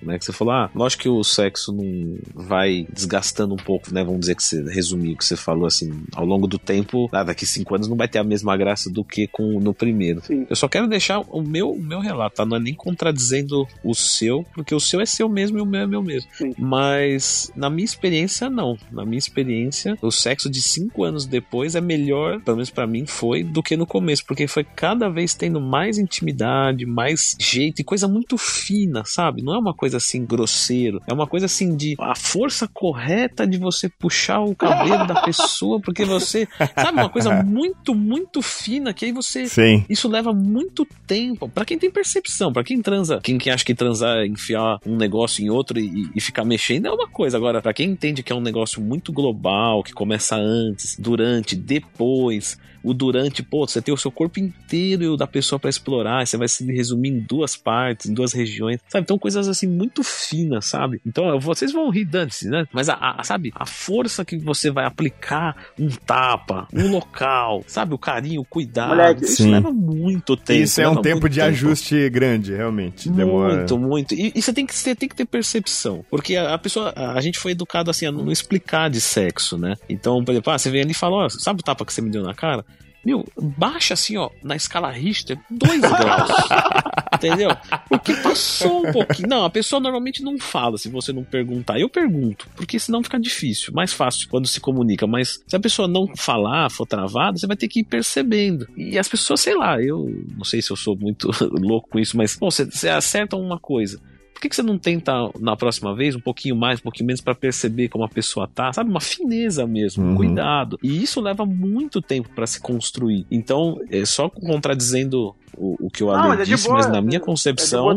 [0.02, 0.18] né?
[0.18, 4.04] Que você falou, ah, lógico que o sexo não vai desgastando um pouco, né?
[4.04, 7.24] Vamos dizer que você resumir o que você falou assim, ao longo do tempo, ah,
[7.24, 10.22] daqui cinco anos não vai ter a mesma graça do que com no primeiro.
[10.26, 10.46] Sim.
[10.50, 12.46] Eu só quero deixar o meu, o meu relato, tá?
[12.46, 15.82] Não é nem contradizendo o seu, porque o seu é seu mesmo e o meu
[15.82, 16.30] é meu mesmo.
[16.34, 16.54] Sim.
[16.58, 18.78] Mas na minha experiência, não.
[18.92, 23.06] Na minha experiência, o sexo de cinco anos depois é melhor, pelo menos para mim
[23.06, 27.84] foi, do que no começo, porque foi cada vez tendo mais intimidade, mais jeito e
[27.84, 29.42] coisa muito fina, sabe?
[29.42, 31.02] Não é uma coisa coisa assim grosseiro.
[31.08, 35.82] É uma coisa assim de a força correta de você puxar o cabelo da pessoa,
[35.82, 36.48] porque você.
[36.76, 39.48] Sabe, uma coisa muito, muito fina que aí você.
[39.48, 39.84] Sim.
[39.90, 41.50] Isso leva muito tempo.
[41.50, 44.96] para quem tem percepção, para quem transa, quem, quem acha que transar é enfiar um
[44.96, 47.38] negócio em outro e, e ficar mexendo é uma coisa.
[47.38, 52.58] Agora, para quem entende que é um negócio muito global, que começa antes, durante, depois
[52.84, 56.26] o durante, pô, você tem o seu corpo inteiro e o da pessoa para explorar,
[56.26, 59.04] você vai se resumir em duas partes, em duas regiões, sabe?
[59.04, 61.02] Então coisas assim muito finas, sabe?
[61.06, 62.66] Então vocês vão rir dantes, né?
[62.72, 67.94] Mas a, a, sabe, a força que você vai aplicar um tapa, um local, sabe?
[67.94, 69.52] O carinho, o cuidado, Moleque, isso sim.
[69.52, 70.62] leva muito tempo.
[70.62, 71.50] Isso é um tempo de tempo.
[71.50, 73.10] ajuste grande, realmente.
[73.10, 73.58] Demora.
[73.58, 74.14] Muito, muito.
[74.14, 77.14] E, e, você tem que você tem que ter percepção, porque a, a pessoa, a,
[77.14, 79.76] a, gente foi educado assim a não explicar de sexo, né?
[79.88, 82.02] Então, por exemplo, ah, você vem ali e fala, ó, sabe o tapa que você
[82.02, 82.66] me deu na cara?
[83.06, 86.30] Meu, baixa assim, ó, na escala Richter, 2 graus.
[87.16, 87.50] entendeu?
[87.88, 89.28] Porque passou um pouquinho.
[89.28, 91.80] Não, a pessoa normalmente não fala se você não perguntar.
[91.80, 93.74] Eu pergunto, porque senão fica difícil.
[93.74, 95.06] Mais fácil quando se comunica.
[95.06, 98.68] Mas se a pessoa não falar, for travada, você vai ter que ir percebendo.
[98.76, 101.30] E as pessoas, sei lá, eu não sei se eu sou muito
[101.60, 104.00] louco com isso, mas, bom, você, você acerta uma coisa.
[104.40, 107.20] Por que, que você não tenta na próxima vez um pouquinho mais, um pouquinho menos
[107.20, 108.72] para perceber como a pessoa tá?
[108.72, 110.16] Sabe, uma fineza mesmo, um uhum.
[110.16, 110.80] cuidado.
[110.82, 113.26] E isso leva muito tempo para se construir.
[113.30, 117.20] Então, é só contradizendo o, o que o Ale é disse, boa, mas na minha
[117.20, 117.92] concepção.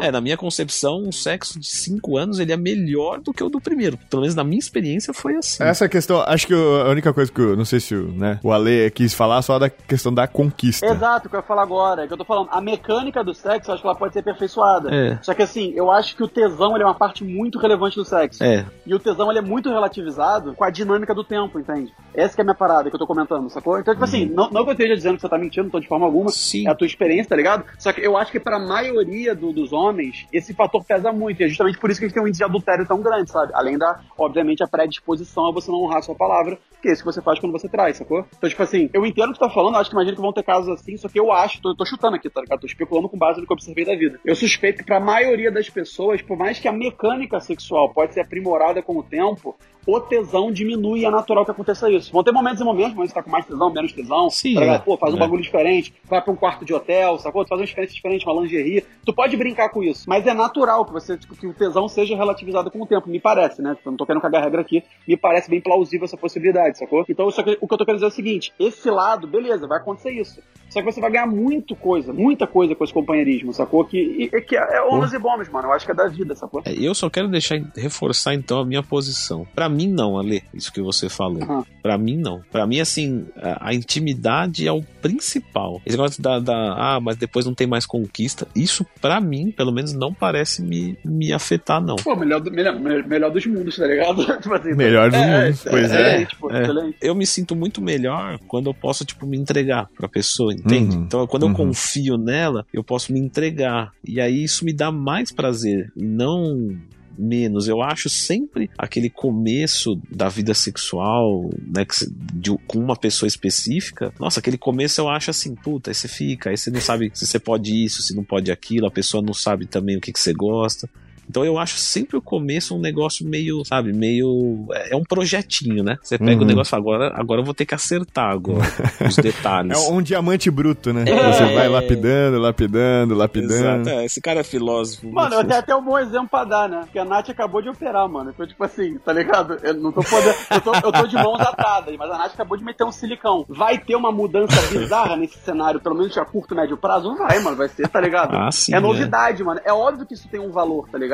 [0.00, 3.42] É, é, na minha concepção, um sexo de 5 anos ele é melhor do que
[3.42, 3.98] o do primeiro.
[4.10, 5.62] Pelo menos na minha experiência foi assim.
[5.62, 8.90] Essa questão, acho que a única coisa que eu não sei se né, o Ale
[8.90, 10.86] quis falar só da questão da conquista.
[10.86, 13.34] Exato, o que eu ia falar agora, é que eu tô falando, a mecânica do
[13.34, 14.94] sexo, eu acho que ela pode ser aperfeiçoada.
[14.94, 15.18] É.
[15.22, 18.04] Só que assim, eu acho que o tesão ele é uma parte muito relevante do
[18.04, 18.42] sexo.
[18.42, 18.64] É.
[18.86, 21.92] E o tesão ele é muito relativizado com a dinâmica do tempo, entende?
[22.14, 23.78] Essa é a minha parada que eu tô comentando, sacou?
[23.78, 24.24] Então, tipo assim, uhum.
[24.24, 26.06] assim, não, não que eu esteja dizendo que você tá mentindo, não tô de forma
[26.06, 26.30] alguma.
[26.30, 26.66] Sim.
[26.66, 27.64] É a tua experiência, tá ligado?
[27.78, 31.40] Só que eu acho que pra maioria do, dos homens, esse fator pesa muito.
[31.40, 33.30] E é justamente por isso que a gente tem um índice de adultério tão grande,
[33.30, 33.52] sabe?
[33.54, 37.02] Além da, obviamente, a predisposição a você não honrar a sua palavra, que é isso
[37.02, 38.26] que você faz quando você traz, sacou?
[38.36, 40.32] Então, tipo assim, eu entendo o que você tá falando, acho que imagino que vão
[40.32, 42.60] ter casos assim, só que eu acho, tô, tô chutando aqui, tá ligado?
[42.60, 44.18] Tô especulando com base no que eu observei da vida.
[44.24, 48.20] Eu suspeito que pra maioria das pessoas, por mais que a mecânica sexual pode ser
[48.20, 49.56] aprimorada com o tempo,
[49.86, 52.12] o tesão diminui e é natural que aconteça isso.
[52.12, 54.30] Vão ter momentos e momentos, mas você tá com mais tesão, menos tesão.
[54.30, 54.54] Sim.
[54.54, 54.78] Tá é.
[54.78, 55.20] Pô, faz um é.
[55.20, 57.44] bagulho diferente, vai pra um quarto de hotel, sacou?
[57.44, 58.84] Tu faz uma experiência diferente, uma lingerie.
[59.04, 62.16] Tu pode brincar com isso, mas é natural que você, tipo, que o tesão seja
[62.16, 63.76] relativizado com o tempo, me parece, né?
[63.84, 67.04] Eu não tô querendo cagar regra aqui, me parece bem plausível essa possibilidade, sacou?
[67.08, 69.78] Então, que, o que eu tô querendo dizer é o seguinte: esse lado, beleza, vai
[69.78, 70.40] acontecer isso.
[70.72, 73.84] Só que você vai ganhar muito coisa, muita coisa com esse companheirismo, sacou?
[73.84, 75.68] Que, que é, é ônus e bônus, mano.
[75.68, 76.62] Eu acho que é da vida, sacou?
[76.64, 79.46] É, eu só quero deixar, reforçar então a minha posição.
[79.54, 81.42] Para mim não, Ale, isso que você falou.
[81.42, 81.64] Aham.
[81.82, 82.40] Pra mim não.
[82.50, 85.80] Pra mim, assim, a, a intimidade é o principal.
[85.84, 88.46] Esse negócio da, da, ah, mas depois não tem mais conquista.
[88.54, 91.96] Isso, pra mim, pelo menos, não parece me, me afetar, não.
[91.96, 94.24] Pô, melhor, do- melhor, melhor dos mundos, tá ligado?
[94.40, 96.26] Tipo assim, Melhor dos mundos, pois é.
[96.40, 96.62] pô, É.
[96.62, 96.96] excelente.
[97.00, 100.96] Eu me sinto muito melhor quando eu posso, tipo, me entregar pra pessoa, entende?
[100.96, 101.02] Uhum.
[101.04, 101.54] Então, quando eu Uhum.
[101.54, 103.92] confio nela, eu posso me entregar.
[104.06, 106.76] E aí isso me dá mais prazer, e não
[107.18, 107.68] menos.
[107.68, 111.84] Eu acho sempre aquele começo da vida sexual, né,
[112.32, 114.12] de- com uma pessoa específica.
[114.18, 117.26] Nossa, aquele começo eu acho assim, puta, aí você fica, aí você não sabe se
[117.26, 120.18] você pode isso, se não pode aquilo, a pessoa não sabe também o que, que
[120.18, 120.88] você gosta.
[121.28, 124.66] Então eu acho sempre o começo um negócio meio, sabe, meio.
[124.72, 125.96] É é um projetinho, né?
[126.02, 126.42] Você pega Uhum.
[126.42, 128.60] o negócio agora, agora eu vou ter que acertar agora
[129.08, 129.72] os detalhes.
[129.88, 131.04] É um diamante bruto, né?
[131.06, 131.32] É.
[131.32, 133.54] Você vai lapidando, lapidando, lapidando.
[133.54, 135.10] Exato, é, esse cara é filósofo.
[135.10, 136.80] Mano, eu tenho até um bom exemplo pra dar, né?
[136.82, 138.30] Porque a Nath acabou de operar, mano.
[138.30, 139.56] Então, tipo assim, tá ligado?
[139.62, 140.34] Eu não tô podendo.
[140.50, 143.46] Eu tô, eu tô de mãos atadas, mas a Nath acabou de meter um silicão.
[143.48, 147.14] Vai ter uma mudança bizarra nesse cenário, pelo menos a curto, médio prazo?
[147.16, 148.34] Vai, mano, vai ser, tá ligado?
[148.36, 148.80] Ah, sim, é é.
[148.80, 149.60] novidade, mano.
[149.64, 151.11] É óbvio que isso tem um valor, tá ligado?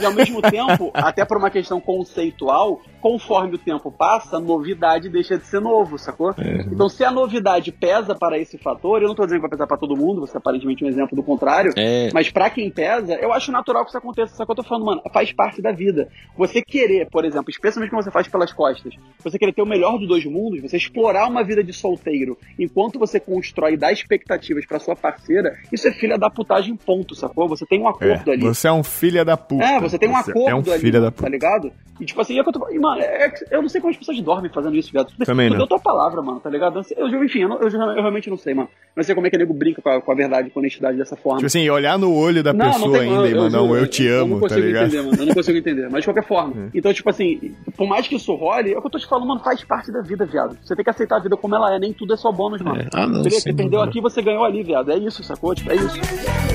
[0.00, 5.08] E ao mesmo tempo, até por uma questão conceitual, conforme o tempo passa, a novidade
[5.08, 6.34] deixa de ser novo, sacou?
[6.70, 9.66] Então, se a novidade pesa para esse fator, eu não tô dizendo que vai pesar
[9.66, 13.14] pra todo mundo, você é aparentemente um exemplo do contrário, É, mas pra quem pesa,
[13.14, 14.34] eu acho natural que isso aconteça.
[14.34, 16.08] Só que eu tô falando, mano, faz parte da vida.
[16.36, 19.98] Você querer, por exemplo, especialmente quando você faz pelas costas, você querer ter o melhor
[19.98, 24.64] dos dois mundos, você explorar uma vida de solteiro, enquanto você constrói e dá expectativas
[24.66, 27.48] pra sua parceira, isso é filha da putagem, ponto, sacou?
[27.48, 28.42] Você tem um acordo É, ali.
[28.42, 29.64] você é um filho da puta.
[29.64, 31.28] É, você tem um acordo É um ali, filho da tá puta.
[31.28, 31.72] ligado?
[32.00, 33.92] E tipo assim, é que eu tô e, mano, é que eu não sei como
[33.92, 35.12] as pessoas dormem fazendo isso, viado.
[35.16, 35.58] Tu, Também tu não.
[35.58, 36.80] deu tua palavra, mano, tá ligado?
[36.96, 38.68] Eu, enfim, eu, não- eu, eu realmente não sei, mano.
[38.96, 40.60] Não sei como é que o nego brinca com a, com a verdade, com a
[40.60, 41.38] honestidade dessa forma.
[41.38, 44.34] Tipo assim, olhar no olho da pessoa ainda e mandar um eu te eu amo,
[44.34, 44.86] não tá consigo ligado?
[44.86, 45.16] entender, mano.
[45.22, 45.88] Eu não consigo entender.
[45.88, 46.54] Mas de qualquer forma.
[46.64, 46.68] É.
[46.74, 49.26] Então, tipo assim, por mais que isso role, é o que eu tô te falando,
[49.28, 50.56] mano, faz parte da vida, viado.
[50.64, 52.80] Você tem que aceitar a vida como ela é, nem tudo é só bônus, mano.
[52.80, 52.88] É.
[52.92, 54.90] Ah, não, Você, você perdeu aqui, você ganhou ali, viado.
[54.90, 55.54] É isso, sacou?
[55.54, 56.53] Tipo, é isso.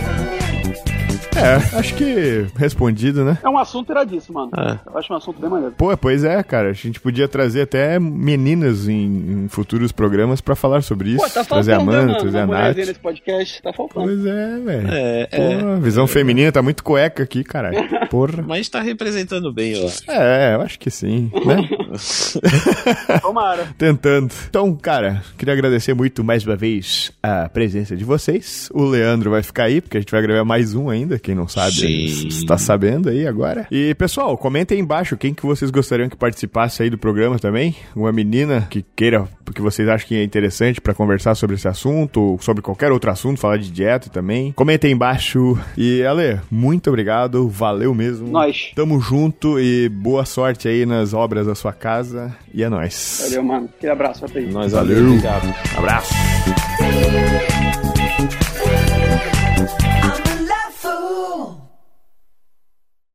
[1.40, 3.38] É, acho que respondido, né?
[3.44, 4.52] É um assunto iradíssimo, mano.
[4.58, 4.80] É.
[4.90, 5.74] Eu acho um assunto bem maneiro.
[5.78, 6.70] Pô, pois é, cara.
[6.70, 11.24] A gente podia trazer até meninas em, em futuros programas pra falar sobre isso.
[11.24, 12.22] Pô, tá trazer a faltando, né, Amanda, mano?
[12.22, 12.78] trazer a Nath.
[12.78, 14.06] nesse podcast, tá faltando.
[14.06, 14.88] Pois é, velho.
[14.92, 15.74] É, Pô, é.
[15.76, 17.78] a visão feminina tá muito cueca aqui, caralho.
[18.10, 18.44] Porra.
[18.46, 20.12] Mas tá representando bem, ó.
[20.12, 21.70] É, eu acho que sim, né?
[23.22, 23.68] Tomara.
[23.78, 24.34] Tentando.
[24.50, 28.70] Então, cara, queria agradecer muito mais uma vez a presença de vocês.
[28.74, 31.20] O Leandro vai ficar aí, porque a gente vai gravar mais um ainda.
[31.30, 33.68] Quem não sabe, está sabendo aí agora.
[33.70, 37.76] E, pessoal, comentem aí embaixo quem que vocês gostariam que participasse aí do programa também.
[37.96, 42.20] Uma menina que queira, porque vocês acham que é interessante pra conversar sobre esse assunto,
[42.20, 44.52] ou sobre qualquer outro assunto, falar de dieta também.
[44.54, 45.56] Comentem aí embaixo.
[45.78, 47.48] E, Ale, muito obrigado.
[47.48, 48.28] Valeu mesmo.
[48.28, 48.72] Nós.
[48.74, 52.36] Tamo junto e boa sorte aí nas obras da sua casa.
[52.52, 53.22] E é nóis.
[53.26, 53.70] Valeu, mano.
[53.78, 54.52] Aquele abraço, até aí.
[54.52, 55.06] Nós Valeu.
[55.06, 55.54] Obrigado.
[55.78, 56.12] Abraço.